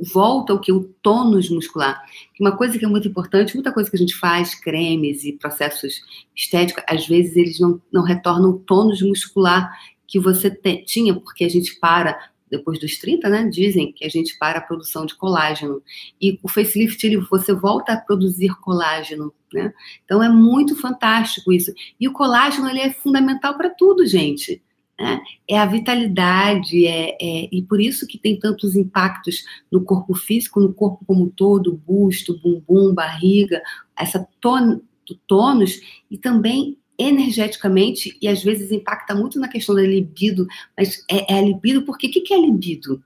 volta 0.00 0.54
o 0.54 0.60
que 0.60 0.72
o 0.72 0.84
tônus 1.02 1.50
muscular. 1.50 2.00
Uma 2.40 2.56
coisa 2.56 2.78
que 2.78 2.84
é 2.84 2.88
muito 2.88 3.08
importante, 3.08 3.54
muita 3.54 3.72
coisa 3.72 3.90
que 3.90 3.96
a 3.96 3.98
gente 3.98 4.14
faz, 4.14 4.54
cremes 4.54 5.24
e 5.24 5.32
processos 5.32 6.00
estéticos, 6.34 6.84
às 6.88 7.06
vezes 7.06 7.36
eles 7.36 7.58
não, 7.58 7.80
não 7.92 8.02
retornam 8.02 8.50
o 8.50 8.58
tônus 8.58 9.02
muscular 9.02 9.70
que 10.08 10.18
você 10.18 10.50
te, 10.50 10.82
tinha, 10.84 11.14
porque 11.14 11.44
a 11.44 11.48
gente 11.48 11.78
para 11.78 12.18
depois 12.50 12.80
dos 12.80 12.96
30, 12.98 13.28
né? 13.28 13.44
Dizem 13.44 13.92
que 13.92 14.04
a 14.04 14.08
gente 14.08 14.36
para 14.38 14.58
a 14.58 14.62
produção 14.62 15.04
de 15.04 15.14
colágeno. 15.14 15.82
E 16.20 16.40
o 16.42 16.48
facelift, 16.48 17.04
ele, 17.04 17.18
você 17.18 17.52
volta 17.52 17.92
a 17.92 18.00
produzir 18.00 18.58
colágeno, 18.60 19.32
né? 19.52 19.72
Então 20.04 20.22
é 20.22 20.28
muito 20.28 20.74
fantástico 20.74 21.52
isso. 21.52 21.72
E 22.00 22.08
o 22.08 22.12
colágeno, 22.12 22.68
ele 22.68 22.80
é 22.80 22.90
fundamental 22.90 23.56
para 23.56 23.70
tudo, 23.70 24.06
gente. 24.06 24.62
Né? 24.98 25.20
É 25.46 25.58
a 25.58 25.66
vitalidade, 25.66 26.86
é, 26.86 27.16
é, 27.20 27.48
e 27.52 27.62
por 27.62 27.80
isso 27.80 28.06
que 28.06 28.18
tem 28.18 28.38
tantos 28.38 28.74
impactos 28.74 29.44
no 29.70 29.84
corpo 29.84 30.14
físico, 30.14 30.58
no 30.58 30.72
corpo 30.72 31.04
como 31.06 31.24
um 31.24 31.28
todo, 31.28 31.80
busto, 31.86 32.40
bumbum, 32.40 32.92
barriga, 32.92 33.62
essa 33.96 34.26
ton, 34.40 34.80
tônus, 35.28 35.80
e 36.10 36.18
também 36.18 36.76
energeticamente 36.98 38.18
e 38.20 38.26
às 38.26 38.42
vezes 38.42 38.72
impacta 38.72 39.14
muito 39.14 39.38
na 39.38 39.48
questão 39.48 39.74
da 39.74 39.82
libido, 39.82 40.46
mas 40.76 41.04
é, 41.08 41.32
é 41.32 41.38
a 41.38 41.42
libido 41.42 41.82
porque 41.82 42.08
o 42.08 42.10
que, 42.10 42.20
que 42.20 42.34
é 42.34 42.40
libido? 42.40 43.02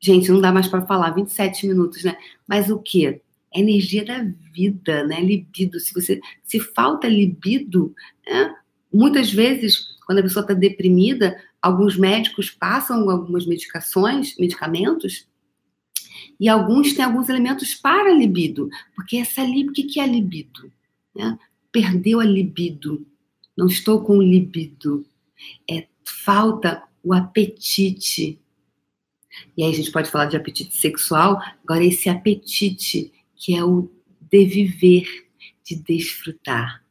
Gente, 0.00 0.30
não 0.30 0.40
dá 0.40 0.52
mais 0.52 0.66
para 0.66 0.86
falar, 0.86 1.10
27 1.10 1.66
minutos, 1.66 2.02
né? 2.04 2.16
Mas 2.46 2.70
o 2.70 2.78
que? 2.78 3.06
É 3.06 3.20
energia 3.54 4.04
da 4.04 4.24
vida, 4.52 5.04
né? 5.04 5.20
Libido. 5.20 5.80
Se 5.80 5.94
você 5.94 6.20
se 6.44 6.60
falta 6.60 7.08
libido, 7.08 7.94
né? 8.26 8.54
muitas 8.92 9.32
vezes 9.32 9.96
quando 10.06 10.20
a 10.20 10.22
pessoa 10.22 10.42
está 10.42 10.54
deprimida, 10.54 11.38
alguns 11.60 11.96
médicos 11.96 12.50
passam 12.50 13.10
algumas 13.10 13.46
medicações, 13.46 14.34
medicamentos, 14.38 15.28
e 16.40 16.48
alguns 16.48 16.94
têm 16.94 17.04
alguns 17.04 17.28
elementos 17.28 17.74
para 17.74 18.12
libido, 18.12 18.70
porque 18.94 19.18
essa 19.18 19.42
libido, 19.42 19.70
o 19.70 19.74
que 19.74 20.00
é 20.00 20.02
a 20.02 20.06
libido? 20.06 20.72
Né? 21.14 21.38
Perdeu 21.78 22.18
a 22.18 22.24
libido. 22.24 23.06
Não 23.56 23.66
estou 23.66 24.02
com 24.02 24.20
libido. 24.20 25.06
É 25.70 25.86
falta 26.04 26.82
o 27.04 27.14
apetite. 27.14 28.40
E 29.56 29.62
aí 29.62 29.70
a 29.70 29.74
gente 29.74 29.92
pode 29.92 30.10
falar 30.10 30.26
de 30.26 30.36
apetite 30.36 30.76
sexual, 30.76 31.40
agora 31.62 31.84
esse 31.84 32.08
apetite 32.08 33.12
que 33.36 33.54
é 33.54 33.64
o 33.64 33.88
de 34.28 34.44
viver, 34.44 35.06
de 35.64 35.76
desfrutar. 35.76 36.82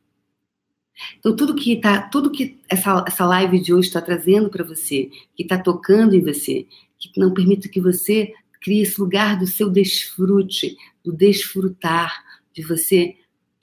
Então 1.19 1.36
tudo 1.36 1.54
que 1.54 1.76
tá, 1.76 2.04
tudo 2.04 2.32
que 2.32 2.58
essa, 2.69 3.04
essa 3.06 3.26
live 3.26 3.60
de 3.60 3.73
hoje 3.73 3.89
está 3.89 4.02
trazendo 4.02 4.50
para 4.50 4.63
você, 4.63 5.12
que 5.36 5.43
está 5.43 5.58
tocando 5.58 6.15
em 6.15 6.21
você, 6.21 6.65
que 6.97 7.19
não 7.19 7.34
permite 7.34 7.67
que 7.67 7.82
você 7.82 8.34
crie 8.62 8.82
esse 8.82 9.00
lugar 9.00 9.38
do 9.38 9.45
seu 9.45 9.69
desfrute, 9.69 10.78
do 11.04 11.12
desfrutar, 11.12 12.23
de 12.54 12.63
você 12.63 13.17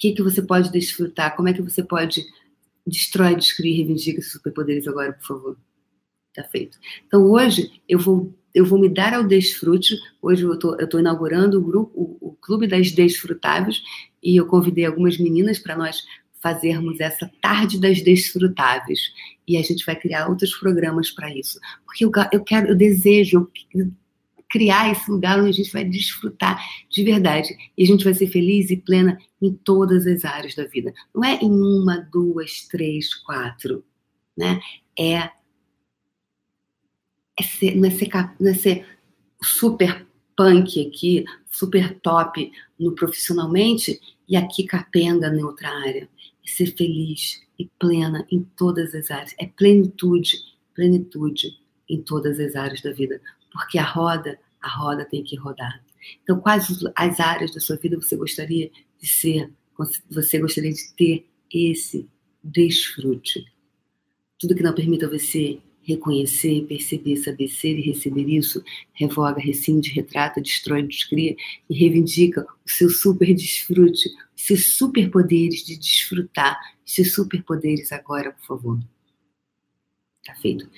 que, 0.04 0.12
que 0.12 0.22
você 0.22 0.42
pode 0.42 0.70
desfrutar? 0.70 1.34
Como 1.34 1.48
é 1.48 1.54
que 1.54 1.62
você 1.62 1.82
pode 1.82 2.22
destrói, 2.86 3.34
descrever, 3.34 3.76
reivindica 3.76 4.18
esses 4.18 4.32
superpoderes 4.32 4.86
agora, 4.86 5.14
por 5.14 5.26
favor? 5.26 5.56
Tá 6.34 6.44
feito. 6.44 6.78
Então 7.06 7.22
hoje 7.22 7.80
eu 7.88 7.98
vou 7.98 8.34
eu 8.52 8.64
vou 8.64 8.78
me 8.78 8.88
dar 8.88 9.14
ao 9.14 9.24
desfrute. 9.24 9.96
Hoje 10.22 10.44
eu 10.44 10.56
tô, 10.56 10.76
eu 10.76 10.88
tô 10.88 11.00
inaugurando 11.00 11.58
o 11.58 11.62
grupo, 11.62 11.90
o, 11.92 12.28
o 12.28 12.32
Clube 12.34 12.68
das 12.68 12.92
Desfrutáveis, 12.92 13.82
e 14.22 14.36
eu 14.36 14.46
convidei 14.46 14.84
algumas 14.84 15.18
meninas 15.18 15.58
para 15.58 15.76
nós 15.76 16.04
fazermos 16.40 17.00
essa 17.00 17.28
tarde 17.40 17.80
das 17.80 18.00
desfrutáveis. 18.00 19.12
E 19.48 19.56
a 19.56 19.62
gente 19.62 19.84
vai 19.84 19.96
criar 19.96 20.28
outros 20.28 20.54
programas 20.54 21.10
para 21.10 21.34
isso. 21.34 21.58
Porque 21.84 22.04
eu, 22.04 22.12
eu 22.30 22.44
quero, 22.44 22.68
eu 22.68 22.76
desejo, 22.76 23.50
criar 24.54 24.92
esse 24.92 25.10
lugar 25.10 25.40
onde 25.40 25.48
a 25.48 25.52
gente 25.52 25.72
vai 25.72 25.84
desfrutar 25.84 26.64
de 26.88 27.02
verdade. 27.02 27.48
E 27.76 27.82
a 27.82 27.86
gente 27.88 28.04
vai 28.04 28.14
ser 28.14 28.28
feliz 28.28 28.70
e 28.70 28.76
plena 28.76 29.18
em 29.42 29.52
todas 29.52 30.06
as 30.06 30.24
áreas 30.24 30.54
da 30.54 30.64
vida. 30.64 30.94
Não 31.12 31.24
é 31.24 31.40
em 31.42 31.50
uma, 31.50 31.96
duas, 31.96 32.68
três, 32.68 33.12
quatro. 33.12 33.84
Né? 34.36 34.60
É, 34.96 35.28
é 37.36 37.42
ser, 37.42 37.74
não, 37.74 37.88
é 37.88 37.90
ser, 37.90 38.08
não 38.38 38.50
é 38.52 38.54
ser 38.54 38.86
super 39.42 40.06
punk 40.36 40.86
aqui, 40.86 41.24
super 41.50 41.98
top 41.98 42.52
no 42.78 42.94
profissionalmente 42.94 44.00
e 44.28 44.36
aqui 44.36 44.62
capenga 44.62 45.32
na 45.32 45.44
outra 45.44 45.68
área. 45.68 46.08
É 46.46 46.48
ser 46.48 46.66
feliz 46.76 47.42
e 47.58 47.66
plena 47.76 48.24
em 48.30 48.44
todas 48.56 48.94
as 48.94 49.10
áreas. 49.10 49.34
É 49.36 49.46
plenitude, 49.46 50.36
plenitude 50.72 51.58
em 51.88 52.00
todas 52.00 52.38
as 52.38 52.54
áreas 52.54 52.80
da 52.82 52.92
vida. 52.92 53.20
Porque 53.52 53.78
a 53.78 53.84
roda 53.84 54.38
a 54.64 54.68
roda 54.68 55.04
tem 55.04 55.22
que 55.22 55.36
rodar. 55.36 55.84
Então, 56.22 56.40
quais 56.40 56.66
as 56.94 57.20
áreas 57.20 57.52
da 57.52 57.60
sua 57.60 57.76
vida 57.76 58.00
você 58.00 58.16
gostaria 58.16 58.70
de 58.98 59.06
ser, 59.06 59.52
você 60.10 60.38
gostaria 60.38 60.72
de 60.72 60.94
ter 60.94 61.26
esse 61.52 62.08
desfrute? 62.42 63.44
Tudo 64.38 64.54
que 64.54 64.62
não 64.62 64.74
permita 64.74 65.08
você 65.08 65.60
reconhecer, 65.82 66.64
perceber, 66.66 67.16
saber 67.16 67.48
ser 67.48 67.78
e 67.78 67.82
receber 67.82 68.26
isso, 68.26 68.64
revoga, 68.94 69.38
rescinde, 69.38 69.90
retrata, 69.90 70.40
destrói, 70.40 70.82
descria 70.82 71.36
e 71.68 71.74
reivindica 71.74 72.46
o 72.64 72.70
seu 72.70 72.88
super 72.88 73.34
desfrute, 73.34 74.08
os 74.34 74.46
seus 74.46 74.76
superpoderes 74.76 75.62
de 75.64 75.76
desfrutar, 75.76 76.58
os 76.86 76.94
seus 76.94 77.12
superpoderes 77.12 77.92
agora, 77.92 78.32
por 78.32 78.46
favor. 78.46 78.80
Tá 80.24 80.34
feito. 80.36 80.68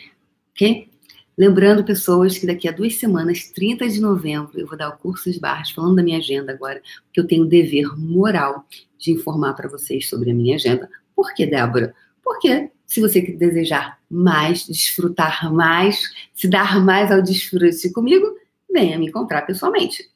Ok? 0.50 0.88
Lembrando, 1.36 1.84
pessoas, 1.84 2.38
que 2.38 2.46
daqui 2.46 2.66
a 2.66 2.72
duas 2.72 2.96
semanas, 2.96 3.50
30 3.50 3.88
de 3.88 4.00
novembro, 4.00 4.58
eu 4.58 4.66
vou 4.66 4.76
dar 4.76 4.88
o 4.88 4.96
curso 4.96 5.30
de 5.30 5.38
barras, 5.38 5.70
falando 5.70 5.96
da 5.96 6.02
minha 6.02 6.18
agenda 6.18 6.52
agora, 6.52 6.80
porque 7.04 7.20
eu 7.20 7.26
tenho 7.26 7.44
o 7.44 7.48
dever 7.48 7.94
moral 7.98 8.66
de 8.98 9.12
informar 9.12 9.52
para 9.52 9.68
vocês 9.68 10.08
sobre 10.08 10.30
a 10.30 10.34
minha 10.34 10.56
agenda. 10.56 10.88
Por 11.14 11.34
que, 11.34 11.44
Débora? 11.44 11.94
Porque 12.24 12.70
se 12.86 13.00
você 13.00 13.20
desejar 13.20 13.98
mais, 14.08 14.66
desfrutar 14.66 15.52
mais, 15.52 16.10
se 16.34 16.48
dar 16.48 16.82
mais 16.82 17.12
ao 17.12 17.20
desfrute 17.20 17.92
comigo, 17.92 18.26
venha 18.72 18.98
me 18.98 19.06
encontrar 19.06 19.42
pessoalmente. 19.42 20.08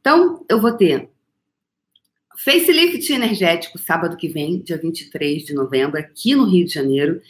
Então, 0.00 0.44
eu 0.48 0.60
vou 0.60 0.72
ter 0.72 1.08
facelift 2.36 3.10
energético 3.10 3.78
sábado 3.78 4.16
que 4.16 4.28
vem, 4.28 4.60
dia 4.60 4.76
23 4.76 5.44
de 5.44 5.54
novembro, 5.54 5.98
aqui 5.98 6.34
no 6.34 6.44
Rio 6.44 6.66
de 6.66 6.74
Janeiro. 6.74 7.22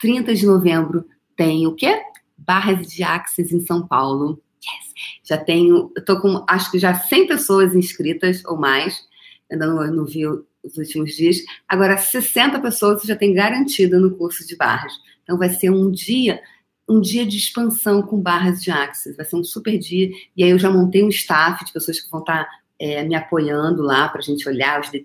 30 0.00 0.34
de 0.34 0.44
novembro 0.44 1.06
tem 1.36 1.66
o 1.66 1.74
quê? 1.74 2.02
Barras 2.48 2.86
de 2.86 3.02
Axis 3.02 3.52
em 3.52 3.60
São 3.60 3.86
Paulo. 3.86 4.42
Yes. 4.56 4.94
Já 5.22 5.36
tenho, 5.36 5.92
tô 6.06 6.18
com 6.18 6.44
acho 6.48 6.70
que 6.70 6.78
já 6.78 6.94
100 6.94 7.26
pessoas 7.26 7.74
inscritas 7.74 8.42
ou 8.46 8.56
mais. 8.56 9.06
Ainda 9.52 9.66
não, 9.66 9.86
não 9.94 10.04
vi 10.06 10.26
os 10.26 10.76
últimos 10.78 11.14
dias. 11.14 11.36
Agora, 11.68 11.98
60 11.98 12.58
pessoas 12.60 13.02
já 13.02 13.14
tem 13.14 13.34
garantida 13.34 14.00
no 14.00 14.16
curso 14.16 14.46
de 14.46 14.56
barras. 14.56 14.94
Então, 15.22 15.36
vai 15.36 15.50
ser 15.50 15.68
um 15.70 15.90
dia 15.90 16.40
um 16.88 17.02
dia 17.02 17.26
de 17.26 17.36
expansão 17.36 18.00
com 18.00 18.18
barras 18.18 18.62
de 18.62 18.70
Axis. 18.70 19.14
Vai 19.14 19.26
ser 19.26 19.36
um 19.36 19.44
super 19.44 19.76
dia. 19.78 20.10
E 20.34 20.42
aí 20.42 20.48
eu 20.48 20.58
já 20.58 20.70
montei 20.70 21.04
um 21.04 21.10
staff 21.10 21.62
de 21.62 21.70
pessoas 21.70 22.00
que 22.00 22.10
vão 22.10 22.20
estar 22.20 22.48
é, 22.78 23.04
me 23.04 23.14
apoiando 23.14 23.82
lá 23.82 24.08
para 24.08 24.20
a 24.20 24.24
gente 24.24 24.48
olhar 24.48 24.80
os 24.80 24.90
é, 24.94 25.04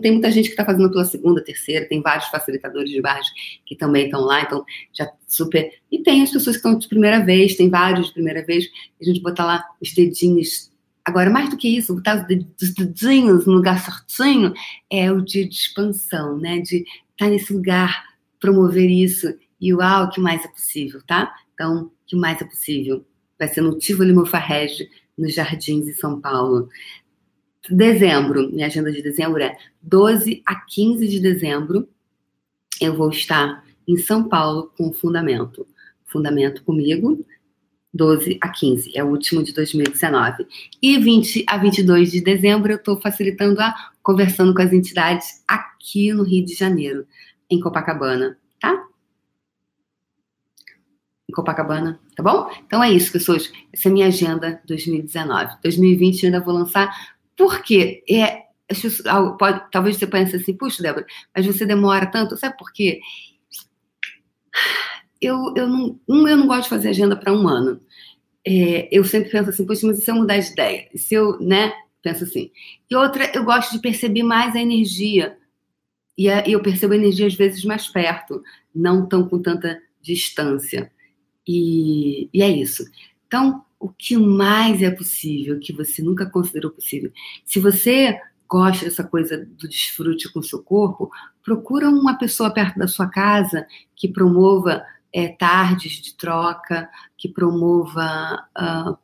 tem 0.00 0.12
muita 0.12 0.30
gente 0.30 0.46
que 0.46 0.52
está 0.52 0.64
fazendo 0.64 0.90
pela 0.90 1.04
segunda, 1.04 1.42
terceira, 1.42 1.88
tem 1.88 2.00
vários 2.00 2.26
facilitadores 2.28 2.90
de 2.90 3.00
barras 3.00 3.26
que 3.64 3.76
também 3.76 4.06
estão 4.06 4.20
lá, 4.20 4.42
então 4.42 4.64
já 4.92 5.10
super. 5.26 5.70
E 5.90 6.02
tem 6.02 6.22
as 6.22 6.30
pessoas 6.30 6.56
que 6.56 6.66
estão 6.66 6.78
de 6.78 6.88
primeira 6.88 7.24
vez, 7.24 7.56
tem 7.56 7.70
vários 7.70 8.08
de 8.08 8.12
primeira 8.12 8.44
vez, 8.44 8.66
a 9.00 9.04
gente 9.04 9.22
botar 9.22 9.44
lá 9.44 9.64
os 9.80 9.92
dedinhos. 9.92 10.70
Agora, 11.04 11.30
mais 11.30 11.50
do 11.50 11.56
que 11.56 11.68
isso, 11.68 11.94
botar 11.94 12.16
os 12.16 12.74
dedinhos 12.74 13.46
no 13.46 13.54
lugar 13.54 13.78
certinho 13.80 14.52
é 14.90 15.10
o 15.12 15.20
dia 15.20 15.48
de 15.48 15.54
expansão, 15.54 16.38
né? 16.38 16.58
De 16.58 16.78
estar 16.78 16.86
tá 17.16 17.28
nesse 17.28 17.52
lugar, 17.52 18.04
promover 18.40 18.90
isso. 18.90 19.32
E 19.60 19.72
uau, 19.72 20.04
o 20.04 20.10
que 20.10 20.20
mais 20.20 20.44
é 20.44 20.48
possível, 20.48 21.00
tá? 21.06 21.32
Então, 21.54 21.84
o 21.84 21.90
que 22.06 22.16
mais 22.16 22.40
é 22.40 22.44
possível? 22.44 23.04
Vai 23.38 23.48
ser 23.48 23.60
no 23.60 23.78
Tivoli 23.78 24.12
Mofarrege, 24.12 24.88
nos 25.16 25.34
Jardins 25.34 25.84
de 25.84 25.94
São 25.94 26.20
Paulo. 26.20 26.68
Dezembro, 27.70 28.50
minha 28.52 28.66
agenda 28.66 28.92
de 28.92 29.02
dezembro 29.02 29.42
é 29.42 29.56
12 29.82 30.42
a 30.46 30.54
15 30.54 31.08
de 31.08 31.20
dezembro. 31.20 31.88
Eu 32.80 32.94
vou 32.96 33.10
estar 33.10 33.64
em 33.86 33.96
São 33.96 34.28
Paulo 34.28 34.72
com 34.76 34.88
o 34.88 34.92
Fundamento. 34.92 35.66
Fundamento 36.04 36.62
comigo, 36.62 37.24
12 37.92 38.38
a 38.40 38.48
15, 38.48 38.96
é 38.96 39.02
o 39.02 39.08
último 39.08 39.42
de 39.42 39.52
2019. 39.52 40.46
E 40.80 40.98
20 40.98 41.44
a 41.48 41.56
22 41.56 42.12
de 42.12 42.20
dezembro 42.20 42.72
eu 42.72 42.76
estou 42.76 43.00
facilitando 43.00 43.60
a 43.60 43.74
conversando 44.02 44.54
com 44.54 44.62
as 44.62 44.72
entidades 44.72 45.42
aqui 45.48 46.12
no 46.12 46.22
Rio 46.22 46.44
de 46.44 46.54
Janeiro, 46.54 47.06
em 47.50 47.58
Copacabana, 47.58 48.38
tá? 48.60 48.86
Em 51.28 51.32
Copacabana, 51.32 51.98
tá 52.14 52.22
bom? 52.22 52.48
Então 52.64 52.84
é 52.84 52.92
isso, 52.92 53.10
pessoas. 53.10 53.50
Essa 53.72 53.88
é 53.88 53.92
minha 53.92 54.06
agenda 54.06 54.60
2019. 54.66 55.56
2020 55.60 56.22
eu 56.22 56.26
ainda 56.28 56.40
vou 56.40 56.54
lançar 56.54 57.15
por 57.36 57.62
quê? 57.62 58.02
É, 58.10 58.44
pode, 59.38 59.70
talvez 59.70 59.96
você 59.96 60.06
pense 60.06 60.36
assim, 60.36 60.56
puxa, 60.56 60.82
Débora, 60.82 61.06
mas 61.34 61.46
você 61.46 61.66
demora 61.66 62.06
tanto. 62.06 62.36
Sabe 62.36 62.56
por 62.56 62.72
quê? 62.72 63.00
Eu, 65.20 65.54
eu, 65.56 65.68
não, 65.68 66.00
um, 66.08 66.28
eu 66.28 66.36
não 66.36 66.46
gosto 66.46 66.64
de 66.64 66.68
fazer 66.70 66.88
agenda 66.88 67.16
para 67.16 67.32
um 67.32 67.46
ano. 67.48 67.80
É, 68.46 68.88
eu 68.90 69.04
sempre 69.04 69.30
penso 69.30 69.50
assim, 69.50 69.66
poxa, 69.66 69.86
mas 69.86 69.98
e 69.98 70.02
se 70.02 70.10
eu 70.10 70.14
mudar 70.14 70.38
de 70.38 70.52
ideia? 70.52 70.88
E 70.94 70.98
se 70.98 71.14
eu, 71.14 71.38
né? 71.40 71.72
Penso 72.02 72.24
assim. 72.24 72.50
E 72.88 72.94
outra, 72.94 73.30
eu 73.34 73.44
gosto 73.44 73.72
de 73.72 73.80
perceber 73.80 74.22
mais 74.22 74.54
a 74.54 74.60
energia. 74.60 75.36
E 76.16 76.30
a, 76.30 76.48
eu 76.48 76.62
percebo 76.62 76.94
a 76.94 76.96
energia 76.96 77.26
às 77.26 77.34
vezes 77.34 77.64
mais 77.64 77.88
perto, 77.88 78.42
não 78.74 79.06
tão 79.06 79.28
com 79.28 79.42
tanta 79.42 79.80
distância. 80.00 80.90
E, 81.46 82.30
e 82.32 82.42
é 82.42 82.48
isso. 82.48 82.84
Então, 83.26 83.64
o 83.78 83.88
que 83.88 84.16
mais 84.16 84.82
é 84.82 84.90
possível 84.90 85.58
que 85.60 85.72
você 85.72 86.02
nunca 86.02 86.28
considerou 86.28 86.70
possível. 86.70 87.12
Se 87.44 87.60
você 87.60 88.18
gosta 88.48 88.84
dessa 88.84 89.04
coisa 89.04 89.38
do 89.44 89.68
desfrute 89.68 90.32
com 90.32 90.42
seu 90.42 90.62
corpo, 90.62 91.10
procura 91.42 91.88
uma 91.88 92.16
pessoa 92.16 92.50
perto 92.50 92.78
da 92.78 92.88
sua 92.88 93.08
casa 93.08 93.66
que 93.94 94.08
promova 94.08 94.84
é, 95.12 95.28
tardes 95.28 95.92
de 95.92 96.14
troca, 96.14 96.88
que 97.16 97.28
promova 97.28 98.46
uh, 98.58 98.96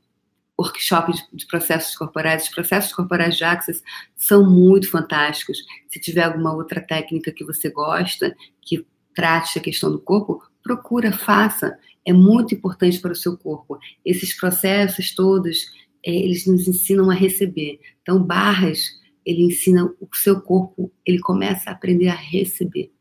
workshops 0.58 1.16
de, 1.16 1.36
de, 1.38 1.46
processos 1.46 1.96
corporais. 1.96 2.44
Os 2.44 2.50
processos 2.50 2.92
corporais 2.92 3.36
de 3.36 3.44
Access 3.44 3.82
são 4.16 4.48
muito 4.48 4.90
fantásticos. 4.90 5.58
Se 5.88 6.00
tiver 6.00 6.24
alguma 6.24 6.54
outra 6.54 6.80
técnica 6.80 7.32
que 7.32 7.44
você 7.44 7.70
gosta, 7.70 8.34
que 8.60 8.86
trate 9.14 9.58
a 9.58 9.62
questão 9.62 9.90
do 9.90 10.00
corpo, 10.00 10.42
procura, 10.62 11.12
faça 11.12 11.76
é 12.04 12.12
muito 12.12 12.54
importante 12.54 13.00
para 13.00 13.12
o 13.12 13.16
seu 13.16 13.36
corpo. 13.36 13.78
Esses 14.04 14.36
processos 14.38 15.14
todos, 15.14 15.66
é, 16.04 16.14
eles 16.14 16.46
nos 16.46 16.66
ensinam 16.66 17.10
a 17.10 17.14
receber. 17.14 17.80
Então, 18.02 18.22
barras, 18.22 19.00
ele 19.24 19.42
ensina 19.42 19.84
o 20.00 20.08
seu 20.14 20.40
corpo, 20.40 20.92
ele 21.06 21.20
começa 21.20 21.70
a 21.70 21.72
aprender 21.72 22.08
a 22.08 22.14
receber. 22.14 22.92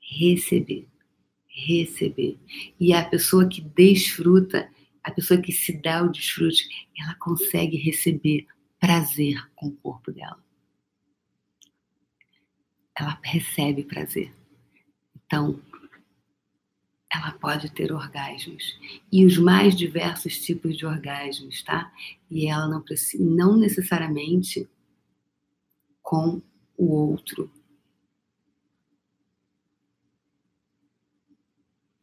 Receber. 0.00 0.88
Receber. 1.46 2.38
E 2.80 2.92
a 2.92 3.04
pessoa 3.04 3.46
que 3.46 3.60
desfruta, 3.60 4.70
a 5.02 5.10
pessoa 5.10 5.40
que 5.40 5.52
se 5.52 5.80
dá 5.80 6.02
o 6.02 6.10
desfrute, 6.10 6.66
ela 6.98 7.14
consegue 7.16 7.76
receber 7.76 8.46
prazer 8.80 9.36
com 9.54 9.68
o 9.68 9.76
corpo 9.76 10.12
dela. 10.12 10.42
Ela 12.98 13.18
recebe 13.22 13.84
prazer. 13.84 14.32
Então, 15.26 15.60
ela 17.16 17.32
pode 17.32 17.70
ter 17.70 17.92
orgasmos 17.92 18.78
e 19.10 19.24
os 19.24 19.38
mais 19.38 19.74
diversos 19.74 20.38
tipos 20.38 20.76
de 20.76 20.84
orgasmos, 20.84 21.62
tá? 21.62 21.90
E 22.30 22.46
ela 22.46 22.68
não 22.68 22.82
precisa, 22.82 23.24
não 23.24 23.56
necessariamente 23.56 24.68
com 26.02 26.42
o 26.76 26.92
outro. 26.92 27.50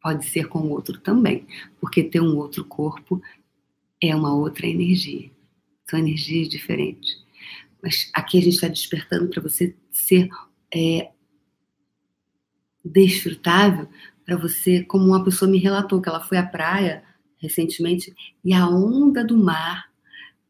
Pode 0.02 0.26
ser 0.26 0.48
com 0.48 0.60
o 0.60 0.72
outro 0.72 1.00
também, 1.00 1.48
porque 1.80 2.04
ter 2.04 2.20
um 2.20 2.36
outro 2.36 2.66
corpo 2.66 3.22
é 4.02 4.16
uma 4.16 4.34
outra 4.34 4.66
energia. 4.68 5.32
São 5.90 6.00
energias 6.00 6.50
diferentes. 6.50 7.24
Mas 7.82 8.10
aqui 8.14 8.40
a 8.40 8.42
gente 8.42 8.56
está 8.56 8.68
despertando 8.68 9.30
para 9.30 9.42
você 9.42 9.76
ser 9.92 10.28
é, 10.74 11.12
desfrutável 12.84 13.88
para 14.26 14.38
você, 14.38 14.84
como 14.84 15.06
uma 15.06 15.24
pessoa 15.24 15.50
me 15.50 15.58
relatou 15.58 16.02
que 16.02 16.10
ela 16.10 16.22
foi 16.22 16.38
à 16.38 16.46
praia 16.46 17.04
recentemente 17.38 18.14
e 18.44 18.54
a 18.54 18.68
onda 18.68 19.24
do 19.24 19.38
mar 19.38 19.86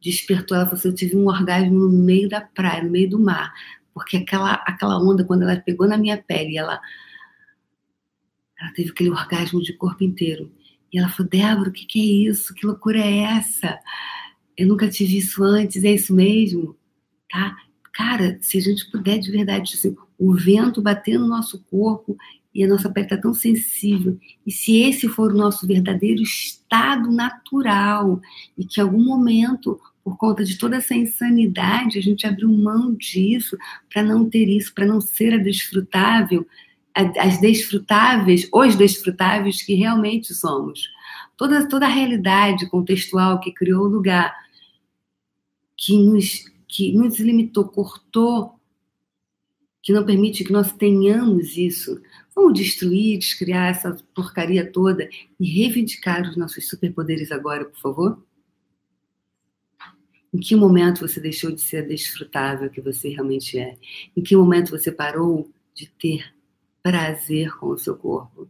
despertou 0.02 0.56
ela. 0.56 0.66
Falou 0.66 0.80
assim, 0.80 0.90
eu 0.90 0.96
tive 0.96 1.16
um 1.16 1.28
orgasmo 1.28 1.74
no 1.74 1.90
meio 1.90 2.30
da 2.30 2.42
praia, 2.42 2.84
no 2.84 2.92
meio 2.92 3.10
do 3.10 3.20
mar, 3.20 3.54
porque 3.94 4.18
aquela 4.18 4.54
aquela 4.66 5.00
onda 5.00 5.24
quando 5.24 5.44
ela 5.44 5.56
pegou 5.56 5.88
na 5.88 5.98
minha 5.98 6.22
pele, 6.22 6.58
ela 6.58 6.80
ela 8.60 8.72
teve 8.74 8.92
aquele 8.92 9.10
orgasmo 9.10 9.62
de 9.62 9.74
corpo 9.74 10.04
inteiro. 10.04 10.52
E 10.92 11.00
ela 11.00 11.10
falou, 11.10 11.30
Débora, 11.30 11.70
o 11.70 11.74
que, 11.74 11.86
que 11.86 12.00
é 12.00 12.30
isso? 12.30 12.54
Que 12.54 12.68
loucura 12.68 13.00
é 13.00 13.38
essa? 13.38 13.80
Eu 14.56 14.68
nunca 14.68 14.88
tive 14.88 15.18
isso 15.18 15.44
antes, 15.44 15.84
é 15.84 15.92
isso 15.92 16.14
mesmo? 16.14 16.78
Tá? 17.30 17.58
Cara, 17.92 18.38
se 18.42 18.58
a 18.58 18.62
gente 18.62 18.90
puder 18.92 19.18
de 19.18 19.32
verdade, 19.32 19.74
assim, 19.74 19.96
o 20.18 20.36
vento 20.36 20.82
bater 20.82 21.18
no 21.18 21.28
nosso 21.28 21.64
corpo 21.64 22.16
e 22.54 22.63
a 22.63 22.68
nossa 22.68 22.89
pele 22.89 23.08
está 23.08 23.18
tão 23.18 23.34
sensível. 23.34 24.18
E 24.46 24.52
se 24.52 24.82
esse 24.82 25.08
for 25.08 25.32
o 25.32 25.38
nosso 25.38 25.66
verdadeiro 25.66 26.22
estado 26.22 27.12
natural, 27.12 28.22
e 28.58 28.66
que 28.66 28.80
em 28.80 28.84
algum 28.84 29.04
momento, 29.04 29.80
por 30.04 30.18
conta 30.18 30.43
de 30.43 30.58
toda 30.58 30.78
essa 30.78 30.93
insanidade, 30.93 31.97
a 31.97 32.01
gente 32.01 32.28
abriu 32.28 32.51
mão 32.51 32.93
disso 32.93 33.58
para 33.91 34.04
não 34.04 34.30
ter 34.30 34.47
isso, 34.47 34.74
para 34.74 34.86
não 34.86 35.01
ser 35.01 35.34
a 35.34 35.38
desfrutável, 35.38 36.45
as 36.93 37.41
desfrutáveis, 37.41 38.47
os 38.54 38.76
desfrutáveis 38.76 39.64
que 39.64 39.74
realmente 39.74 40.34
somos. 40.34 40.89
Toda, 41.36 41.68
toda 41.68 41.88
a 41.88 41.89
realidade 41.89 42.70
contextual 42.70 43.39
que 43.39 43.51
criou 43.51 43.86
o 43.86 43.89
lugar, 43.89 44.32
que 45.76 45.97
nos, 45.97 46.45
que 46.68 46.93
nos 46.93 47.20
limitou, 47.20 47.66
cortou, 47.66 48.60
que 49.82 49.91
não 49.91 50.06
permite 50.06 50.43
que 50.45 50.54
nós 50.54 50.72
tenhamos 50.72 51.58
isso, 51.58 51.99
Vamos 52.36 52.54
destruir, 52.54 53.20
descriar 53.20 53.72
essa 53.72 53.96
porcaria 54.16 54.70
toda 54.70 55.08
e 55.40 55.46
reivindicar 55.46 56.28
os 56.28 56.36
nossos 56.36 56.68
superpoderes 56.68 57.32
agora, 57.32 57.66
por 57.66 57.80
favor? 57.80 58.24
Em 60.34 60.40
que 60.40 60.56
momento 60.56 61.08
você 61.08 61.20
deixou 61.20 61.52
de 61.52 61.62
ser 61.62 61.88
desfrutável 61.88 62.70
que 62.70 62.82
você 62.82 63.10
realmente 63.10 63.60
é? 63.60 63.78
Em 64.18 64.24
que 64.24 64.36
momento 64.36 64.72
você 64.72 64.92
parou 64.92 65.48
de 65.76 65.88
ter 65.92 66.34
prazer 66.82 67.56
com 67.58 67.68
o 67.68 67.78
seu 67.78 67.96
corpo? 67.96 68.50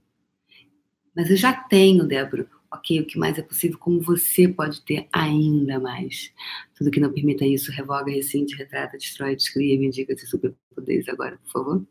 Mas 1.13 1.29
eu 1.29 1.35
já 1.35 1.53
tenho, 1.53 2.07
Débora. 2.07 2.47
Ok, 2.71 3.01
o 3.01 3.05
que 3.05 3.19
mais 3.19 3.37
é 3.37 3.41
possível, 3.41 3.77
como 3.77 4.01
você 4.01 4.47
pode 4.47 4.81
ter 4.81 5.07
ainda 5.11 5.79
mais. 5.79 6.31
Tudo 6.75 6.89
que 6.89 6.99
não 6.99 7.13
permita 7.13 7.45
isso, 7.45 7.71
revoga, 7.71 8.11
rescinde, 8.11 8.55
retrata, 8.55 8.97
destrói, 8.97 9.35
descria, 9.35 9.77
me 9.77 9.87
indica 9.87 10.17
seus 10.17 10.31
superpoderes 10.31 11.07
agora, 11.07 11.37
por 11.37 11.51
favor. 11.51 11.85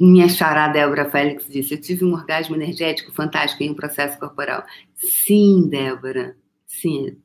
Minha 0.00 0.28
chará 0.28 0.68
Débora 0.68 1.10
Félix 1.10 1.46
disse: 1.48 1.74
Eu 1.74 1.80
tive 1.80 2.04
um 2.04 2.12
orgasmo 2.12 2.54
energético 2.54 3.12
fantástico 3.12 3.62
em 3.62 3.70
um 3.70 3.74
processo 3.74 4.18
corporal. 4.18 4.64
Sim, 4.94 5.68
Débora. 5.68 6.36
Sim, 6.66 7.16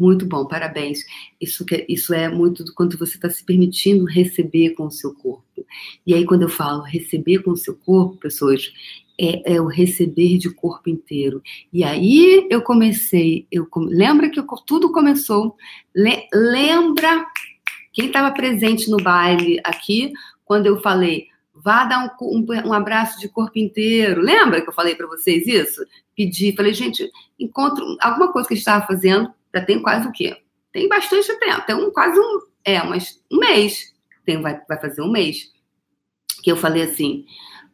muito 0.00 0.24
bom, 0.24 0.46
parabéns. 0.46 1.04
Isso, 1.38 1.62
que, 1.66 1.84
isso 1.86 2.14
é 2.14 2.26
muito 2.26 2.64
do 2.64 2.72
quanto 2.72 2.96
você 2.96 3.16
está 3.16 3.28
se 3.28 3.44
permitindo 3.44 4.06
receber 4.06 4.70
com 4.70 4.86
o 4.86 4.90
seu 4.90 5.12
corpo. 5.12 5.44
E 6.06 6.14
aí, 6.14 6.24
quando 6.24 6.42
eu 6.42 6.48
falo 6.48 6.82
receber 6.82 7.40
com 7.40 7.50
o 7.50 7.56
seu 7.56 7.76
corpo, 7.76 8.16
pessoas, 8.16 8.72
é, 9.20 9.56
é 9.56 9.60
o 9.60 9.66
receber 9.66 10.38
de 10.38 10.48
corpo 10.48 10.88
inteiro. 10.88 11.42
E 11.70 11.84
aí 11.84 12.46
eu 12.50 12.62
comecei, 12.62 13.46
eu 13.52 13.68
lembra 13.76 14.30
que 14.30 14.40
eu, 14.40 14.46
tudo 14.66 14.90
começou. 14.90 15.54
Le, 15.94 16.26
lembra 16.32 17.26
quem 17.92 18.06
estava 18.06 18.30
presente 18.32 18.90
no 18.90 18.96
baile 18.96 19.60
aqui, 19.62 20.10
quando 20.46 20.64
eu 20.64 20.80
falei, 20.80 21.26
vá 21.62 21.84
dar 21.84 22.16
um, 22.20 22.38
um, 22.38 22.68
um 22.68 22.72
abraço 22.72 23.20
de 23.20 23.28
corpo 23.28 23.58
inteiro. 23.58 24.20
Lembra 24.20 24.60
que 24.60 24.68
eu 24.68 24.72
falei 24.72 24.94
para 24.94 25.06
vocês 25.06 25.46
isso? 25.46 25.84
Pedi, 26.16 26.54
falei, 26.56 26.74
gente, 26.74 27.10
encontro 27.38 27.84
alguma 28.00 28.32
coisa 28.32 28.48
que 28.48 28.54
a 28.54 28.56
gente 28.56 28.66
estava 28.66 28.86
fazendo 28.86 29.32
já 29.54 29.64
tem 29.64 29.82
quase 29.82 30.06
o 30.06 30.12
quê? 30.12 30.36
Tem 30.72 30.88
bastante 30.88 31.26
tempo, 31.38 31.66
tem 31.66 31.74
um, 31.74 31.90
quase 31.90 32.18
um, 32.18 32.40
é, 32.64 32.82
mas 32.82 33.20
um 33.30 33.38
mês, 33.38 33.92
tem, 34.24 34.40
vai, 34.40 34.60
vai 34.68 34.80
fazer 34.80 35.02
um 35.02 35.10
mês, 35.10 35.50
que 36.42 36.50
eu 36.50 36.56
falei 36.56 36.82
assim, 36.82 37.24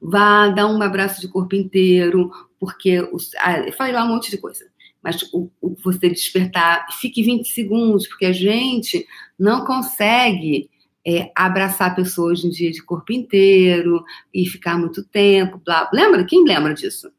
vá 0.00 0.48
dar 0.48 0.66
um 0.66 0.80
abraço 0.80 1.20
de 1.20 1.28
corpo 1.28 1.54
inteiro, 1.54 2.30
porque, 2.58 3.00
os, 3.12 3.30
ah, 3.38 3.58
eu 3.60 3.72
falei 3.72 3.92
lá 3.92 4.04
um 4.04 4.08
monte 4.08 4.30
de 4.30 4.38
coisa, 4.38 4.64
mas 5.02 5.22
o, 5.32 5.50
o, 5.60 5.76
você 5.84 6.08
despertar, 6.08 6.86
fique 6.98 7.22
20 7.22 7.46
segundos, 7.48 8.08
porque 8.08 8.24
a 8.24 8.32
gente 8.32 9.06
não 9.38 9.64
consegue 9.64 10.70
é, 11.06 11.30
abraçar 11.36 11.94
pessoas 11.94 12.42
em 12.42 12.50
dia 12.50 12.72
de 12.72 12.82
corpo 12.82 13.12
inteiro 13.12 14.04
e 14.34 14.44
ficar 14.44 14.76
muito 14.76 15.04
tempo, 15.04 15.62
blá. 15.64 15.88
Lembra? 15.92 16.24
Quem 16.24 16.44
lembra 16.44 16.74
disso? 16.74 17.12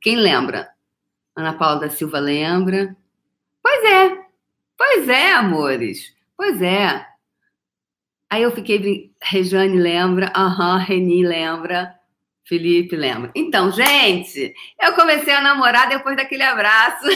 Quem 0.00 0.16
lembra? 0.16 0.70
Ana 1.36 1.52
Paula 1.52 1.80
da 1.80 1.90
Silva 1.90 2.18
lembra. 2.18 2.96
Pois 3.62 3.84
é, 3.84 4.24
pois 4.78 5.08
é, 5.08 5.32
amores, 5.32 6.14
pois 6.36 6.62
é. 6.62 7.06
Aí 8.30 8.42
eu 8.42 8.50
fiquei, 8.50 9.12
Rejane 9.22 9.78
lembra, 9.78 10.32
aham, 10.34 10.76
uhum, 10.76 10.78
Reni 10.78 11.26
lembra, 11.26 11.94
Felipe 12.44 12.96
lembra. 12.96 13.30
Então, 13.34 13.70
gente, 13.70 14.54
eu 14.80 14.94
comecei 14.94 15.34
a 15.34 15.40
namorar 15.40 15.88
depois 15.88 16.16
daquele 16.16 16.42
abraço. 16.42 17.06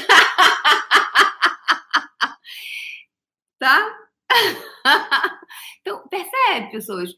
tá? 3.58 4.07
então, 5.80 6.06
percebe, 6.08 6.70
pessoas? 6.70 7.10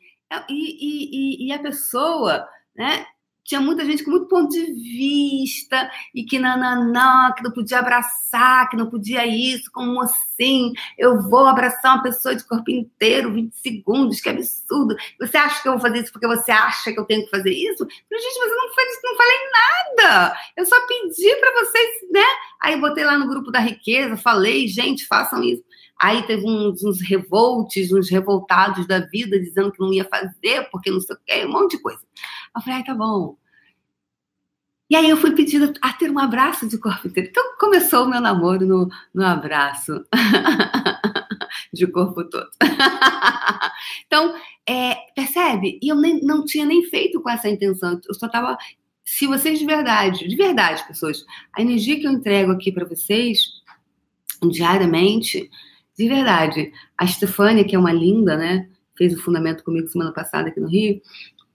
E, 0.48 1.46
e, 1.46 1.48
e, 1.48 1.52
a 1.52 1.58
pessoa, 1.58 2.48
né? 2.74 3.06
tinha 3.50 3.60
muita 3.60 3.84
gente 3.84 4.04
com 4.04 4.12
muito 4.12 4.28
ponto 4.28 4.48
de 4.48 4.64
vista 4.64 5.90
e 6.14 6.22
que 6.22 6.38
nananã, 6.38 7.32
que 7.36 7.42
não 7.42 7.50
podia 7.50 7.80
abraçar, 7.80 8.68
que 8.70 8.76
não 8.76 8.88
podia 8.88 9.26
isso, 9.26 9.72
como 9.72 10.00
assim? 10.00 10.72
Eu 10.96 11.20
vou 11.20 11.46
abraçar 11.46 11.96
uma 11.96 12.02
pessoa 12.02 12.36
de 12.36 12.46
corpo 12.46 12.70
inteiro, 12.70 13.32
20 13.32 13.52
segundos, 13.56 14.20
que 14.20 14.28
absurdo. 14.28 14.94
Você 15.18 15.36
acha 15.36 15.60
que 15.60 15.68
eu 15.68 15.72
vou 15.72 15.80
fazer 15.80 15.98
isso 15.98 16.12
porque 16.12 16.28
você 16.28 16.52
acha 16.52 16.92
que 16.92 17.00
eu 17.00 17.04
tenho 17.04 17.24
que 17.24 17.30
fazer 17.30 17.50
isso? 17.50 17.84
Mas, 18.08 18.22
gente, 18.22 18.38
você 18.38 18.54
não 18.54 18.72
fez 18.72 19.00
não 19.02 19.16
falei 19.16 19.38
nada. 19.52 20.36
Eu 20.56 20.64
só 20.64 20.76
pedi 20.86 21.34
para 21.40 21.64
vocês, 21.64 21.90
né? 22.12 22.26
Aí 22.60 22.80
botei 22.80 23.02
lá 23.02 23.18
no 23.18 23.26
grupo 23.26 23.50
da 23.50 23.58
riqueza, 23.58 24.16
falei, 24.16 24.68
gente, 24.68 25.06
façam 25.08 25.42
isso. 25.42 25.64
Aí 26.00 26.22
teve 26.22 26.46
uns, 26.46 26.82
uns 26.82 26.98
revoltes, 27.02 27.92
uns 27.92 28.08
revoltados 28.08 28.86
da 28.86 29.00
vida, 29.00 29.38
dizendo 29.38 29.70
que 29.70 29.80
não 29.80 29.92
ia 29.92 30.06
fazer, 30.06 30.66
porque 30.70 30.90
não 30.90 30.98
sei 30.98 31.14
o 31.14 31.18
quê, 31.26 31.44
um 31.44 31.52
monte 31.52 31.76
de 31.76 31.82
coisa. 31.82 32.00
Eu 32.56 32.62
falei, 32.62 32.78
ai, 32.78 32.84
tá 32.84 32.94
bom. 32.94 33.36
E 34.88 34.96
aí 34.96 35.10
eu 35.10 35.16
fui 35.18 35.32
pedida 35.32 35.74
a 35.82 35.92
ter 35.92 36.10
um 36.10 36.18
abraço 36.18 36.66
de 36.66 36.78
corpo 36.78 37.06
inteiro. 37.06 37.28
Então 37.28 37.56
começou 37.58 38.06
o 38.06 38.08
meu 38.08 38.20
namoro 38.20 38.66
no, 38.66 38.88
no 39.12 39.24
abraço 39.26 40.02
de 41.70 41.86
corpo 41.86 42.24
todo. 42.24 42.48
então, 44.06 44.34
é, 44.66 44.96
percebe? 45.14 45.78
E 45.82 45.88
eu 45.88 45.96
nem, 45.96 46.22
não 46.22 46.46
tinha 46.46 46.64
nem 46.64 46.82
feito 46.84 47.20
com 47.20 47.28
essa 47.28 47.48
intenção. 47.48 48.00
Eu 48.08 48.14
só 48.14 48.24
estava. 48.24 48.56
Se 49.04 49.26
vocês 49.26 49.58
de 49.58 49.66
verdade, 49.66 50.26
de 50.26 50.36
verdade, 50.36 50.86
pessoas, 50.86 51.26
a 51.52 51.60
energia 51.60 52.00
que 52.00 52.06
eu 52.06 52.12
entrego 52.12 52.52
aqui 52.52 52.72
para 52.72 52.86
vocês 52.86 53.60
diariamente, 54.50 55.50
de 56.00 56.08
verdade. 56.08 56.72
A 56.96 57.06
Stefânia, 57.06 57.62
que 57.62 57.76
é 57.76 57.78
uma 57.78 57.92
linda, 57.92 58.34
né? 58.34 58.66
Fez 58.96 59.12
o 59.12 59.20
fundamento 59.20 59.62
comigo 59.62 59.86
semana 59.86 60.12
passada 60.12 60.48
aqui 60.48 60.58
no 60.58 60.66
Rio. 60.66 61.00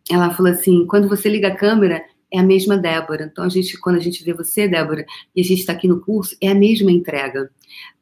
Ela 0.09 0.29
falou 0.29 0.51
assim: 0.51 0.85
quando 0.85 1.09
você 1.09 1.27
liga 1.27 1.47
a 1.47 1.55
câmera, 1.55 2.03
é 2.31 2.39
a 2.39 2.43
mesma 2.43 2.77
Débora. 2.77 3.27
Então, 3.31 3.43
a 3.43 3.49
gente, 3.49 3.75
quando 3.79 3.95
a 3.95 3.99
gente 3.99 4.23
vê 4.23 4.33
você, 4.33 4.67
Débora, 4.67 5.03
e 5.35 5.41
a 5.41 5.43
gente 5.43 5.61
está 5.61 5.73
aqui 5.73 5.87
no 5.87 5.99
curso, 5.99 6.37
é 6.39 6.49
a 6.49 6.55
mesma 6.55 6.91
entrega. 6.91 7.49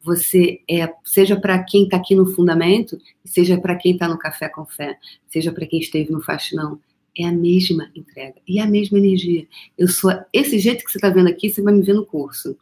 Você 0.02 0.60
é, 0.70 0.92
seja 1.06 1.40
para 1.40 1.64
quem 1.64 1.86
está 1.86 1.96
aqui 1.96 2.14
no 2.14 2.26
fundamento, 2.26 2.98
seja 3.24 3.58
para 3.58 3.76
quem 3.76 3.94
está 3.94 4.10
no 4.10 4.20
café 4.20 4.50
com 4.50 4.66
fé, 4.66 4.98
seja 5.30 5.52
para 5.52 5.66
quem 5.66 5.80
esteve 5.80 6.12
no 6.12 6.22
faxinão, 6.22 6.78
é 7.18 7.26
a 7.26 7.32
mesma 7.32 7.90
entrega 7.96 8.36
e 8.46 8.60
é 8.60 8.64
a 8.64 8.68
mesma 8.68 8.98
energia. 8.98 9.48
Eu 9.78 9.88
sou 9.88 10.12
esse 10.34 10.60
jeito 10.60 10.84
que 10.84 10.92
você 10.92 10.98
está 10.98 11.10
vendo 11.10 11.30
aqui, 11.30 11.50
você 11.50 11.62
vai 11.62 11.74
me 11.74 11.82
ver 11.82 11.94
no 11.94 12.06
curso. 12.06 12.58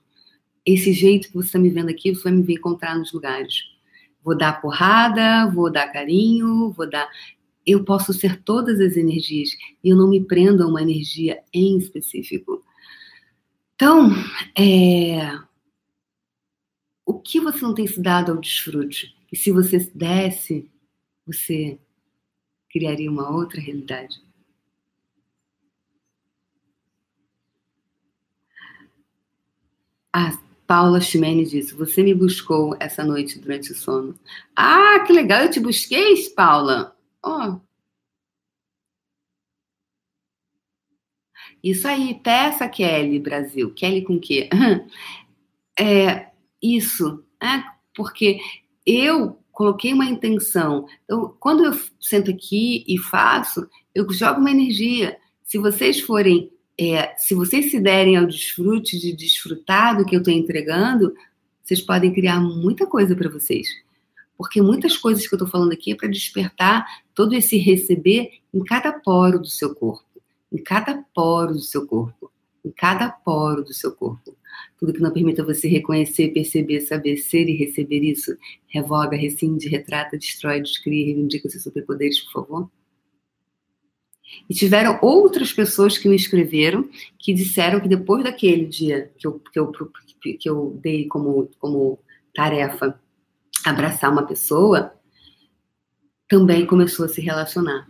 Esse 0.63 0.93
jeito 0.93 1.29
que 1.29 1.33
você 1.33 1.47
está 1.47 1.59
me 1.59 1.69
vendo 1.69 1.89
aqui, 1.89 2.13
você 2.13 2.23
vai 2.23 2.33
me 2.33 2.43
ver 2.43 2.53
encontrar 2.53 2.95
nos 2.97 3.11
lugares. 3.11 3.70
Vou 4.23 4.37
dar 4.37 4.61
porrada, 4.61 5.49
vou 5.51 5.71
dar 5.71 5.91
carinho, 5.91 6.71
vou 6.71 6.89
dar 6.89 7.09
eu 7.65 7.83
posso 7.83 8.11
ser 8.13 8.41
todas 8.41 8.79
as 8.79 8.97
energias 8.97 9.51
e 9.83 9.89
eu 9.89 9.97
não 9.97 10.09
me 10.09 10.23
prendo 10.23 10.63
a 10.63 10.67
uma 10.67 10.81
energia 10.81 11.43
em 11.53 11.77
específico. 11.77 12.63
Então, 13.75 14.09
é, 14.57 15.39
o 17.05 17.19
que 17.19 17.39
você 17.39 17.61
não 17.61 17.73
tem 17.73 17.87
se 17.87 17.99
dado 18.01 18.31
ao 18.31 18.37
desfrute? 18.37 19.15
E 19.31 19.35
se 19.35 19.51
você 19.51 19.79
desse, 19.93 20.69
você 21.25 21.79
criaria 22.69 23.09
uma 23.09 23.29
outra 23.29 23.59
realidade. 23.59 24.21
A 30.13 30.50
Paula 30.71 31.01
Ximene 31.01 31.45
disse: 31.45 31.75
Você 31.75 32.01
me 32.01 32.13
buscou 32.13 32.77
essa 32.79 33.03
noite 33.03 33.37
durante 33.37 33.73
o 33.73 33.75
sono. 33.75 34.17
Ah, 34.55 35.03
que 35.05 35.11
legal, 35.11 35.43
eu 35.43 35.51
te 35.51 35.59
busquei, 35.59 36.15
Paula. 36.29 36.95
Ó. 37.21 37.59
Isso 41.61 41.85
aí, 41.85 42.13
peça 42.23 42.69
Kelly 42.69 43.19
Brasil. 43.19 43.73
Kelly 43.73 44.01
com 44.03 44.17
quê? 44.17 44.49
É, 45.79 46.29
isso, 46.61 47.23
né? 47.41 47.65
Porque 47.95 48.39
eu 48.85 49.39
coloquei 49.51 49.93
uma 49.93 50.05
intenção. 50.05 50.85
Então, 51.03 51.35
quando 51.39 51.65
eu 51.65 51.73
sento 51.99 52.29
aqui 52.29 52.85
e 52.87 52.97
faço, 52.97 53.67
eu 53.95 54.07
jogo 54.11 54.39
uma 54.39 54.51
energia. 54.51 55.17
Se 55.43 55.57
vocês 55.57 55.99
forem, 56.01 56.51
é, 56.81 57.13
se 57.17 57.35
vocês 57.35 57.69
se 57.69 57.79
derem 57.79 58.17
ao 58.17 58.25
desfrute 58.25 58.99
de 58.99 59.13
desfrutar 59.13 59.97
do 59.97 60.05
que 60.05 60.15
eu 60.15 60.19
estou 60.19 60.33
entregando, 60.33 61.13
vocês 61.63 61.81
podem 61.81 62.13
criar 62.13 62.39
muita 62.39 62.85
coisa 62.87 63.15
para 63.15 63.29
vocês 63.29 63.67
porque 64.41 64.59
muitas 64.59 64.97
coisas 64.97 65.27
que 65.27 65.35
eu 65.35 65.37
estou 65.37 65.47
falando 65.47 65.71
aqui 65.71 65.91
é 65.91 65.95
para 65.95 66.09
despertar 66.09 66.83
todo 67.13 67.35
esse 67.35 67.59
receber 67.59 68.39
em 68.51 68.63
cada 68.63 68.91
poro 68.91 69.37
do 69.37 69.45
seu 69.45 69.75
corpo, 69.75 70.03
em 70.51 70.57
cada 70.57 70.97
poro 71.13 71.53
do 71.53 71.61
seu 71.61 71.85
corpo, 71.85 72.31
em 72.65 72.71
cada 72.71 73.07
poro 73.07 73.63
do 73.63 73.71
seu 73.71 73.91
corpo. 73.91 74.35
Tudo 74.79 74.93
que 74.93 74.99
não 74.99 75.11
permita 75.11 75.45
você 75.45 75.67
reconhecer, 75.67 76.29
perceber, 76.29 76.81
saber 76.81 77.17
ser 77.17 77.47
e 77.49 77.55
receber 77.55 77.99
isso, 77.99 78.35
revoga, 78.67 79.15
rescinde, 79.15 79.69
retrata, 79.69 80.17
destrói, 80.17 80.59
descria, 80.59 81.05
reivindica 81.05 81.47
seus 81.47 81.61
superpoderes, 81.61 82.19
por 82.21 82.31
favor. 82.31 82.71
E 84.49 84.53
tiveram 84.53 84.99
outras 85.01 85.53
pessoas 85.53 85.97
que 85.97 86.07
me 86.07 86.15
escreveram 86.15 86.89
que 87.17 87.33
disseram 87.33 87.79
que 87.79 87.87
depois 87.87 88.23
daquele 88.23 88.65
dia 88.65 89.11
que 89.17 89.27
eu, 89.27 89.39
que 89.39 89.59
eu, 89.59 89.71
que 90.39 90.49
eu 90.49 90.79
dei 90.81 91.07
como, 91.07 91.49
como 91.59 91.99
tarefa 92.33 92.99
abraçar 93.65 94.11
uma 94.11 94.25
pessoa, 94.25 94.93
também 96.27 96.65
começou 96.65 97.05
a 97.05 97.09
se 97.09 97.21
relacionar. 97.21 97.87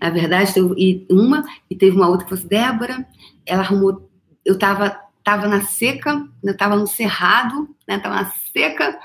Na 0.00 0.10
verdade, 0.10 0.52
teve 0.52 1.06
uma 1.10 1.44
e 1.68 1.76
teve 1.76 1.96
uma 1.96 2.08
outra 2.08 2.24
que 2.24 2.30
falou 2.30 2.40
assim, 2.40 2.48
Débora, 2.48 3.08
ela 3.46 3.62
arrumou, 3.62 4.10
eu 4.44 4.54
estava 4.54 5.10
tava 5.22 5.46
na 5.46 5.62
seca, 5.62 6.26
eu 6.42 6.52
estava 6.52 6.76
no 6.76 6.86
cerrado, 6.86 7.74
né, 7.86 7.98
tava 7.98 8.16
na 8.16 8.30
seca, 8.52 8.98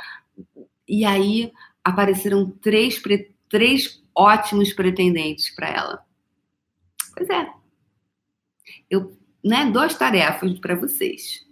e 0.88 1.04
aí 1.04 1.52
apareceram 1.84 2.50
três, 2.50 3.02
três 3.50 4.02
ótimos 4.16 4.74
pretendentes 4.74 5.54
para 5.54 5.70
ela. 5.70 6.05
Pois 7.16 7.30
é, 7.30 7.50
eu, 8.90 9.18
né, 9.44 9.66
duas 9.72 9.96
tarefas 9.96 10.60
para 10.60 10.76
vocês. 10.76 11.46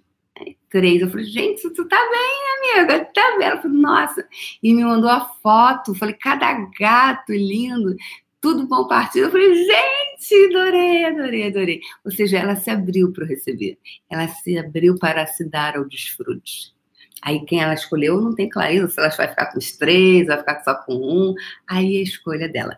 três, 0.69 1.01
eu 1.01 1.09
falei, 1.09 1.25
gente, 1.25 1.69
tu 1.71 1.87
tá 1.87 1.97
bem, 1.97 2.79
amiga? 2.81 3.05
Tá 3.13 3.37
bem? 3.37 3.47
Ela 3.47 3.61
falou, 3.61 3.77
nossa. 3.77 4.27
E 4.61 4.73
me 4.73 4.83
mandou 4.83 5.09
a 5.09 5.25
foto, 5.41 5.95
falei, 5.95 6.15
cada 6.15 6.53
gato 6.79 7.31
lindo, 7.31 7.95
tudo 8.41 8.67
bom 8.67 8.87
partido. 8.87 9.25
Eu 9.25 9.31
falei, 9.31 9.53
gente, 9.53 10.45
adorei, 10.49 11.05
adorei, 11.05 11.47
adorei. 11.47 11.81
Ou 12.03 12.11
seja, 12.11 12.39
ela 12.39 12.55
se 12.55 12.69
abriu 12.69 13.13
para 13.13 13.25
receber, 13.25 13.77
ela 14.09 14.27
se 14.27 14.57
abriu 14.57 14.95
para 14.97 15.25
se 15.27 15.47
dar 15.47 15.77
ao 15.77 15.85
desfrute. 15.85 16.73
Aí 17.21 17.45
quem 17.45 17.61
ela 17.61 17.73
escolheu 17.73 18.19
não 18.19 18.35
tem 18.35 18.49
clareza 18.49 18.89
se 18.89 18.99
ela 18.99 19.09
vai 19.09 19.29
ficar 19.29 19.45
com 19.51 19.57
os 19.59 19.77
três, 19.77 20.27
vai 20.27 20.37
ficar 20.37 20.61
só 20.61 20.75
com 20.75 20.95
um. 20.95 21.33
Aí 21.65 21.97
a 21.97 22.03
escolha 22.03 22.49
dela. 22.49 22.77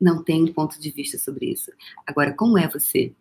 Não 0.00 0.22
tem 0.22 0.46
ponto 0.52 0.80
de 0.80 0.90
vista 0.90 1.18
sobre 1.18 1.46
isso. 1.46 1.70
Agora, 2.06 2.32
como 2.32 2.58
é 2.58 2.68
você 2.68 3.12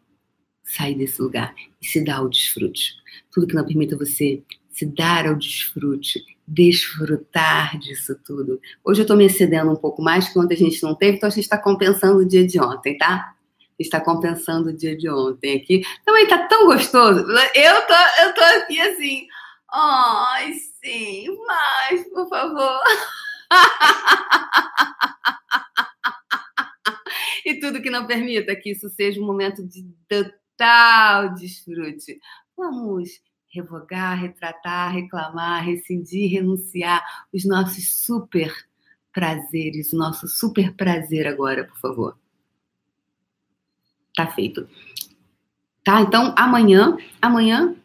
sair 0.64 0.96
desse 0.96 1.22
lugar 1.22 1.54
e 1.82 1.86
se 1.86 2.04
dar 2.04 2.18
ao 2.18 2.30
desfrute? 2.30 2.96
Tudo 3.32 3.48
que 3.48 3.56
não 3.56 3.66
permita 3.66 3.98
você 3.98 4.44
se 4.70 4.86
dar 4.86 5.28
ao 5.28 5.36
desfrute, 5.36 6.22
desfrutar 6.46 7.78
disso 7.80 8.16
tudo. 8.26 8.60
Hoje 8.84 9.02
eu 9.02 9.04
estou 9.04 9.16
me 9.16 9.26
excedendo 9.26 9.72
um 9.72 9.76
pouco 9.76 10.02
mais, 10.02 10.28
que 10.28 10.38
ontem 10.38 10.56
a 10.56 10.58
gente 10.58 10.84
não 10.84 10.94
teve, 10.94 11.18
então 11.18 11.28
a 11.28 11.32
gente 11.32 11.44
está 11.44 11.58
compensando 11.58 12.20
o 12.20 12.26
dia 12.26 12.46
de 12.46 12.60
ontem, 12.60 12.98
tá? 12.98 13.32
está 13.78 14.00
compensando 14.00 14.70
o 14.70 14.74
dia 14.74 14.96
de 14.96 15.10
ontem 15.10 15.58
aqui. 15.58 15.84
Também 16.06 16.26
tá 16.28 16.48
tão 16.48 16.66
gostoso. 16.66 17.26
Eu 17.54 17.88
tô, 17.88 18.24
eu 18.24 18.34
tô 18.34 18.42
aqui 18.42 18.80
assim, 18.80 19.28
Ai, 19.78 20.54
sim, 20.82 21.28
mais, 21.46 22.10
por 22.10 22.30
favor. 22.30 22.80
e 27.46 27.60
tudo 27.60 27.82
que 27.82 27.92
não 27.92 28.08
permita 28.08 28.56
que 28.56 28.72
isso 28.72 28.90
seja 28.90 29.22
um 29.22 29.26
momento 29.26 29.64
de 29.64 29.88
total 30.10 31.36
desfrute. 31.36 32.20
Vamos 32.58 33.22
revogar, 33.48 34.20
retratar, 34.20 34.92
reclamar, 34.92 35.64
rescindir, 35.64 36.32
renunciar 36.32 37.06
os 37.32 37.46
nossos 37.46 38.04
super 38.04 38.52
prazeres, 39.14 39.94
o 39.94 39.98
nosso 39.98 40.28
super 40.28 40.74
prazer 40.74 41.28
agora, 41.28 41.64
por 41.64 41.78
favor. 41.78 42.18
Tá 44.16 44.28
feito. 44.28 44.68
Tá? 45.84 46.02
Então, 46.02 46.34
amanhã, 46.36 46.98
amanhã 47.22 47.76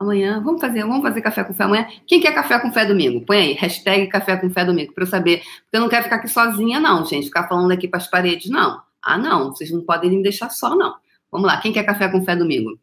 Amanhã, 0.00 0.40
vamos 0.40 0.60
fazer, 0.60 0.82
vamos 0.82 1.02
fazer 1.02 1.20
café 1.20 1.42
com 1.42 1.52
fé 1.52 1.64
amanhã. 1.64 1.88
Quem 2.06 2.20
quer 2.20 2.32
café 2.32 2.56
com 2.60 2.70
fé 2.70 2.86
domingo? 2.86 3.20
Põe 3.26 3.38
aí, 3.38 3.52
hashtag 3.54 4.06
café 4.06 4.36
com 4.36 4.48
fé 4.48 4.64
domingo, 4.64 4.92
para 4.92 5.02
eu 5.02 5.08
saber. 5.08 5.38
Porque 5.38 5.76
eu 5.76 5.80
não 5.80 5.88
quero 5.88 6.04
ficar 6.04 6.16
aqui 6.16 6.28
sozinha, 6.28 6.78
não, 6.78 7.04
gente. 7.04 7.24
Ficar 7.24 7.48
falando 7.48 7.72
aqui 7.72 7.88
para 7.88 7.98
as 7.98 8.06
paredes, 8.06 8.48
não. 8.48 8.80
Ah, 9.02 9.18
não, 9.18 9.50
vocês 9.50 9.70
não 9.70 9.84
podem 9.84 10.10
me 10.10 10.22
deixar 10.22 10.50
só, 10.50 10.74
não. 10.74 10.96
Vamos 11.30 11.46
lá, 11.46 11.60
quem 11.60 11.72
quer 11.72 11.84
café 11.84 12.08
com 12.08 12.24
fé 12.24 12.34
domingo? 12.36 12.78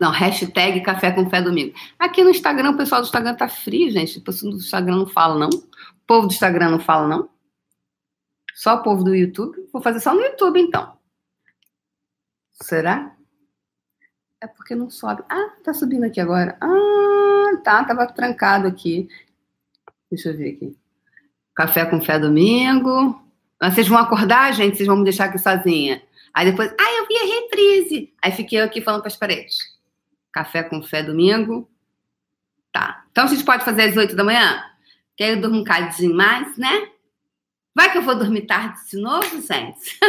Não, 0.00 0.10
hashtag 0.10 0.80
café 0.82 1.10
com 1.10 1.28
fé 1.28 1.42
domingo. 1.42 1.74
Aqui 1.98 2.22
no 2.22 2.30
Instagram, 2.30 2.70
o 2.70 2.76
pessoal 2.76 3.00
do 3.00 3.06
Instagram 3.06 3.34
tá 3.34 3.48
frio, 3.48 3.90
gente. 3.90 4.18
O 4.18 4.22
pessoal 4.22 4.52
do 4.52 4.58
Instagram 4.58 4.96
não 4.96 5.06
fala, 5.06 5.38
não. 5.38 5.48
O 5.48 6.06
povo 6.06 6.26
do 6.26 6.32
Instagram 6.32 6.70
não 6.70 6.80
fala, 6.80 7.08
não. 7.08 7.28
Só 8.54 8.76
o 8.76 8.82
povo 8.82 9.02
do 9.04 9.14
YouTube. 9.14 9.68
Vou 9.72 9.82
fazer 9.82 10.00
só 10.00 10.14
no 10.14 10.20
YouTube, 10.20 10.60
então. 10.60 10.96
Será? 12.52 13.14
É 14.40 14.46
porque 14.46 14.74
não 14.74 14.88
sobe. 14.88 15.22
Ah, 15.28 15.56
tá 15.64 15.74
subindo 15.74 16.04
aqui 16.04 16.20
agora. 16.20 16.56
Ah, 16.60 17.56
tá, 17.64 17.84
tava 17.84 18.06
trancado 18.06 18.66
aqui. 18.66 19.08
Deixa 20.10 20.30
eu 20.30 20.36
ver 20.36 20.54
aqui. 20.54 20.76
Café 21.54 21.84
com 21.86 22.00
fé 22.00 22.18
domingo. 22.18 23.20
Mas 23.60 23.74
vocês 23.74 23.88
vão 23.88 23.98
acordar, 23.98 24.52
gente? 24.52 24.76
Vocês 24.76 24.86
vão 24.86 24.96
me 24.96 25.04
deixar 25.04 25.26
aqui 25.26 25.38
sozinha. 25.38 26.02
Aí 26.34 26.50
depois, 26.50 26.72
ah, 26.78 26.92
eu 26.98 27.06
vi 27.06 27.16
a 27.16 27.40
reprise. 27.40 28.14
Aí 28.22 28.32
fiquei 28.32 28.60
aqui 28.60 28.80
falando 28.80 29.00
para 29.00 29.08
as 29.08 29.16
paredes. 29.16 29.56
Café 30.32 30.62
com 30.62 30.82
fé 30.82 31.02
domingo. 31.02 31.68
Tá. 32.70 33.04
Então 33.10 33.24
a 33.24 33.26
gente 33.26 33.44
pode 33.44 33.64
fazer 33.64 33.82
às 33.82 33.96
oito 33.96 34.14
da 34.14 34.22
manhã? 34.22 34.62
Que 35.16 35.24
aí 35.24 35.30
eu 35.30 35.40
durmo 35.40 35.60
um 35.60 35.64
cadinho 35.64 36.14
mais, 36.14 36.56
né? 36.58 36.90
Vai 37.74 37.90
que 37.90 37.98
eu 37.98 38.02
vou 38.02 38.14
dormir 38.14 38.42
tarde 38.42 38.78
de 38.90 39.00
novo, 39.00 39.40
gente? 39.40 39.98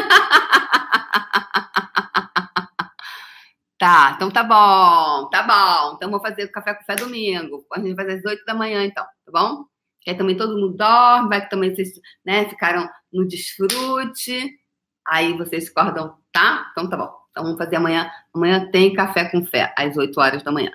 Tá, 3.80 4.14
então 4.16 4.32
tá 4.32 4.44
bom, 4.44 5.30
tá 5.30 5.44
bom. 5.44 5.96
Então 5.96 6.10
vou 6.10 6.20
fazer 6.20 6.46
o 6.46 6.52
café 6.52 6.74
com 6.74 6.84
fé 6.84 6.96
domingo. 6.96 7.64
A 7.72 7.80
gente 7.80 7.94
vai 7.94 8.06
fazer 8.06 8.18
às 8.18 8.26
8 8.26 8.44
da 8.44 8.56
manhã, 8.56 8.84
então, 8.84 9.04
tá 9.04 9.32
bom? 9.32 9.66
Que 10.08 10.12
aí 10.12 10.18
também 10.18 10.38
todo 10.38 10.58
mundo 10.58 10.70
dorme, 10.70 11.28
vai 11.28 11.42
que 11.42 11.50
também 11.50 11.76
vocês 11.76 12.00
né, 12.26 12.48
ficaram 12.48 12.90
no 13.12 13.28
desfrute. 13.28 14.58
Aí 15.06 15.34
vocês 15.34 15.68
acordam, 15.68 16.16
tá? 16.32 16.70
Então 16.72 16.88
tá 16.88 16.96
bom. 16.96 17.12
Então 17.30 17.44
vamos 17.44 17.58
fazer 17.58 17.76
amanhã. 17.76 18.10
Amanhã 18.34 18.72
tem 18.72 18.94
café 18.94 19.26
com 19.30 19.46
fé, 19.46 19.74
às 19.78 19.98
8 19.98 20.18
horas 20.18 20.44
da 20.44 20.50
manhã. 20.50 20.72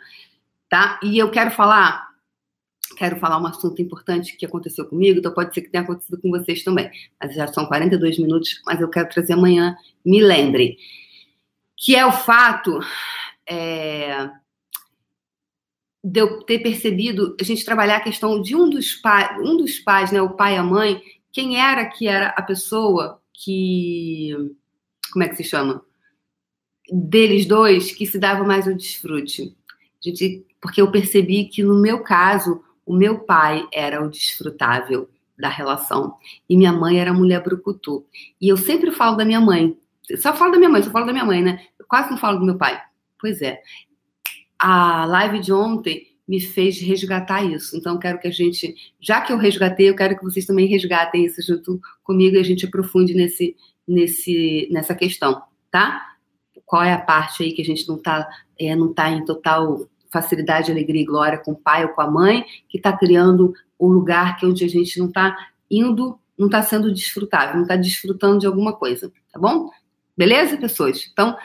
Tá? 0.69 1.01
E 1.03 1.17
eu 1.17 1.31
quero 1.31 1.51
falar, 1.51 2.09
quero 2.99 3.17
falar 3.17 3.39
um 3.39 3.47
assunto 3.47 3.81
importante 3.81 4.37
que 4.37 4.45
aconteceu 4.45 4.85
comigo, 4.85 5.19
então 5.19 5.33
pode 5.33 5.55
ser 5.55 5.63
que 5.63 5.71
tenha 5.71 5.83
acontecido 5.83 6.21
com 6.21 6.29
vocês 6.29 6.63
também. 6.63 6.91
Mas 7.19 7.35
já 7.35 7.47
são 7.47 7.65
42 7.65 8.19
minutos, 8.19 8.61
mas 8.67 8.83
eu 8.83 8.91
quero 8.91 9.09
trazer 9.09 9.33
amanhã. 9.33 9.75
Me 10.05 10.23
lembre 10.23 10.77
que 11.75 11.97
é 11.97 12.05
o 12.05 12.13
fato 12.13 12.81
é, 13.49 14.29
de 16.03 16.21
eu 16.21 16.43
ter 16.43 16.59
percebido 16.59 17.37
a 17.41 17.45
gente 17.45 17.65
trabalhar 17.65 17.99
a 17.99 18.03
questão 18.03 18.41
de 18.41 18.57
um 18.57 18.69
dos 18.69 18.95
pais, 18.95 19.39
um 19.41 19.57
dos 19.57 19.79
pais, 19.79 20.11
né, 20.11 20.21
o 20.21 20.31
pai 20.31 20.55
e 20.55 20.59
a 20.59 20.63
mãe, 20.63 21.01
quem 21.31 21.61
era 21.61 21.85
que 21.87 22.09
era 22.09 22.29
a 22.29 22.43
pessoa 22.43 23.21
que 23.33 24.35
como 25.13 25.25
é 25.25 25.29
que 25.29 25.37
se 25.37 25.45
chama? 25.45 25.83
Deles 26.91 27.47
dois 27.47 27.93
que 27.93 28.07
se 28.07 28.19
dava 28.19 28.45
mais 28.45 28.67
o 28.67 28.75
desfrute. 28.75 29.55
Gente, 30.01 30.45
porque 30.61 30.81
eu 30.81 30.91
percebi 30.91 31.45
que 31.45 31.63
no 31.63 31.81
meu 31.81 32.03
caso, 32.03 32.63
o 32.85 32.95
meu 32.95 33.21
pai 33.21 33.67
era 33.73 34.03
o 34.05 34.11
desfrutável 34.11 35.09
da 35.39 35.49
relação 35.49 36.15
e 36.49 36.57
minha 36.57 36.73
mãe 36.73 36.99
era 36.99 37.11
a 37.11 37.15
mulher 37.15 37.43
brucutu. 37.43 38.05
E 38.41 38.49
eu 38.49 38.57
sempre 38.57 38.91
falo 38.91 39.17
da 39.17 39.25
minha 39.25 39.41
mãe, 39.41 39.77
só 40.19 40.33
falo 40.35 40.53
da 40.53 40.59
minha 40.59 40.71
mãe, 40.71 40.83
só 40.83 40.91
falo 40.91 41.07
da 41.07 41.13
minha 41.13 41.25
mãe, 41.25 41.43
né? 41.43 41.67
Eu 41.79 41.87
quase 41.87 42.11
não 42.11 42.19
falo 42.19 42.39
do 42.39 42.47
meu 42.47 42.57
pai. 42.57 42.81
Pois 43.21 43.41
é. 43.43 43.61
A 44.65 45.05
live 45.07 45.41
de 45.41 45.53
ontem 45.53 46.07
me 46.27 46.41
fez 46.41 46.81
resgatar 46.81 47.43
isso. 47.43 47.77
Então, 47.77 47.99
quero 47.99 48.21
que 48.21 48.29
a 48.29 48.31
gente, 48.31 48.77
já 49.01 49.21
que 49.21 49.33
eu 49.33 49.37
resgatei, 49.37 49.91
eu 49.91 49.97
quero 49.97 50.17
que 50.17 50.23
vocês 50.23 50.47
também 50.47 50.69
resgatem 50.69 51.25
isso 51.25 51.43
junto 51.43 51.81
comigo 52.05 52.37
e 52.37 52.39
a 52.39 52.45
gente 52.45 52.65
aprofunde 52.65 53.13
nesse, 53.13 53.57
nesse, 53.87 54.69
nessa 54.71 54.95
questão, 54.95 55.43
tá? 55.69 56.15
Qual 56.65 56.81
é 56.81 56.93
a 56.93 57.01
parte 57.01 57.43
aí 57.43 57.53
que 57.53 57.61
a 57.61 57.65
gente 57.65 57.89
não 57.89 57.99
tá, 57.99 58.29
é, 58.57 58.77
não 58.77 58.95
tá 58.95 59.11
em 59.11 59.25
total 59.25 59.89
facilidade, 60.13 60.71
alegria 60.71 61.03
e 61.03 61.07
glória 61.07 61.39
com 61.39 61.53
o 61.53 61.57
pai 61.57 61.85
ou 61.85 61.91
com 61.91 62.03
a 62.03 62.11
mãe, 62.11 62.45
que 62.69 62.77
está 62.77 62.97
criando 62.97 63.53
um 63.81 63.89
lugar 63.89 64.37
que 64.37 64.47
onde 64.47 64.65
a 64.65 64.69
gente 64.69 64.97
não 65.01 65.09
está 65.09 65.37
indo, 65.69 66.17
não 66.39 66.47
está 66.47 66.63
sendo 66.63 66.93
desfrutável, 66.93 67.57
não 67.57 67.63
está 67.63 67.75
desfrutando 67.75 68.39
de 68.39 68.47
alguma 68.47 68.75
coisa, 68.75 69.11
tá 69.33 69.41
bom? 69.41 69.71
Beleza, 70.17 70.57
pessoas? 70.57 71.09
Então, 71.13 71.37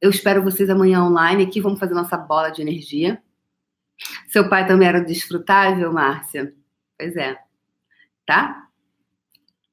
eu 0.00 0.10
espero 0.10 0.42
vocês 0.42 0.68
amanhã 0.68 1.02
online 1.02 1.44
aqui. 1.44 1.60
Vamos 1.60 1.80
fazer 1.80 1.94
nossa 1.94 2.16
bola 2.16 2.50
de 2.50 2.62
energia. 2.62 3.22
Seu 4.28 4.48
pai 4.48 4.66
também 4.66 4.88
era 4.88 5.00
desfrutável, 5.00 5.92
Márcia? 5.92 6.54
Pois 6.98 7.16
é. 7.16 7.38
Tá? 8.26 8.68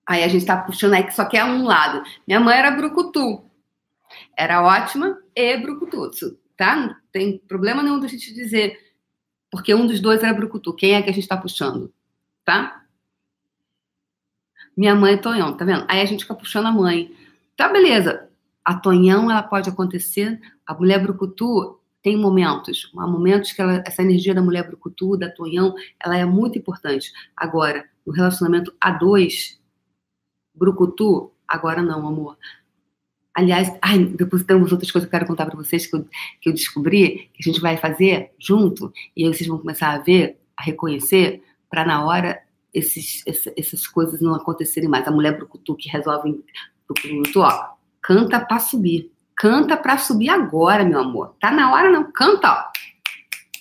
Aí 0.06 0.24
a 0.24 0.28
gente 0.28 0.46
tá 0.46 0.58
puxando 0.58 0.94
aí 0.94 1.04
que 1.04 1.14
só 1.14 1.26
quer 1.26 1.44
um 1.46 1.64
lado. 1.64 2.04
Minha 2.28 2.40
mãe 2.40 2.58
era 2.58 2.72
brucutu. 2.72 3.44
Era 4.38 4.62
ótima 4.62 5.18
e 5.36 5.58
brucutu, 5.58 6.12
tá? 6.56 6.76
Não 6.76 6.96
tem 7.12 7.40
problema 7.40 7.82
nenhum 7.82 8.00
da 8.00 8.08
gente 8.08 8.34
dizer. 8.34 8.78
Porque 9.50 9.74
um 9.74 9.88
dos 9.88 10.00
dois 10.00 10.24
era 10.24 10.34
brucutu. 10.34 10.74
Quem 10.76 10.94
é 10.94 11.02
que 11.02 11.10
a 11.10 11.14
gente 11.14 11.28
tá 11.28 11.38
puxando? 11.38 11.94
Tá? 12.44 12.84
Minha 14.76 14.96
mãe 14.96 15.14
é 15.14 15.18
Tonhão, 15.18 15.56
tá 15.56 15.64
vendo? 15.64 15.86
Aí 15.88 16.02
a 16.02 16.06
gente 16.06 16.24
fica 16.24 16.36
puxando 16.36 16.66
a 16.68 16.72
mãe. 16.72 17.16
Tá, 17.56 17.70
beleza. 17.70 18.30
A 18.64 18.76
Tonhão, 18.76 19.30
ela 19.30 19.44
pode 19.44 19.70
acontecer. 19.70 20.40
A 20.66 20.74
mulher 20.74 21.02
brucutu 21.02 21.80
tem 22.02 22.18
momentos. 22.18 22.92
Há 22.98 23.08
momentos 23.08 23.52
que 23.52 23.62
ela, 23.62 23.84
essa 23.86 24.02
energia 24.02 24.34
da 24.34 24.42
mulher 24.42 24.68
brucutu, 24.68 25.18
da 25.18 25.30
Tonhão, 25.30 25.74
ela 26.04 26.18
é 26.18 26.26
muito 26.26 26.58
importante. 26.58 27.12
Agora, 27.36 27.86
no 28.06 28.14
relacionamento 28.14 28.74
a 28.80 28.92
dois, 28.92 29.60
brucutu, 30.54 31.32
agora 31.48 31.82
não, 31.82 32.08
amor. 32.08 32.38
Aliás, 33.34 33.72
ai, 33.82 34.06
depois 34.06 34.44
tem 34.44 34.56
outras 34.56 34.92
coisas 34.92 35.10
que 35.10 35.16
eu 35.16 35.20
quero 35.20 35.26
contar 35.26 35.48
para 35.48 35.56
vocês 35.56 35.88
que 35.88 35.96
eu, 35.96 36.06
que 36.40 36.50
eu 36.50 36.54
descobri, 36.54 37.32
que 37.34 37.42
a 37.42 37.52
gente 37.52 37.60
vai 37.60 37.78
fazer 37.78 38.32
junto, 38.38 38.94
e 39.18 39.26
aí 39.26 39.34
vocês 39.34 39.48
vão 39.48 39.58
começar 39.58 39.92
a 39.92 39.98
ver, 39.98 40.40
a 40.56 40.64
reconhecer, 40.64 41.42
para 41.70 41.84
na 41.84 42.06
hora 42.06 42.44
esses, 42.72 43.24
essas 43.26 43.88
coisas 43.88 44.22
não 44.22 44.36
acontecerem 44.36 44.90
mais. 44.90 45.08
A 45.08 45.12
mulher 45.12 45.36
brucutu 45.36 45.76
que 45.76 45.90
resolve 45.90 46.44
produto, 46.88 47.40
ó, 47.40 47.73
canta 48.04 48.40
pra 48.46 48.60
subir. 48.60 49.12
Canta 49.36 49.76
pra 49.76 49.98
subir 49.98 50.30
agora, 50.30 50.84
meu 50.84 51.00
amor. 51.00 51.36
Tá 51.40 51.50
na 51.50 51.74
hora 51.74 51.90
não, 51.90 52.12
canta, 52.12 52.52
ó. 52.52 52.72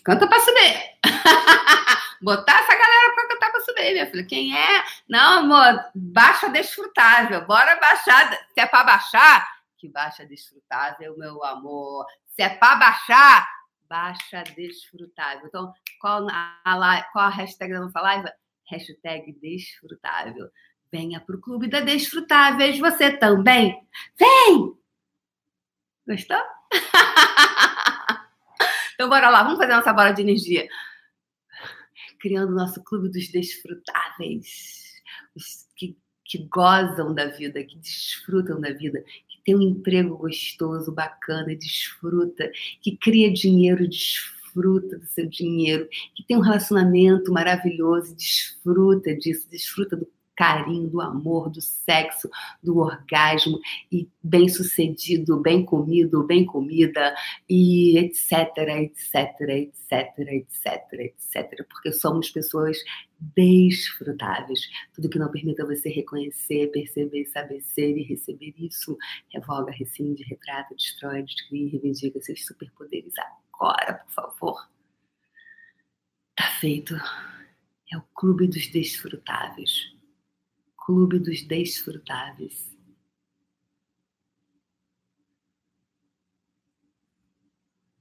Canta 0.04 0.26
pra 0.26 0.38
subir. 0.40 0.92
Botar 2.20 2.60
essa 2.60 2.74
galera 2.74 3.14
pra 3.14 3.28
cantar 3.28 3.50
pra 3.50 3.60
subir. 3.60 3.92
minha 3.92 4.06
filha. 4.10 4.26
Quem 4.26 4.56
é? 4.56 4.84
Não, 5.08 5.40
amor, 5.40 5.84
baixa 5.94 6.48
desfrutável. 6.48 7.46
Bora 7.46 7.80
baixar. 7.80 8.30
Se 8.52 8.60
é 8.60 8.66
para 8.66 8.84
baixar, 8.84 9.48
que 9.78 9.88
baixa 9.88 10.26
desfrutável, 10.26 11.16
meu 11.16 11.42
amor. 11.44 12.06
Se 12.28 12.42
é 12.42 12.48
para 12.48 12.76
baixar, 12.76 13.48
baixa 13.88 14.44
desfrutável. 14.56 15.46
Então, 15.46 15.72
qual 16.00 16.26
a, 16.30 17.02
qual 17.12 17.24
a 17.24 17.30
hashtag 17.30 17.72
da 17.72 17.80
nossa 17.80 18.00
live? 18.00 18.28
Hashtag 18.70 19.32
desfrutável. 19.40 20.48
Venha 20.92 21.20
para 21.20 21.34
o 21.34 21.40
Clube 21.40 21.68
da 21.68 21.80
Desfrutáveis, 21.80 22.78
você 22.78 23.16
também. 23.16 23.82
Vem! 24.18 24.74
Gostou? 26.06 26.36
então, 28.92 29.08
bora 29.08 29.30
lá, 29.30 29.42
vamos 29.42 29.58
fazer 29.58 29.72
nossa 29.72 29.90
bola 29.90 30.12
de 30.12 30.20
energia. 30.20 30.68
Criando 32.20 32.52
o 32.52 32.54
nosso 32.54 32.84
Clube 32.84 33.08
dos 33.08 33.26
Desfrutáveis. 33.28 35.00
Os 35.34 35.66
que, 35.74 35.96
que 36.26 36.46
gozam 36.46 37.14
da 37.14 37.24
vida, 37.24 37.64
que 37.64 37.78
desfrutam 37.78 38.60
da 38.60 38.74
vida, 38.74 39.02
que 39.30 39.40
tem 39.46 39.56
um 39.56 39.62
emprego 39.62 40.18
gostoso, 40.18 40.92
bacana, 40.92 41.56
desfruta, 41.56 42.52
que 42.82 42.98
cria 42.98 43.32
dinheiro, 43.32 43.88
desfruta 43.88 44.98
do 44.98 45.06
seu 45.06 45.26
dinheiro, 45.26 45.88
que 46.14 46.22
tem 46.22 46.36
um 46.36 46.40
relacionamento 46.40 47.32
maravilhoso, 47.32 48.14
desfruta 48.14 49.16
disso, 49.16 49.48
desfruta 49.48 49.96
do 49.96 50.06
carinho, 50.36 50.88
do 50.88 51.00
amor, 51.00 51.50
do 51.50 51.60
sexo, 51.60 52.28
do 52.62 52.78
orgasmo 52.78 53.58
e 53.90 54.08
bem 54.22 54.48
sucedido, 54.48 55.40
bem 55.40 55.64
comido, 55.64 56.24
bem 56.24 56.44
comida 56.44 57.14
e 57.48 57.98
etc, 57.98 58.56
etc, 58.58 59.40
etc, 59.40 60.18
etc, 60.18 60.92
etc, 60.92 61.66
porque 61.68 61.92
somos 61.92 62.30
pessoas 62.30 62.78
desfrutáveis. 63.34 64.60
Tudo 64.94 65.08
que 65.08 65.18
não 65.18 65.30
permita 65.30 65.64
você 65.64 65.88
reconhecer, 65.88 66.70
perceber, 66.72 67.24
saber 67.26 67.60
ser 67.60 67.96
e 67.96 68.02
receber 68.02 68.54
isso, 68.58 68.96
revoga, 69.32 69.72
rescinde, 69.72 70.24
retrata, 70.24 70.74
destrói, 70.74 71.22
descreve, 71.22 71.68
reivindica 71.68 72.20
seus 72.20 72.44
superpoderes 72.44 73.14
agora, 73.18 73.94
por 73.94 74.12
favor. 74.12 74.68
Tá 76.34 76.44
feito. 76.58 76.96
É 77.92 77.96
o 77.96 78.02
clube 78.14 78.48
dos 78.48 78.68
desfrutáveis. 78.68 79.92
Clube 80.84 81.18
dos 81.18 81.42
Desfrutáveis. 81.42 82.76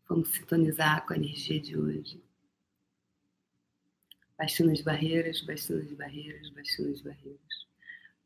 Vamos 0.09 0.29
sintonizar 0.29 1.05
com 1.05 1.13
a 1.13 1.15
energia 1.15 1.61
de 1.61 1.77
hoje. 1.77 2.21
Baixando 4.37 4.71
as 4.71 4.81
barreiras, 4.81 5.41
baixando 5.41 5.81
as 5.81 5.93
barreiras, 5.93 6.49
baixando 6.49 6.91
as 6.91 7.01
barreiras. 7.01 7.67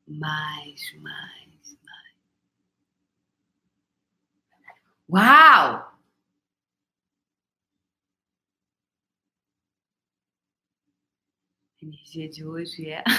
Mais, 0.07 0.93
mais, 1.01 1.77
mais. 1.83 2.15
Uau! 5.09 5.94
A 11.85 11.87
energia 11.87 12.27
de 12.27 12.43
hoje 12.43 12.89
é. 12.89 13.03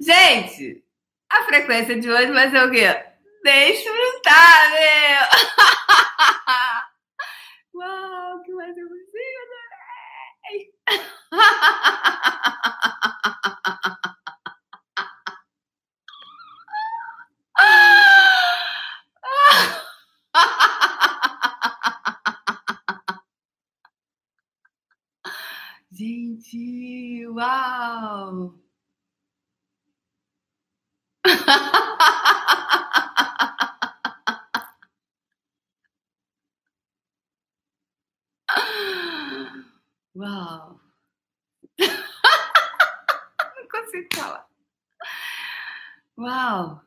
Gente, 0.00 0.82
a 1.30 1.44
frequência 1.44 2.00
de 2.00 2.10
hoje 2.10 2.32
vai 2.32 2.50
ser 2.50 2.64
o 2.64 2.70
quê? 2.72 2.88
Desfrutável! 3.44 4.80
Uau, 7.74 8.42
que 8.42 8.52
mais 8.54 8.76
emoção, 8.76 8.98
adorei! 10.50 10.74
Gente, 26.48 27.26
uau! 27.28 28.58
Uau! 40.14 40.80
Não 43.56 43.68
consigo 43.68 44.08
falar. 44.14 44.48
Uau! 46.16 46.82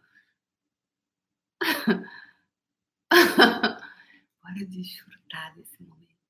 Bora 4.42 4.66
desfrutar 4.66 5.54
desse 5.56 5.84
momento. 5.84 6.21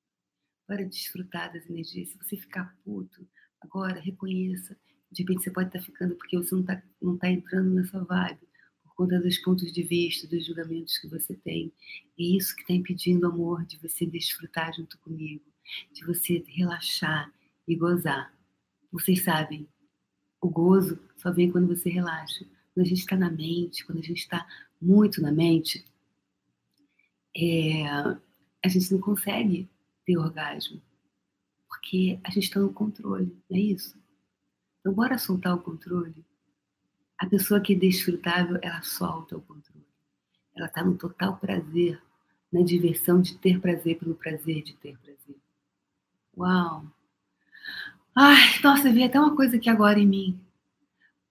Bora 0.68 0.84
desfrutar 0.84 1.52
das 1.52 1.68
energias. 1.68 2.10
Se 2.10 2.18
você 2.18 2.36
ficar 2.36 2.76
puto, 2.84 3.26
agora 3.60 4.00
reconheça 4.00 4.76
de 5.12 5.22
repente 5.22 5.44
você 5.44 5.50
pode 5.50 5.68
estar 5.68 5.80
ficando 5.80 6.14
porque 6.16 6.36
você 6.36 6.54
não 6.54 6.62
está 6.62 6.82
não 7.00 7.18
tá 7.18 7.30
entrando 7.30 7.74
nessa 7.74 8.02
vibe, 8.02 8.40
por 8.82 8.94
conta 8.94 9.20
dos 9.20 9.38
pontos 9.38 9.70
de 9.70 9.82
vista, 9.82 10.26
dos 10.26 10.46
julgamentos 10.46 10.98
que 10.98 11.06
você 11.06 11.34
tem. 11.34 11.72
E 12.16 12.36
isso 12.36 12.54
que 12.56 12.62
está 12.62 12.72
impedindo, 12.72 13.26
amor, 13.26 13.64
de 13.66 13.78
você 13.78 14.06
desfrutar 14.06 14.74
junto 14.74 14.98
comigo, 14.98 15.44
de 15.92 16.04
você 16.06 16.42
relaxar 16.48 17.32
e 17.68 17.76
gozar. 17.76 18.34
Vocês 18.90 19.22
sabem, 19.22 19.68
o 20.40 20.48
gozo 20.48 20.98
só 21.18 21.30
vem 21.30 21.50
quando 21.50 21.68
você 21.68 21.90
relaxa. 21.90 22.44
Quando 22.74 22.86
a 22.86 22.88
gente 22.88 23.00
está 23.00 23.16
na 23.16 23.30
mente, 23.30 23.84
quando 23.84 23.98
a 23.98 24.02
gente 24.02 24.18
está 24.18 24.46
muito 24.80 25.20
na 25.20 25.30
mente, 25.30 25.84
é, 27.36 27.86
a 27.86 28.68
gente 28.68 28.92
não 28.92 29.00
consegue 29.00 29.68
ter 30.04 30.16
orgasmo. 30.18 30.80
Porque 31.68 32.18
a 32.22 32.30
gente 32.30 32.44
está 32.44 32.60
no 32.60 32.72
controle, 32.72 33.36
não 33.48 33.56
é 33.56 33.60
isso? 33.60 33.96
Então, 34.80 34.92
bora 34.92 35.16
soltar 35.18 35.54
o 35.54 35.60
controle. 35.60 36.14
A 37.18 37.26
pessoa 37.26 37.60
que 37.60 37.72
é 37.72 37.76
desfrutável, 37.76 38.58
ela 38.62 38.82
solta 38.82 39.36
o 39.36 39.40
controle. 39.40 39.86
Ela 40.56 40.66
está 40.66 40.84
no 40.84 40.96
total 40.96 41.36
prazer, 41.36 42.02
na 42.52 42.62
diversão 42.62 43.20
de 43.20 43.38
ter 43.38 43.60
prazer 43.60 43.98
pelo 43.98 44.14
prazer 44.14 44.62
de 44.62 44.74
ter 44.74 44.98
prazer. 44.98 45.36
Uau! 46.36 46.84
Ai, 48.14 48.60
nossa, 48.62 48.92
vi 48.92 49.02
até 49.02 49.18
uma 49.18 49.34
coisa 49.34 49.56
aqui 49.56 49.70
agora 49.70 49.98
em 49.98 50.06
mim. 50.06 50.40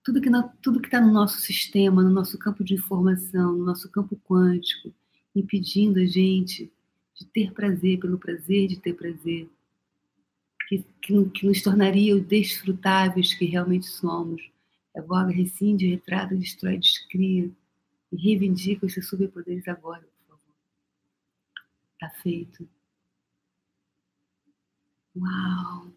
Tudo 0.04 0.20
que 0.20 0.30
tudo 0.62 0.80
que 0.80 0.88
está 0.88 1.00
no 1.00 1.12
nosso 1.12 1.40
sistema, 1.40 2.02
no 2.02 2.10
nosso 2.10 2.40
campo 2.40 2.64
de 2.64 2.74
informação, 2.74 3.52
no 3.52 3.64
nosso 3.64 3.92
campo 3.92 4.20
quântico, 4.28 4.92
impedindo 5.36 6.00
a 6.00 6.06
gente 6.06 6.72
de 7.22 7.28
ter 7.28 7.54
prazer 7.54 8.00
pelo 8.00 8.18
prazer 8.18 8.68
de 8.68 8.80
ter 8.80 8.94
prazer, 8.94 9.48
que, 10.68 10.84
que, 11.02 11.30
que 11.30 11.46
nos 11.46 11.62
tornaria 11.62 12.16
os 12.16 12.26
desfrutáveis 12.26 13.34
que 13.34 13.46
realmente 13.46 13.86
somos. 13.86 14.42
Evoga, 14.96 15.32
rescinde, 15.32 15.88
retrata, 15.88 16.36
destrói, 16.36 16.78
descria 16.78 17.50
e 18.12 18.16
reivindica 18.18 18.86
os 18.86 18.94
seus 18.94 19.08
superpoderes 19.08 19.68
agora, 19.68 20.02
por 20.02 20.38
favor. 20.38 20.56
Tá 22.00 22.10
feito. 22.22 22.68
Uau! 25.16 25.92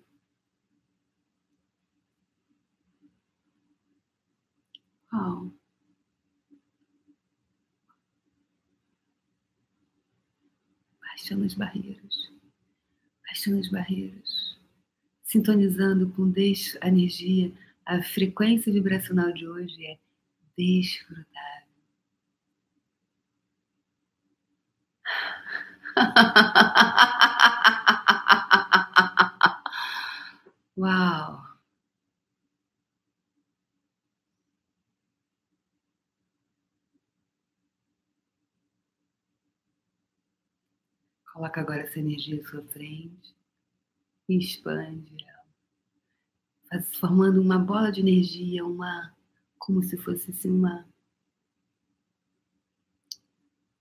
Uau! 5.13 5.64
Baixando 11.15 11.45
as 11.45 11.55
barreiras. 11.55 12.33
Baixando 13.25 13.61
as 13.61 13.69
barreiras 13.69 14.55
sintonizando 15.35 16.09
com 16.11 16.31
a 16.81 16.89
energia, 16.89 17.53
a 17.85 18.01
frequência 18.03 18.73
vibracional 18.73 19.33
de 19.33 19.47
hoje 19.49 19.85
é 19.85 19.99
desfrutável. 20.57 21.35
Uau! 30.77 31.44
Coloca 41.35 41.61
agora 41.61 41.81
essa 41.81 41.99
energia 41.99 42.37
em 42.37 42.45
sua 42.45 42.63
frente 42.63 43.35
e 44.29 44.39
expande 44.39 45.17
ela, 45.27 45.45
Faz, 46.71 46.95
formando 46.95 47.43
uma 47.43 47.59
bola 47.59 47.91
de 47.91 48.01
energia, 48.01 48.65
uma 48.65 49.13
como 49.59 49.83
se 49.83 49.97
fosse 49.97 50.31
assim, 50.31 50.49
uma 50.49 50.87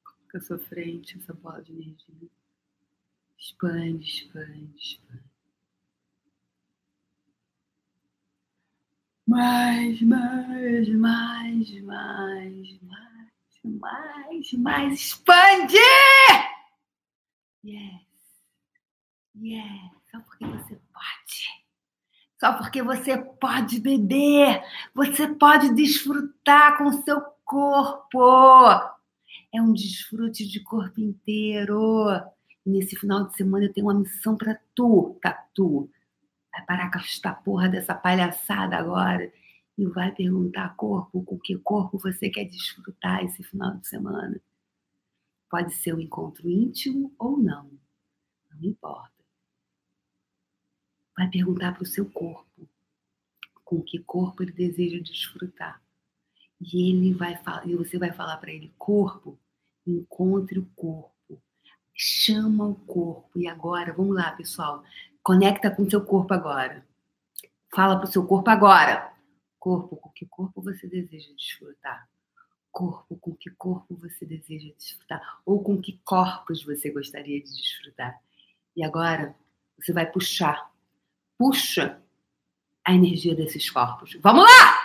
coloca 0.03 0.39
a 0.39 0.41
sua 0.41 0.57
frente 0.57 1.15
essa 1.19 1.31
bola 1.31 1.61
de 1.61 1.73
energia, 1.73 2.27
expande, 3.37 4.03
expande, 4.03 4.75
expande. 4.75 5.23
Mais, 9.27 10.01
mais, 10.01 10.89
mais, 10.89 11.81
mais, 11.83 12.81
mais, 12.81 13.61
mais, 13.63 14.53
mais, 14.53 14.93
expande! 14.99 15.77
Yes. 17.63 18.01
Yes. 19.35 19.91
Só 20.11 20.19
porque 20.19 20.45
você 20.45 20.75
pode. 20.75 21.63
Só 22.39 22.53
porque 22.57 22.83
você 22.83 23.17
pode 23.17 23.79
beber. 23.79 24.61
Você 24.93 25.27
pode 25.27 25.73
desfrutar 25.73 26.77
com 26.77 26.91
seu 27.03 27.21
corpo. 27.45 28.19
É 29.53 29.61
um 29.61 29.73
desfrute 29.73 30.47
de 30.47 30.59
corpo 30.61 30.99
inteiro. 30.99 32.09
E 32.65 32.69
nesse 32.69 32.95
final 32.97 33.27
de 33.27 33.35
semana 33.35 33.65
eu 33.65 33.73
tenho 33.73 33.87
uma 33.87 33.99
missão 33.99 34.35
para 34.35 34.59
tu, 34.75 35.17
Tatu. 35.21 35.89
Vai 36.51 36.65
parar 36.65 36.91
com 36.91 36.99
esta 36.99 37.33
porra 37.33 37.69
dessa 37.69 37.95
palhaçada 37.95 38.75
agora 38.75 39.31
e 39.77 39.85
vai 39.87 40.11
perguntar 40.11 40.75
corpo 40.75 41.23
com 41.23 41.39
que 41.39 41.57
corpo 41.57 41.97
você 41.97 42.29
quer 42.29 42.45
desfrutar 42.45 43.23
esse 43.23 43.43
final 43.43 43.75
de 43.77 43.87
semana. 43.87 44.39
Pode 45.53 45.71
ser 45.75 45.93
um 45.93 45.99
encontro 45.99 46.49
íntimo 46.49 47.13
ou 47.19 47.37
não, 47.37 47.69
não 48.49 48.63
importa. 48.63 49.13
Vai 51.15 51.29
perguntar 51.29 51.73
para 51.73 51.83
o 51.83 51.85
seu 51.85 52.09
corpo 52.09 52.67
com 53.63 53.79
que 53.83 53.99
corpo 53.99 54.41
ele 54.41 54.51
deseja 54.51 54.97
desfrutar. 54.97 55.79
E 56.59 56.89
ele 56.89 57.13
vai 57.13 57.39
e 57.67 57.75
você 57.75 57.99
vai 57.99 58.11
falar 58.11 58.37
para 58.37 58.51
ele, 58.51 58.73
corpo, 58.79 59.39
encontre 59.85 60.57
o 60.57 60.65
corpo. 60.75 61.39
Chama 61.93 62.65
o 62.65 62.73
corpo. 62.73 63.37
E 63.37 63.47
agora, 63.47 63.93
vamos 63.93 64.15
lá, 64.15 64.31
pessoal. 64.31 64.83
Conecta 65.21 65.69
com 65.69 65.83
o 65.83 65.89
seu 65.89 66.03
corpo 66.03 66.33
agora. 66.33 66.83
Fala 67.71 67.97
para 67.97 68.09
o 68.09 68.11
seu 68.11 68.25
corpo 68.25 68.49
agora. 68.49 69.13
Corpo, 69.59 69.97
com 69.97 70.09
que 70.09 70.25
corpo 70.25 70.63
você 70.63 70.87
deseja 70.87 71.31
desfrutar? 71.35 72.09
Corpo, 72.73 73.15
com 73.17 73.35
que 73.35 73.51
corpo 73.51 73.95
você 73.95 74.25
deseja 74.25 74.73
desfrutar? 74.75 75.39
Ou 75.45 75.63
com 75.63 75.79
que 75.79 76.01
corpos 76.03 76.65
você 76.65 76.89
gostaria 76.89 77.39
de 77.39 77.55
desfrutar? 77.55 78.19
E 78.75 78.83
agora 78.83 79.35
você 79.77 79.93
vai 79.93 80.11
puxar. 80.11 80.71
Puxa 81.37 82.01
a 82.83 82.91
energia 82.91 83.35
desses 83.35 83.69
corpos. 83.69 84.17
Vamos 84.23 84.43
lá! 84.43 84.79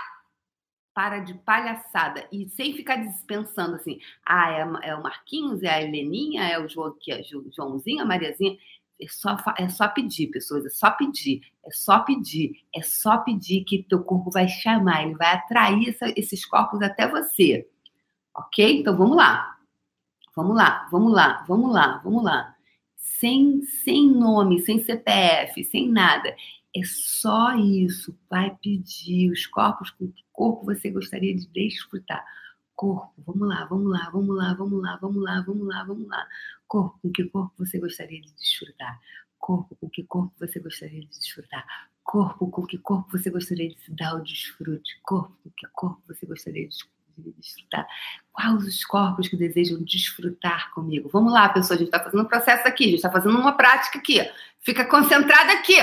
Para 0.92 1.20
de 1.20 1.32
palhaçada 1.32 2.28
e 2.30 2.48
sem 2.50 2.74
ficar 2.74 2.96
dispensando 2.96 3.76
assim. 3.76 3.98
Ah, 4.22 4.50
é, 4.50 4.90
é 4.90 4.94
o 4.94 5.02
Marquinhos, 5.02 5.62
é 5.62 5.70
a 5.70 5.82
Heleninha, 5.82 6.42
é 6.42 6.58
o 6.58 6.68
João, 6.68 6.94
que 7.00 7.10
é 7.10 7.22
Joãozinho, 7.22 8.02
a 8.02 8.04
Mariazinha. 8.04 8.58
É 9.00 9.06
só, 9.08 9.36
é 9.56 9.68
só 9.70 9.88
pedir, 9.88 10.26
pessoas, 10.26 10.66
é 10.66 10.70
só 10.70 10.90
pedir, 10.90 11.40
é 11.64 11.70
só 11.70 12.00
pedir, 12.00 12.64
é 12.74 12.82
só 12.82 13.16
pedir 13.18 13.64
que 13.64 13.84
teu 13.84 14.02
corpo 14.02 14.30
vai 14.30 14.48
chamar, 14.48 15.04
ele 15.04 15.14
vai 15.14 15.36
atrair 15.36 15.88
essa, 15.88 16.12
esses 16.16 16.44
corpos 16.44 16.82
até 16.82 17.08
você. 17.08 17.66
Ok? 18.38 18.80
Então 18.80 18.96
vamos 18.96 19.16
lá. 19.16 19.56
Vamos 20.34 20.56
lá, 20.56 20.88
vamos 20.90 21.12
lá, 21.12 21.44
vamos 21.48 21.72
lá, 21.72 22.00
vamos 22.04 22.22
lá. 22.22 22.54
Sem, 22.96 23.62
sem 23.62 24.08
nome, 24.08 24.60
sem 24.60 24.78
CPF, 24.78 25.64
sem 25.64 25.90
nada. 25.90 26.34
É 26.74 26.84
só 26.84 27.54
isso. 27.54 28.16
Vai 28.30 28.56
pedir 28.62 29.30
os 29.32 29.46
corpos 29.46 29.90
com 29.90 30.08
que 30.08 30.24
corpo 30.32 30.64
você 30.64 30.90
gostaria 30.90 31.34
de 31.34 31.46
desfrutar 31.48 32.24
corpo, 32.78 33.12
vamos 33.26 33.48
lá, 33.48 33.64
vamos 33.64 33.90
lá, 33.90 34.08
vamos 34.12 34.36
lá, 34.36 34.54
vamos 34.54 34.80
lá, 34.80 34.96
vamos 35.00 35.22
lá, 35.24 35.40
vamos 35.40 35.66
lá, 35.66 35.82
vamos 35.82 36.08
lá. 36.08 36.28
Corpo, 36.68 36.96
com 37.02 37.10
que 37.10 37.24
corpo 37.24 37.52
você 37.58 37.76
gostaria 37.80 38.20
de 38.20 38.32
desfrutar? 38.34 39.00
Corpo, 39.36 39.74
com 39.74 39.90
que 39.90 40.04
corpo 40.04 40.32
você 40.38 40.60
gostaria 40.60 41.00
de 41.00 41.08
desfrutar? 41.08 41.66
Corpo, 42.04 42.48
com 42.48 42.64
que 42.64 42.78
corpo 42.78 43.10
você 43.10 43.30
gostaria 43.30 43.68
de 43.68 43.80
se 43.80 43.90
dar 43.90 44.14
o 44.14 44.22
desfrute? 44.22 45.00
Corpo, 45.02 45.36
com 45.42 45.50
que 45.50 45.66
corpo 45.72 46.00
você 46.06 46.24
gostaria 46.24 46.62
de 46.62 46.68
desfrutar? 46.68 46.97
Quais 48.32 48.64
os 48.64 48.84
corpos 48.84 49.28
que 49.28 49.36
desejam 49.36 49.82
desfrutar 49.82 50.72
comigo? 50.72 51.08
Vamos 51.08 51.32
lá, 51.32 51.48
pessoal, 51.48 51.76
a 51.76 51.78
gente 51.78 51.88
está 51.88 52.02
fazendo 52.02 52.22
um 52.22 52.28
processo 52.28 52.66
aqui, 52.66 52.84
a 52.84 52.86
gente 52.86 52.96
está 52.96 53.10
fazendo 53.10 53.38
uma 53.38 53.56
prática 53.56 53.98
aqui. 53.98 54.18
Fica 54.60 54.84
concentrada 54.84 55.52
aqui. 55.52 55.76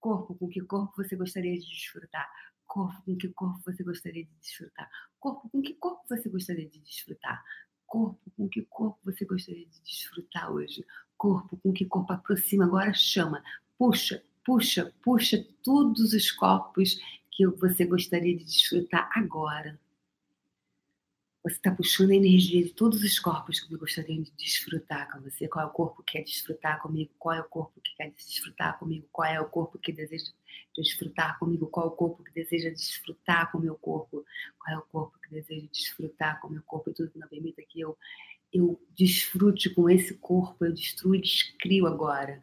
Corpo, 0.00 0.34
com 0.34 0.48
que 0.48 0.60
corpo 0.60 0.92
você 0.96 1.14
gostaria 1.14 1.54
de 1.54 1.66
desfrutar? 1.66 2.28
Corpo, 2.66 3.02
com 3.04 3.16
que 3.16 3.28
corpo 3.28 3.60
você 3.64 3.84
gostaria 3.84 4.24
de 4.24 4.30
desfrutar? 4.40 4.90
Corpo, 5.20 5.48
com 5.50 5.62
que 5.62 5.74
corpo 5.74 6.02
você 6.08 6.28
gostaria 6.28 6.68
de 6.68 6.80
desfrutar? 6.80 7.42
Corpo, 7.86 8.18
com 8.36 8.48
que 8.48 8.62
corpo 8.62 8.98
você 9.04 9.24
gostaria 9.24 9.66
de 9.66 9.82
desfrutar 9.82 10.50
hoje? 10.50 10.84
Corpo, 11.16 11.56
com 11.58 11.72
que 11.72 11.84
corpo 11.84 12.12
aproxima, 12.12 12.64
agora 12.64 12.92
chama. 12.94 13.44
Puxa, 13.78 14.22
puxa, 14.44 14.92
puxa 15.02 15.46
todos 15.62 16.12
os 16.12 16.30
corpos 16.32 16.98
que 17.30 17.46
você 17.46 17.84
gostaria 17.84 18.36
de 18.36 18.44
desfrutar 18.44 19.10
agora. 19.14 19.78
Você 21.42 21.56
está 21.56 21.72
puxando 21.72 22.10
a 22.10 22.14
energia 22.14 22.62
de 22.62 22.72
todos 22.72 23.02
os 23.02 23.18
corpos 23.18 23.58
que 23.58 23.76
gostariam 23.76 24.22
de 24.22 24.30
desfrutar 24.32 25.10
com 25.10 25.20
você. 25.20 25.48
Qual 25.48 25.64
é 25.64 25.68
o 25.68 25.72
corpo 25.72 26.00
que 26.04 26.12
quer 26.12 26.22
desfrutar 26.22 26.80
comigo? 26.80 27.10
Qual 27.18 27.34
é 27.34 27.40
o 27.40 27.48
corpo 27.48 27.80
que 27.80 27.96
quer 27.96 28.12
desfrutar 28.12 28.78
comigo? 28.78 29.08
Qual 29.10 29.26
é 29.28 29.40
o 29.40 29.48
corpo 29.48 29.76
que 29.76 29.90
deseja 29.90 30.30
desfrutar 30.76 31.36
comigo? 31.40 31.66
Qual 31.66 31.86
é 31.86 31.88
o 31.88 31.92
corpo 31.92 32.22
que 32.22 32.32
deseja 32.32 32.70
desfrutar 32.70 33.50
com 33.50 33.58
o 33.58 33.60
meu 33.60 33.74
corpo? 33.74 34.24
Qual 34.56 34.76
é 34.76 34.78
o 34.78 34.82
corpo 34.82 35.18
que 35.18 35.30
deseja 35.30 35.66
desfrutar 35.72 36.40
com 36.40 36.46
o 36.46 36.52
meu 36.52 36.62
corpo? 36.62 36.90
E 36.90 36.94
tudo 36.94 37.10
que 37.10 37.18
não 37.18 37.26
permita 37.26 37.60
que 37.68 37.80
eu, 37.80 37.98
eu 38.52 38.80
desfrute 38.96 39.68
com 39.70 39.90
esse 39.90 40.14
corpo, 40.14 40.64
eu 40.64 40.72
destruo 40.72 41.16
e 41.16 41.20
descrio 41.20 41.88
agora. 41.88 42.40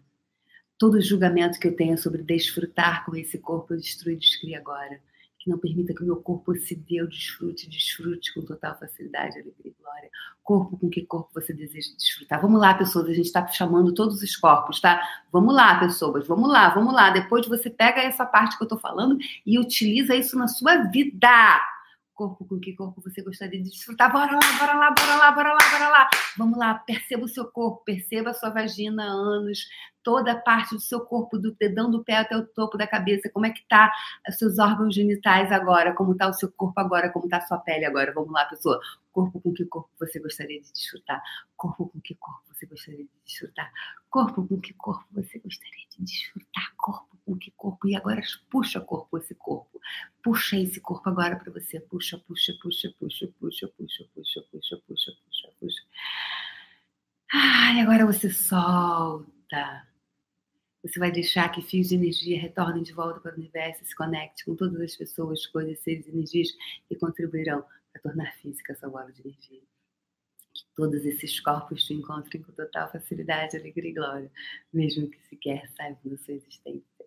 Todo 0.77 0.99
julgamento 0.99 1.57
que 1.57 1.69
eu 1.69 1.75
tenha 1.75 1.95
sobre 1.95 2.21
desfrutar 2.21 3.05
com 3.05 3.15
esse 3.15 3.39
corpo, 3.39 3.73
eu 3.73 3.77
destruo 3.77 4.11
e 4.11 4.17
descrio 4.17 4.57
agora 4.57 5.01
que 5.39 5.49
não 5.49 5.57
permita 5.57 5.93
que 5.93 6.03
o 6.03 6.05
meu 6.05 6.17
corpo 6.17 6.53
se 6.55 6.75
dê 6.75 7.01
o 7.01 7.07
desfrute, 7.07 7.69
desfrute 7.69 8.33
com 8.33 8.41
total 8.41 8.77
facilidade, 8.77 9.39
alegria 9.39 9.71
e 9.71 9.81
glória. 9.81 10.09
Corpo 10.43 10.77
com 10.77 10.89
que 10.89 11.05
corpo 11.05 11.29
você 11.33 11.53
deseja 11.53 11.95
desfrutar. 11.97 12.41
Vamos 12.41 12.59
lá, 12.59 12.73
pessoas, 12.73 13.07
a 13.07 13.13
gente 13.13 13.25
está 13.25 13.47
chamando 13.47 13.93
todos 13.93 14.21
os 14.21 14.35
corpos, 14.35 14.81
tá? 14.81 15.01
Vamos 15.31 15.55
lá, 15.55 15.79
pessoas, 15.79 16.27
vamos 16.27 16.51
lá, 16.51 16.69
vamos 16.69 16.93
lá. 16.93 17.09
Depois 17.09 17.47
você 17.47 17.69
pega 17.69 18.01
essa 18.01 18.25
parte 18.25 18.57
que 18.57 18.63
eu 18.63 18.65
estou 18.65 18.79
falando 18.79 19.17
e 19.45 19.57
utiliza 19.57 20.13
isso 20.13 20.37
na 20.37 20.47
sua 20.47 20.83
vida 20.83 21.29
corpo 22.19 22.43
com 22.43 22.59
que 22.59 22.73
corpo 22.73 23.01
você 23.01 23.21
gostaria 23.21 23.63
de 23.63 23.69
desfrutar. 23.69 24.11
Bora 24.11 24.33
lá, 24.33 24.39
bora 24.59 24.73
lá, 24.73 24.91
bora 24.91 25.15
lá, 25.15 25.31
bora 25.31 25.53
lá, 25.53 25.57
bora 25.57 25.68
lá. 25.68 25.68
Vamos 26.37 26.57
lá, 26.57 26.75
perceba 26.75 27.25
o 27.25 27.27
seu 27.27 27.45
corpo, 27.45 27.83
perceba 27.83 28.29
a 28.29 28.33
sua 28.33 28.49
vagina, 28.49 29.03
ânus, 29.03 29.67
toda 30.03 30.31
a 30.31 30.37
parte 30.37 30.73
do 30.73 30.81
seu 30.81 31.01
corpo, 31.01 31.37
do 31.37 31.53
dedão 31.53 31.91
do 31.91 32.03
pé 32.03 32.17
até 32.17 32.35
o 32.37 32.45
topo 32.45 32.77
da 32.77 32.87
cabeça. 32.87 33.29
Como 33.29 33.45
é 33.45 33.49
que 33.49 33.65
tá 33.67 33.91
os 34.27 34.37
seus 34.37 34.57
órgãos 34.57 34.95
genitais 34.95 35.51
agora? 35.51 35.93
Como 35.93 36.15
tá 36.15 36.27
o 36.27 36.33
seu 36.33 36.51
corpo 36.51 36.79
agora? 36.79 37.09
Como 37.09 37.27
tá 37.27 37.37
a 37.37 37.47
sua 37.47 37.57
pele 37.57 37.85
agora? 37.85 38.13
Vamos 38.13 38.31
lá, 38.31 38.45
pessoa. 38.45 38.79
Corpo 39.11 39.41
com 39.41 39.53
que 39.53 39.65
corpo 39.65 39.89
você 39.99 40.19
gostaria 40.19 40.61
de 40.61 40.71
desfrutar? 40.71 41.21
Corpo 41.57 41.89
com 41.89 41.99
que 41.99 42.15
corpo 42.15 42.41
você 42.53 42.65
gostaria 42.65 43.03
de 43.03 43.09
desfrutar? 43.25 43.71
Corpo 44.09 44.47
com 44.47 44.59
que 44.59 44.73
corpo 44.73 45.05
você 45.11 45.39
gostaria 45.39 45.85
de 45.89 46.03
desfrutar? 46.03 46.73
Corpo 46.77 47.08
com 47.29 47.37
que 47.37 47.51
corpo? 47.51 47.87
E 47.87 47.95
agora 47.95 48.21
puxa 48.49 48.81
corpo 48.81 49.17
esse 49.17 49.35
corpo. 49.35 49.79
Puxa 50.23 50.57
esse 50.57 50.81
corpo 50.81 51.07
agora 51.09 51.35
para 51.35 51.51
você. 51.51 51.79
Puxa, 51.79 52.17
puxa, 52.17 52.53
puxa, 52.61 52.89
puxa, 52.99 53.27
puxa, 53.39 53.67
puxa, 53.77 54.07
puxa, 54.15 54.41
puxa, 54.51 54.77
puxa, 54.87 55.11
puxa, 55.11 55.51
puxa. 55.59 55.81
Ai, 57.31 57.81
agora 57.81 58.05
você 58.05 58.31
solta. 58.31 59.87
Você 60.81 60.97
vai 60.97 61.11
deixar 61.11 61.49
que 61.49 61.61
fios 61.61 61.89
de 61.89 61.95
energia 61.95 62.39
retornem 62.39 62.81
de 62.81 62.93
volta 62.93 63.19
para 63.19 63.33
o 63.33 63.37
universo 63.37 63.83
e 63.83 63.85
se 63.85 63.95
conecte 63.95 64.45
com 64.45 64.55
todas 64.55 64.79
as 64.81 64.95
pessoas, 64.95 65.45
coisas, 65.45 65.79
seres 65.79 66.07
e 66.07 66.09
energias 66.09 66.49
que 66.87 66.95
contribuirão 66.95 67.63
para 67.91 68.01
tornar 68.01 68.33
física 68.37 68.73
essa 68.73 68.89
bola 68.89 69.11
de 69.11 69.21
energia. 69.21 69.61
Que 70.53 70.65
todos 70.75 71.05
esses 71.05 71.39
corpos 71.41 71.83
te 71.85 71.93
encontrem 71.93 72.41
com 72.41 72.51
total 72.53 72.91
facilidade, 72.91 73.57
alegria 73.57 73.91
e 73.91 73.93
glória, 73.93 74.31
mesmo 74.73 75.09
que 75.09 75.19
sequer 75.27 75.69
saibam 75.75 75.99
da 76.05 76.17
sua 76.17 76.33
existência. 76.33 76.98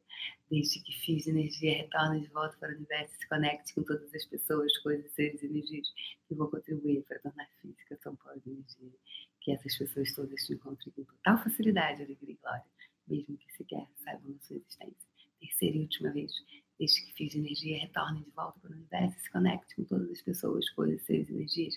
Desde 0.52 0.82
que 0.82 0.92
de 1.24 1.30
energia 1.30 1.78
retornem 1.78 2.20
de 2.20 2.28
volta 2.28 2.54
para 2.58 2.72
o 2.72 2.76
universo 2.76 3.14
se 3.18 3.26
conecte 3.26 3.74
com 3.74 3.82
todas 3.84 4.14
as 4.14 4.26
pessoas, 4.26 4.76
coisas, 4.78 5.10
seres 5.12 5.42
energias 5.42 5.88
que 6.28 6.34
vão 6.34 6.50
contribuir 6.50 7.02
para 7.04 7.18
tornar 7.20 7.48
física 7.62 7.98
bola 8.22 8.38
de 8.38 8.50
energia. 8.50 8.92
Que 9.40 9.52
essas 9.52 9.76
pessoas 9.78 10.14
todas 10.14 10.46
te 10.46 10.52
encontrem 10.52 10.92
com 10.92 11.04
total 11.04 11.42
facilidade, 11.42 12.02
alegria 12.02 12.34
e 12.34 12.38
glória 12.40 12.64
mesmo 13.08 13.36
que 13.36 13.52
sequer 13.52 13.86
saibam 13.96 14.32
da 14.32 14.38
sua 14.40 14.56
existência. 14.56 15.10
Terceira 15.40 15.76
e 15.76 15.80
última 15.80 16.10
vez, 16.10 16.32
desde 16.78 17.04
que 17.04 17.12
fiz 17.14 17.34
energia, 17.34 17.80
retorne 17.80 18.22
de 18.22 18.30
volta 18.30 18.58
para 18.60 18.70
o 18.70 18.74
universo 18.74 19.18
se 19.18 19.30
conecte 19.30 19.74
com 19.74 19.84
todas 19.84 20.10
as 20.10 20.22
pessoas, 20.22 20.68
coisas, 20.70 21.02
seres 21.02 21.28
energias 21.28 21.74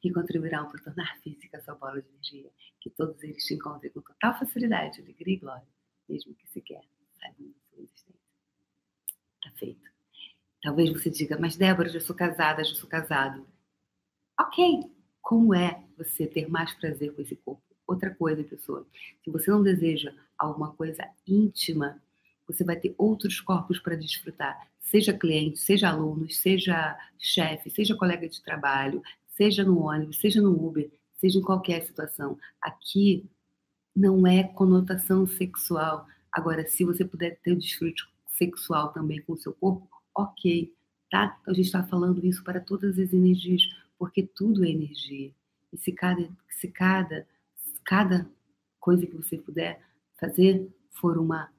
que 0.00 0.12
contribuirão 0.12 0.70
para 0.70 0.82
tornar 0.82 1.18
física 1.20 1.58
a 1.58 1.62
sua 1.62 1.74
bola 1.74 2.00
de 2.00 2.08
energia. 2.08 2.50
Que 2.80 2.90
todos 2.90 3.22
eles 3.22 3.44
te 3.44 3.54
encontrem 3.54 3.92
com 3.92 4.00
total 4.00 4.38
facilidade, 4.38 5.00
alegria 5.00 5.34
e 5.34 5.38
glória, 5.38 5.68
mesmo 6.08 6.34
que 6.34 6.48
sequer 6.48 6.82
saibam 7.18 7.48
da 7.48 7.58
sua 7.68 7.82
existência. 7.82 8.20
Está 9.36 9.49
feito. 9.60 9.88
Talvez 10.62 10.90
você 10.90 11.08
diga, 11.08 11.38
mas 11.38 11.56
Débora, 11.56 11.88
já 11.88 12.00
sou 12.00 12.16
casada, 12.16 12.64
já 12.64 12.74
sou 12.74 12.88
casado. 12.88 13.46
Ok, 14.38 14.90
como 15.20 15.54
é 15.54 15.84
você 15.96 16.26
ter 16.26 16.48
mais 16.48 16.72
prazer 16.74 17.14
com 17.14 17.22
esse 17.22 17.36
corpo? 17.36 17.62
Outra 17.86 18.14
coisa, 18.14 18.42
pessoa, 18.42 18.86
se 19.22 19.30
você 19.30 19.50
não 19.50 19.62
deseja 19.62 20.12
alguma 20.38 20.72
coisa 20.72 21.06
íntima, 21.26 22.00
você 22.46 22.64
vai 22.64 22.76
ter 22.76 22.94
outros 22.98 23.40
corpos 23.40 23.78
para 23.78 23.96
desfrutar, 23.96 24.68
seja 24.80 25.12
cliente, 25.12 25.58
seja 25.58 25.88
alunos, 25.88 26.38
seja 26.38 26.96
chefe, 27.18 27.70
seja 27.70 27.96
colega 27.96 28.28
de 28.28 28.42
trabalho, 28.42 29.02
seja 29.28 29.64
no 29.64 29.80
ônibus, 29.82 30.18
seja 30.18 30.40
no 30.40 30.52
Uber, 30.52 30.90
seja 31.14 31.38
em 31.38 31.42
qualquer 31.42 31.82
situação. 31.82 32.38
Aqui 32.60 33.28
não 33.94 34.26
é 34.26 34.44
conotação 34.44 35.26
sexual. 35.26 36.06
Agora, 36.32 36.66
se 36.66 36.84
você 36.84 37.04
puder 37.04 37.38
ter 37.40 37.52
o 37.52 37.58
desfrute 37.58 38.09
sexual 38.40 38.90
também 38.92 39.20
com 39.22 39.34
o 39.34 39.38
seu 39.38 39.52
corpo, 39.52 39.86
ok, 40.14 40.74
tá? 41.10 41.36
Então 41.40 41.52
a 41.52 41.54
gente 41.54 41.66
está 41.66 41.84
falando 41.84 42.24
isso 42.24 42.42
para 42.42 42.58
todas 42.58 42.98
as 42.98 43.12
energias, 43.12 43.62
porque 43.98 44.22
tudo 44.22 44.64
é 44.64 44.70
energia. 44.70 45.30
E 45.70 45.76
se 45.76 45.92
cada, 45.92 46.26
se 46.48 46.68
cada, 46.68 47.28
cada 47.84 48.30
coisa 48.78 49.06
que 49.06 49.14
você 49.14 49.36
puder 49.36 49.78
fazer 50.18 50.66
for 50.90 51.18
uma 51.18 51.52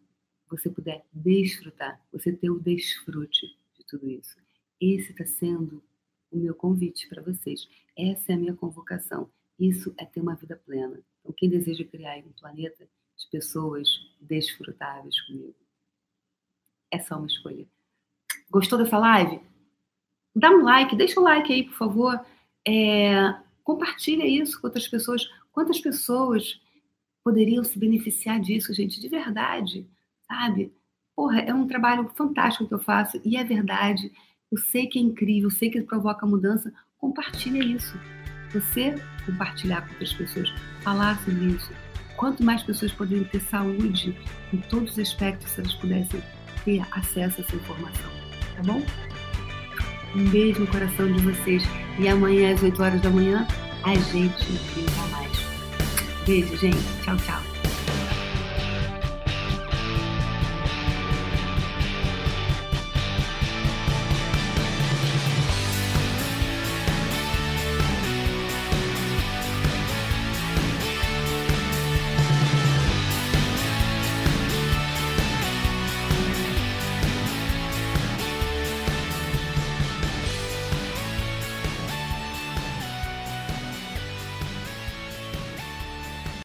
você 0.50 0.70
puder 0.70 1.06
desfrutar, 1.14 2.04
você 2.12 2.30
ter 2.34 2.50
o 2.50 2.60
desfrute 2.60 3.48
de 3.74 3.86
tudo 3.86 4.10
isso. 4.10 4.36
Esse 4.82 5.12
está 5.12 5.26
sendo 5.26 5.82
o 6.30 6.38
meu 6.38 6.54
convite 6.54 7.08
para 7.08 7.22
vocês. 7.22 7.70
Essa 7.98 8.34
é 8.34 8.36
a 8.36 8.38
minha 8.38 8.54
convocação. 8.54 9.32
Isso 9.58 9.94
é 9.98 10.06
ter 10.06 10.20
uma 10.20 10.36
vida 10.36 10.58
plena. 10.58 11.02
Então, 11.22 11.34
quem 11.38 11.50
deseja 11.50 11.86
criar 11.86 12.18
um 12.18 12.34
planeta 12.34 12.86
de 13.16 13.30
pessoas 13.30 13.88
desfrutáveis 14.20 15.22
comigo? 15.22 15.56
É 16.92 17.00
só 17.00 17.18
uma 17.18 17.28
escolha. 17.28 17.66
Gostou 18.50 18.78
dessa 18.78 18.98
live? 18.98 19.40
Dá 20.36 20.50
um 20.50 20.64
like, 20.64 20.96
deixa 20.96 21.20
o 21.20 21.24
like 21.24 21.52
aí, 21.52 21.64
por 21.64 21.74
favor. 21.74 22.20
É, 22.68 23.34
compartilha 23.64 24.28
isso 24.28 24.60
com 24.60 24.68
outras 24.68 24.88
pessoas. 24.88 25.28
Quantas 25.52 25.80
pessoas 25.80 26.62
poderiam 27.24 27.64
se 27.64 27.80
beneficiar 27.80 28.40
disso, 28.40 28.74
gente? 28.74 29.00
De 29.00 29.08
verdade 29.08 29.88
sabe? 30.32 30.74
Porra, 31.16 31.42
é 31.42 31.54
um 31.54 31.68
trabalho 31.68 32.10
fantástico 32.16 32.68
que 32.68 32.74
eu 32.74 32.80
faço 32.80 33.22
e 33.26 33.36
é 33.36 33.44
verdade. 33.44 34.12
Eu 34.50 34.58
sei 34.58 34.88
que 34.88 34.98
é 34.98 35.02
incrível, 35.02 35.50
eu 35.50 35.56
sei 35.56 35.70
que 35.70 35.82
provoca 35.82 36.26
mudança. 36.26 36.74
Compartilha 36.98 37.64
isso. 37.64 37.98
Você 38.54 38.96
compartilhar 39.26 39.82
com 39.82 39.92
outras 39.92 40.14
pessoas, 40.14 40.50
falar 40.82 41.20
sobre 41.24 41.46
isso. 41.46 41.72
Quanto 42.16 42.44
mais 42.44 42.64
pessoas 42.64 42.92
poderiam 42.92 43.26
ter 43.26 43.42
saúde 43.42 44.16
em 44.54 44.58
todos 44.58 44.94
os 44.94 45.00
aspectos, 45.00 45.50
se 45.50 45.60
elas 45.60 45.74
pudessem 45.76 46.22
ter 46.64 46.82
acesso 46.92 47.42
a 47.42 47.44
essa 47.44 47.56
informação. 47.56 48.12
Tá 48.56 48.64
bom? 48.64 48.82
Um 50.16 50.26
beijo 50.30 50.60
no 50.60 50.68
coração 50.68 51.12
de 51.12 51.22
vocês. 51.22 51.64
E 52.00 52.08
amanhã, 52.08 52.54
às 52.54 52.62
8 52.62 52.84
horas 52.84 53.02
da 53.02 53.10
manhã, 53.10 53.48
a 53.84 53.96
gente 53.96 54.52
brinca 54.74 55.02
mais. 55.12 55.32
Beijo, 56.26 56.56
gente. 56.58 56.78
Tchau, 57.04 57.18
tchau. 57.18 57.51